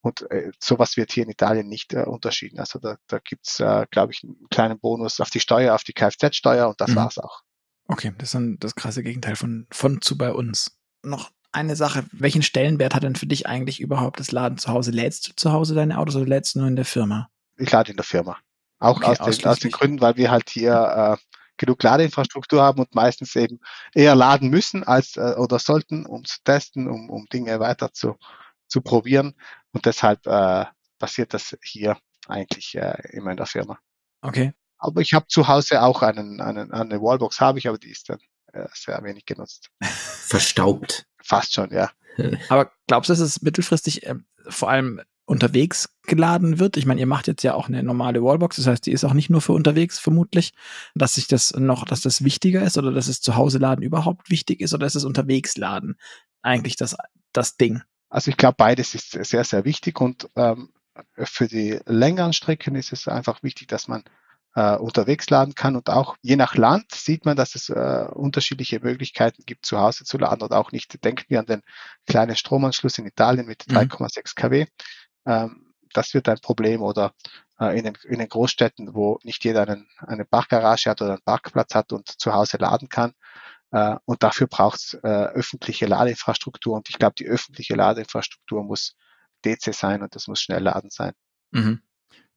Und 0.00 0.30
äh, 0.30 0.52
sowas 0.60 0.96
wird 0.96 1.12
hier 1.12 1.24
in 1.24 1.30
Italien 1.30 1.68
nicht 1.68 1.92
äh, 1.92 2.04
unterschieden. 2.04 2.60
Also 2.60 2.78
da, 2.78 2.96
da 3.08 3.18
gibt's, 3.18 3.58
äh, 3.60 3.86
glaube 3.90 4.12
ich, 4.12 4.22
einen 4.22 4.48
kleinen 4.50 4.78
Bonus 4.78 5.20
auf 5.20 5.30
die 5.30 5.40
Steuer, 5.40 5.74
auf 5.74 5.82
die 5.82 5.92
Kfz-Steuer 5.92 6.68
und 6.68 6.80
das 6.80 6.90
mhm. 6.90 6.96
war's 6.96 7.18
auch. 7.18 7.42
Okay, 7.88 8.12
das 8.18 8.28
ist 8.28 8.34
dann 8.34 8.58
das 8.60 8.74
krasse 8.74 9.02
Gegenteil 9.02 9.34
von, 9.34 9.66
von 9.70 10.00
zu 10.00 10.16
bei 10.16 10.32
uns. 10.32 10.76
Noch 11.02 11.30
eine 11.52 11.74
Sache, 11.74 12.04
welchen 12.12 12.42
Stellenwert 12.42 12.94
hat 12.94 13.02
denn 13.02 13.16
für 13.16 13.26
dich 13.26 13.46
eigentlich 13.46 13.80
überhaupt 13.80 14.20
das 14.20 14.30
Laden 14.30 14.58
zu 14.58 14.68
Hause? 14.68 14.90
Lädst 14.90 15.28
du 15.28 15.32
zu 15.34 15.52
Hause 15.52 15.74
deine 15.74 15.98
Autos 15.98 16.16
oder 16.16 16.26
lädst 16.26 16.54
du 16.54 16.60
nur 16.60 16.68
in 16.68 16.76
der 16.76 16.84
Firma? 16.84 17.30
Ich 17.56 17.70
lade 17.70 17.90
in 17.90 17.96
der 17.96 18.04
Firma. 18.04 18.36
Auch 18.78 18.98
okay, 18.98 19.16
aus, 19.18 19.38
den, 19.38 19.48
aus 19.48 19.58
den 19.58 19.70
Gründen, 19.72 20.00
weil 20.00 20.16
wir 20.16 20.30
halt 20.30 20.50
hier 20.50 21.16
äh, 21.18 21.38
genug 21.56 21.82
Ladeinfrastruktur 21.82 22.62
haben 22.62 22.80
und 22.80 22.94
meistens 22.94 23.34
eben 23.34 23.58
eher 23.94 24.14
laden 24.14 24.50
müssen 24.50 24.84
als 24.84 25.16
äh, 25.16 25.34
oder 25.36 25.58
sollten, 25.58 26.06
um 26.06 26.24
zu 26.24 26.38
testen, 26.44 26.88
um, 26.88 27.10
um 27.10 27.26
Dinge 27.32 27.58
weiter 27.58 27.92
zu, 27.92 28.16
zu 28.68 28.80
probieren. 28.80 29.34
Und 29.72 29.86
deshalb 29.86 30.26
äh, 30.26 30.66
passiert 30.98 31.34
das 31.34 31.56
hier 31.62 31.96
eigentlich 32.26 32.74
äh, 32.74 32.96
immer 33.10 33.32
in 33.32 33.36
der 33.36 33.46
Firma. 33.46 33.78
Okay. 34.22 34.52
Aber 34.78 35.00
ich 35.00 35.12
habe 35.14 35.26
zu 35.26 35.48
Hause 35.48 35.82
auch 35.82 36.02
einen, 36.02 36.40
einen, 36.40 36.72
eine 36.72 37.00
Wallbox, 37.00 37.40
habe 37.40 37.58
ich, 37.58 37.68
aber 37.68 37.78
die 37.78 37.90
ist 37.90 38.08
dann 38.08 38.20
äh, 38.52 38.66
sehr 38.72 39.02
wenig 39.02 39.26
genutzt. 39.26 39.70
Verstaubt. 39.82 41.06
Fast 41.22 41.54
schon, 41.54 41.70
ja. 41.72 41.90
aber 42.48 42.70
glaubst 42.86 43.08
du, 43.08 43.12
dass 43.12 43.20
es 43.20 43.42
mittelfristig 43.42 44.06
äh, 44.06 44.14
vor 44.48 44.70
allem 44.70 45.00
unterwegs 45.28 45.90
geladen 46.04 46.58
wird. 46.58 46.78
Ich 46.78 46.86
meine, 46.86 47.00
ihr 47.00 47.06
macht 47.06 47.26
jetzt 47.26 47.42
ja 47.42 47.52
auch 47.52 47.68
eine 47.68 47.82
normale 47.82 48.22
Wallbox, 48.22 48.56
das 48.56 48.66
heißt, 48.66 48.86
die 48.86 48.92
ist 48.92 49.04
auch 49.04 49.12
nicht 49.12 49.28
nur 49.28 49.42
für 49.42 49.52
unterwegs 49.52 49.98
vermutlich, 49.98 50.54
dass 50.94 51.14
sich 51.14 51.28
das 51.28 51.52
noch, 51.54 51.84
dass 51.84 52.00
das 52.00 52.24
wichtiger 52.24 52.62
ist 52.62 52.78
oder 52.78 52.92
dass 52.92 53.08
es 53.08 53.20
zu 53.20 53.36
Hause 53.36 53.58
laden 53.58 53.82
überhaupt 53.82 54.30
wichtig 54.30 54.60
ist 54.60 54.72
oder 54.72 54.86
ist 54.86 54.94
es 54.94 55.04
unterwegs 55.04 55.58
laden 55.58 55.98
eigentlich 56.40 56.76
das, 56.76 56.96
das 57.32 57.58
Ding? 57.58 57.82
Also 58.08 58.30
ich 58.30 58.36
glaube, 58.36 58.56
beides 58.56 58.94
ist 58.94 59.12
sehr, 59.12 59.44
sehr 59.44 59.64
wichtig 59.64 60.00
und 60.00 60.28
ähm, 60.36 60.72
für 61.16 61.46
die 61.46 61.78
längeren 61.86 62.32
Strecken 62.32 62.74
ist 62.74 62.92
es 62.92 63.06
einfach 63.06 63.42
wichtig, 63.42 63.68
dass 63.68 63.86
man 63.86 64.04
äh, 64.54 64.76
unterwegs 64.76 65.30
laden 65.30 65.54
kann 65.54 65.76
und 65.76 65.90
auch 65.90 66.16
je 66.22 66.36
nach 66.36 66.56
Land 66.56 66.92
sieht 66.92 67.24
man, 67.24 67.36
dass 67.36 67.54
es 67.54 67.68
äh, 67.68 68.08
unterschiedliche 68.12 68.80
Möglichkeiten 68.80 69.44
gibt, 69.46 69.66
zu 69.66 69.78
Hause 69.78 70.04
zu 70.04 70.18
laden 70.18 70.42
oder 70.42 70.58
auch 70.58 70.72
nicht. 70.72 71.04
Denken 71.04 71.26
wir 71.28 71.40
an 71.40 71.46
den 71.46 71.62
kleinen 72.06 72.34
Stromanschluss 72.34 72.98
in 72.98 73.06
Italien 73.06 73.46
mit 73.46 73.64
3,6 73.64 74.16
mhm. 74.16 74.22
kW 74.34 74.66
ähm, 75.26 75.74
das 75.92 76.14
wird 76.14 76.28
ein 76.28 76.40
Problem 76.40 76.82
oder 76.82 77.12
äh, 77.60 77.78
in, 77.78 77.84
den, 77.84 77.96
in 78.04 78.18
den 78.18 78.28
Großstädten, 78.28 78.94
wo 78.94 79.18
nicht 79.22 79.44
jeder 79.44 79.62
einen, 79.62 79.88
eine 79.98 80.24
Parkgarage 80.24 80.90
hat 80.90 81.02
oder 81.02 81.12
einen 81.12 81.22
Parkplatz 81.22 81.74
hat 81.74 81.92
und 81.92 82.08
zu 82.08 82.32
Hause 82.32 82.56
laden 82.58 82.88
kann. 82.88 83.12
Äh, 83.70 83.96
und 84.04 84.22
dafür 84.22 84.46
braucht 84.46 84.78
es 84.78 84.94
äh, 84.94 85.06
öffentliche 85.06 85.86
Ladeinfrastruktur. 85.86 86.76
Und 86.76 86.88
ich 86.88 86.98
glaube, 86.98 87.14
die 87.18 87.26
öffentliche 87.26 87.74
Ladeinfrastruktur 87.74 88.64
muss 88.64 88.96
DC 89.44 89.74
sein 89.74 90.02
und 90.02 90.14
das 90.14 90.26
muss 90.26 90.40
schnell 90.40 90.62
laden 90.62 90.90
sein. 90.90 91.12
Mhm. 91.50 91.82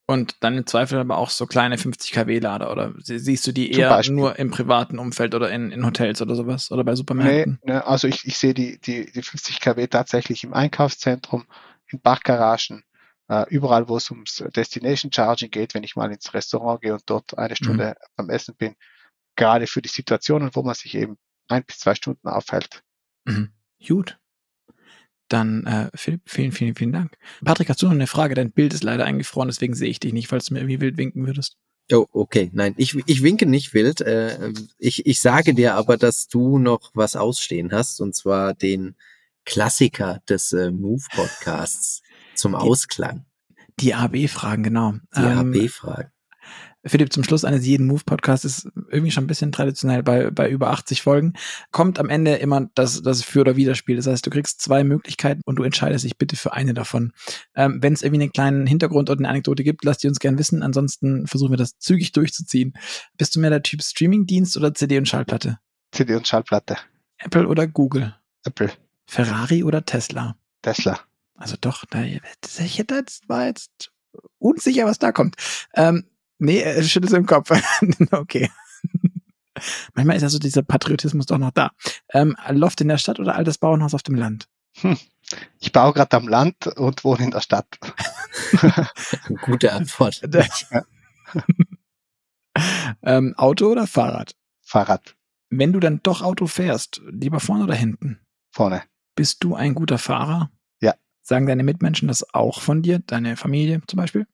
Und 0.07 0.35
dann 0.41 0.57
im 0.57 0.65
Zweifel 0.65 0.99
aber 0.99 1.17
auch 1.17 1.29
so 1.29 1.45
kleine 1.45 1.77
50 1.77 2.11
kW 2.11 2.39
Lader 2.39 2.69
oder 2.71 2.93
siehst 2.99 3.47
du 3.47 3.53
die 3.53 3.71
eher 3.71 4.01
nur 4.09 4.37
im 4.37 4.51
privaten 4.51 4.99
Umfeld 4.99 5.33
oder 5.35 5.49
in, 5.51 5.71
in 5.71 5.85
Hotels 5.85 6.21
oder 6.21 6.35
sowas 6.35 6.69
oder 6.69 6.83
bei 6.83 6.95
Supermärkten? 6.95 7.59
Nee, 7.63 7.73
nee 7.73 7.79
also 7.79 8.09
ich, 8.09 8.25
ich 8.25 8.37
sehe 8.37 8.53
die, 8.53 8.77
die, 8.81 9.09
die 9.09 9.21
50 9.21 9.61
kW 9.61 9.87
tatsächlich 9.87 10.43
im 10.43 10.53
Einkaufszentrum 10.53 11.45
in 11.87 12.01
Parkgaragen, 12.01 12.83
äh, 13.29 13.45
überall, 13.49 13.87
wo 13.87 13.95
es 13.95 14.11
ums 14.11 14.43
Destination 14.53 15.13
Charging 15.13 15.49
geht, 15.49 15.73
wenn 15.75 15.83
ich 15.83 15.95
mal 15.95 16.11
ins 16.11 16.33
Restaurant 16.33 16.81
gehe 16.81 16.93
und 16.93 17.03
dort 17.05 17.37
eine 17.37 17.55
Stunde 17.55 17.95
mhm. 17.97 18.05
beim 18.17 18.29
Essen 18.29 18.55
bin, 18.57 18.75
gerade 19.35 19.67
für 19.67 19.81
die 19.81 19.89
Situationen, 19.89 20.51
wo 20.53 20.63
man 20.63 20.75
sich 20.75 20.95
eben 20.95 21.17
ein 21.47 21.63
bis 21.63 21.79
zwei 21.79 21.95
Stunden 21.95 22.27
aufhält. 22.27 22.83
Mhm. 23.25 23.51
Gut. 23.85 24.17
Dann, 25.27 25.65
äh, 25.65 25.89
Philipp, 25.95 26.23
vielen, 26.25 26.51
vielen, 26.51 26.75
vielen 26.75 26.91
Dank. 26.91 27.17
Patrick, 27.43 27.69
hast 27.69 27.81
du 27.81 27.85
noch 27.85 27.93
eine 27.93 28.07
Frage? 28.07 28.35
Dein 28.35 28.51
Bild 28.51 28.73
ist 28.73 28.83
leider 28.83 29.05
eingefroren, 29.05 29.47
deswegen 29.47 29.73
sehe 29.73 29.89
ich 29.89 29.99
dich 29.99 30.11
nicht, 30.11 30.27
falls 30.27 30.45
du 30.45 30.53
mir 30.53 30.59
irgendwie 30.59 30.81
wild 30.81 30.97
winken 30.97 31.25
würdest. 31.25 31.57
Oh, 31.91 32.05
okay. 32.11 32.49
Nein, 32.53 32.73
ich, 32.77 32.97
ich 33.05 33.23
winke 33.23 33.45
nicht 33.45 33.73
wild. 33.73 34.01
Äh, 34.01 34.53
ich, 34.77 35.05
ich 35.05 35.21
sage 35.21 35.53
dir 35.53 35.75
aber, 35.75 35.97
dass 35.97 36.27
du 36.27 36.57
noch 36.57 36.91
was 36.93 37.15
ausstehen 37.15 37.71
hast, 37.71 38.01
und 38.01 38.15
zwar 38.15 38.53
den 38.53 38.95
Klassiker 39.45 40.21
des 40.29 40.53
äh, 40.53 40.71
Move-Podcasts 40.71 42.01
zum 42.35 42.55
Ausklang. 42.55 43.25
Die 43.79 43.93
AB-Fragen, 43.93 44.63
genau. 44.63 44.93
Die 45.15 45.21
ähm, 45.21 45.53
AB-Fragen. 45.53 46.11
Philipp, 46.83 47.13
zum 47.13 47.23
Schluss 47.23 47.45
eines 47.45 47.65
jeden 47.65 47.85
Move-Podcasts 47.87 48.45
ist 48.45 48.69
irgendwie 48.89 49.11
schon 49.11 49.25
ein 49.25 49.27
bisschen 49.27 49.51
traditionell 49.51 50.01
bei, 50.01 50.31
bei 50.31 50.49
über 50.49 50.71
80 50.71 51.01
Folgen. 51.01 51.33
Kommt 51.71 51.99
am 51.99 52.09
Ende 52.09 52.35
immer 52.35 52.69
das, 52.73 53.03
das 53.03 53.23
Für- 53.23 53.41
oder 53.41 53.55
Widerspiel. 53.55 53.97
Das 53.97 54.07
heißt, 54.07 54.25
du 54.25 54.31
kriegst 54.31 54.61
zwei 54.61 54.83
Möglichkeiten 54.83 55.41
und 55.45 55.57
du 55.57 55.63
entscheidest 55.63 56.05
dich 56.05 56.17
bitte 56.17 56.35
für 56.35 56.53
eine 56.53 56.73
davon. 56.73 57.13
Ähm, 57.55 57.83
Wenn 57.83 57.93
es 57.93 58.01
irgendwie 58.01 58.23
einen 58.23 58.33
kleinen 58.33 58.65
Hintergrund 58.65 59.09
oder 59.09 59.19
eine 59.19 59.29
Anekdote 59.29 59.63
gibt, 59.63 59.85
lass 59.85 59.99
die 59.99 60.07
uns 60.07 60.19
gern 60.19 60.39
wissen. 60.39 60.63
Ansonsten 60.63 61.27
versuchen 61.27 61.51
wir 61.51 61.57
das 61.57 61.77
zügig 61.77 62.13
durchzuziehen. 62.13 62.73
Bist 63.17 63.35
du 63.35 63.39
mehr 63.39 63.51
der 63.51 63.63
Typ 63.63 63.83
Streaming-Dienst 63.83 64.57
oder 64.57 64.73
CD 64.73 64.97
und 64.97 65.07
Schallplatte? 65.07 65.59
CD 65.91 66.15
und 66.15 66.27
Schallplatte. 66.27 66.77
Apple 67.17 67.47
oder 67.47 67.67
Google? 67.67 68.15
Apple. 68.43 68.71
Ferrari 69.05 69.63
oder 69.63 69.85
Tesla? 69.85 70.35
Tesla. 70.63 70.99
Also 71.35 71.55
doch, 71.59 71.85
da, 71.85 72.03
ich 72.03 72.77
hätte 72.77 72.95
jetzt, 72.95 73.27
war 73.27 73.45
jetzt 73.45 73.91
unsicher, 74.39 74.85
was 74.85 74.99
da 74.99 75.11
kommt. 75.11 75.35
Ähm, 75.75 76.05
nee, 76.41 76.59
er 76.59 76.83
schüttelt 76.83 77.13
im 77.13 77.25
Kopf. 77.25 77.51
okay. 78.11 78.51
Manchmal 79.93 80.15
ist 80.15 80.23
ja 80.23 80.29
so 80.29 80.39
dieser 80.39 80.63
Patriotismus 80.63 81.25
doch 81.25 81.37
noch 81.37 81.51
da. 81.51 81.71
Ähm, 82.13 82.35
Loft 82.49 82.81
in 82.81 82.87
der 82.87 82.97
Stadt 82.97 83.19
oder 83.19 83.35
altes 83.35 83.57
Bauernhaus 83.57 83.93
auf 83.93 84.03
dem 84.03 84.15
Land? 84.15 84.47
Hm. 84.77 84.97
Ich 85.59 85.71
baue 85.71 85.93
gerade 85.93 86.17
am 86.17 86.27
Land 86.27 86.67
und 86.67 87.03
wohne 87.03 87.25
in 87.25 87.31
der 87.31 87.41
Stadt. 87.41 87.67
Gute 89.43 89.73
Antwort. 89.73 90.21
ähm, 93.03 93.33
Auto 93.37 93.67
oder 93.67 93.87
Fahrrad? 93.87 94.35
Fahrrad. 94.61 95.15
Wenn 95.49 95.73
du 95.73 95.79
dann 95.79 96.01
doch 96.03 96.21
Auto 96.21 96.47
fährst, 96.47 97.01
lieber 97.09 97.39
vorne 97.39 97.65
oder 97.65 97.75
hinten? 97.75 98.19
Vorne. 98.51 98.83
Bist 99.15 99.43
du 99.43 99.55
ein 99.55 99.75
guter 99.75 99.97
Fahrer? 99.97 100.51
Ja. 100.81 100.95
Sagen 101.21 101.45
deine 101.45 101.63
Mitmenschen 101.63 102.07
das 102.07 102.33
auch 102.33 102.61
von 102.61 102.81
dir? 102.81 102.99
Deine 102.99 103.35
Familie 103.37 103.81
zum 103.87 103.97
Beispiel? 103.97 104.27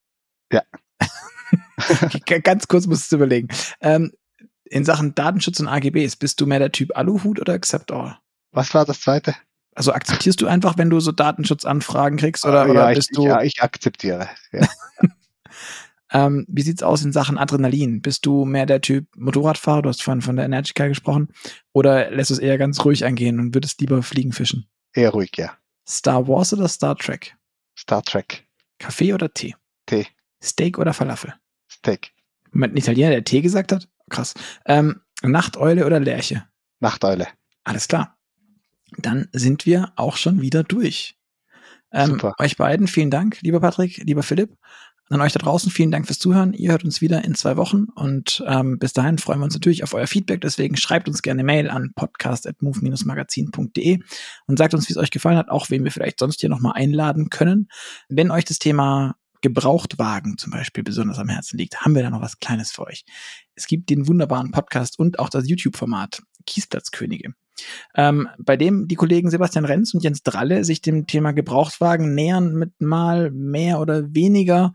Ja. 0.51 0.63
Ganz 2.43 2.67
kurz 2.67 2.87
musst 2.87 3.11
du 3.11 3.17
überlegen. 3.17 3.47
Ähm, 3.81 4.11
in 4.65 4.83
Sachen 4.83 5.15
Datenschutz 5.15 5.59
und 5.59 5.67
AGBs, 5.67 6.17
bist 6.17 6.41
du 6.41 6.45
mehr 6.45 6.59
der 6.59 6.71
Typ 6.71 6.95
Aluhut 6.95 7.39
oder 7.39 7.53
Accept 7.53 7.91
All? 7.91 8.17
Was 8.51 8.73
war 8.73 8.85
das 8.85 9.01
zweite? 9.01 9.35
Also 9.75 9.93
akzeptierst 9.93 10.41
du 10.41 10.47
einfach, 10.47 10.77
wenn 10.77 10.89
du 10.89 10.99
so 10.99 11.11
Datenschutzanfragen 11.11 12.17
kriegst 12.17 12.45
oder, 12.45 12.65
ja, 12.65 12.71
oder 12.71 12.89
ich, 12.91 12.95
bist 12.95 13.15
du? 13.15 13.25
Ja, 13.25 13.43
ich 13.43 13.61
akzeptiere. 13.61 14.27
Ja. 14.51 14.67
ähm, 16.11 16.45
wie 16.49 16.63
sieht's 16.63 16.83
aus 16.83 17.03
in 17.03 17.11
Sachen 17.11 17.37
Adrenalin? 17.37 18.01
Bist 18.01 18.25
du 18.25 18.43
mehr 18.43 18.65
der 18.65 18.81
Typ 18.81 19.05
Motorradfahrer? 19.15 19.83
Du 19.83 19.89
hast 19.89 20.01
vorhin 20.01 20.21
von 20.21 20.35
der 20.35 20.45
Energica 20.45 20.87
gesprochen. 20.87 21.29
Oder 21.73 22.09
lässt 22.09 22.31
du 22.31 22.33
es 22.33 22.39
eher 22.39 22.57
ganz 22.57 22.83
ruhig 22.83 23.05
angehen 23.05 23.39
und 23.39 23.53
würdest 23.53 23.79
lieber 23.79 24.01
fliegen 24.01 24.33
fischen? 24.33 24.67
Eher 24.93 25.11
ruhig, 25.11 25.31
ja. 25.37 25.55
Star 25.87 26.27
Wars 26.27 26.53
oder 26.53 26.67
Star 26.67 26.97
Trek? 26.97 27.35
Star 27.77 28.01
Trek. 28.01 28.47
Kaffee 28.79 29.13
oder 29.13 29.31
Tee? 29.31 29.55
Steak 30.43 30.77
oder 30.77 30.93
Falafel? 30.93 31.33
Steak. 31.69 32.13
Moment, 32.51 32.73
ein 32.73 32.77
Italiener, 32.77 33.09
der 33.09 33.23
Tee 33.23 33.41
gesagt 33.41 33.71
hat? 33.71 33.87
Krass. 34.09 34.33
Ähm, 34.65 35.01
Nachteule 35.21 35.85
oder 35.85 35.99
Lerche? 35.99 36.47
Nachteule. 36.79 37.27
Alles 37.63 37.87
klar. 37.87 38.17
Dann 38.97 39.27
sind 39.33 39.65
wir 39.65 39.91
auch 39.95 40.17
schon 40.17 40.41
wieder 40.41 40.63
durch. 40.63 41.17
Ähm, 41.91 42.11
Super. 42.11 42.33
euch 42.39 42.57
beiden 42.57 42.87
vielen 42.87 43.11
Dank, 43.11 43.41
lieber 43.41 43.59
Patrick, 43.59 43.97
lieber 43.97 44.23
Philipp. 44.23 44.55
An 45.09 45.21
euch 45.21 45.31
da 45.31 45.39
draußen 45.39 45.71
vielen 45.71 45.89
Dank 45.89 46.05
fürs 46.05 46.19
Zuhören. 46.19 46.51
Ihr 46.51 46.71
hört 46.71 46.83
uns 46.83 46.99
wieder 46.99 47.23
in 47.23 47.33
zwei 47.33 47.55
Wochen 47.55 47.85
und 47.95 48.43
ähm, 48.45 48.77
bis 48.77 48.91
dahin 48.91 49.17
freuen 49.17 49.39
wir 49.39 49.45
uns 49.45 49.53
natürlich 49.53 49.83
auf 49.83 49.93
euer 49.93 50.07
Feedback. 50.07 50.41
Deswegen 50.41 50.75
schreibt 50.75 51.07
uns 51.07 51.21
gerne 51.21 51.45
Mail 51.45 51.69
an 51.69 51.93
podcast.move-magazin.de 51.95 53.99
und 54.47 54.57
sagt 54.57 54.73
uns, 54.73 54.89
wie 54.89 54.93
es 54.93 54.97
euch 54.97 55.11
gefallen 55.11 55.37
hat, 55.37 55.47
auch 55.47 55.69
wen 55.69 55.85
wir 55.85 55.91
vielleicht 55.91 56.19
sonst 56.19 56.41
hier 56.41 56.49
nochmal 56.49 56.73
einladen 56.75 57.29
können. 57.29 57.69
Wenn 58.09 58.31
euch 58.31 58.43
das 58.43 58.59
Thema 58.59 59.15
Gebrauchtwagen 59.41 60.37
zum 60.37 60.51
Beispiel 60.51 60.83
besonders 60.83 61.19
am 61.19 61.29
Herzen 61.29 61.57
liegt, 61.57 61.81
haben 61.81 61.95
wir 61.95 62.03
da 62.03 62.09
noch 62.09 62.21
was 62.21 62.39
Kleines 62.39 62.71
für 62.71 62.85
euch. 62.87 63.05
Es 63.55 63.67
gibt 63.67 63.89
den 63.89 64.07
wunderbaren 64.07 64.51
Podcast 64.51 64.99
und 64.99 65.19
auch 65.19 65.29
das 65.29 65.47
YouTube-Format 65.47 66.21
Kiesplatzkönige. 66.45 67.33
Ähm, 67.95 68.29
bei 68.37 68.55
dem 68.55 68.87
die 68.87 68.95
Kollegen 68.95 69.29
Sebastian 69.29 69.65
Renz 69.65 69.93
und 69.93 70.03
Jens 70.03 70.23
Dralle 70.23 70.63
sich 70.63 70.81
dem 70.81 71.07
Thema 71.07 71.31
Gebrauchtwagen 71.31 72.13
nähern 72.13 72.53
mit 72.53 72.79
mal 72.79 73.31
mehr 73.31 73.79
oder 73.79 74.13
weniger, 74.13 74.73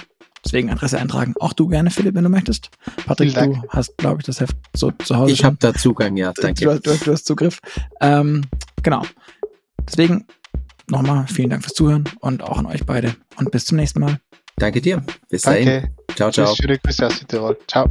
Deswegen 0.45 0.69
Adresse 0.69 0.97
eintragen. 0.97 1.33
Auch 1.39 1.53
du 1.53 1.67
gerne, 1.67 1.91
Philipp, 1.91 2.15
wenn 2.15 2.23
du 2.23 2.29
möchtest. 2.29 2.69
Patrick, 3.05 3.33
du 3.33 3.61
hast, 3.69 3.97
glaube 3.97 4.21
ich, 4.21 4.25
das 4.25 4.39
Heft 4.39 4.55
so 4.73 4.91
zu 4.91 5.17
Hause. 5.17 5.33
Ich 5.33 5.43
habe 5.43 5.57
da 5.59 5.73
Zugang, 5.73 6.15
ja, 6.17 6.31
danke. 6.33 6.65
Du, 6.65 6.79
du, 6.79 6.97
du 6.97 7.11
hast 7.11 7.25
Zugriff. 7.25 7.59
Ähm, 8.01 8.43
genau. 8.81 9.03
Deswegen 9.85 10.25
nochmal 10.87 11.27
vielen 11.27 11.49
Dank 11.49 11.63
fürs 11.63 11.73
Zuhören 11.73 12.05
und 12.19 12.41
auch 12.41 12.57
an 12.57 12.65
euch 12.65 12.85
beide. 12.85 13.15
Und 13.37 13.51
bis 13.51 13.65
zum 13.65 13.77
nächsten 13.77 13.99
Mal. 13.99 14.19
Danke 14.57 14.81
dir. 14.81 15.03
Bis 15.29 15.43
dahin. 15.43 15.65
Danke. 15.65 15.89
Ciao, 16.15 16.31
ciao. 16.31 16.47
Tschüss, 16.47 16.57
schöne 16.57 16.77
Grüße 16.79 17.07
aus 17.07 17.19
Südtirol. 17.19 17.57
Ciao. 17.67 17.89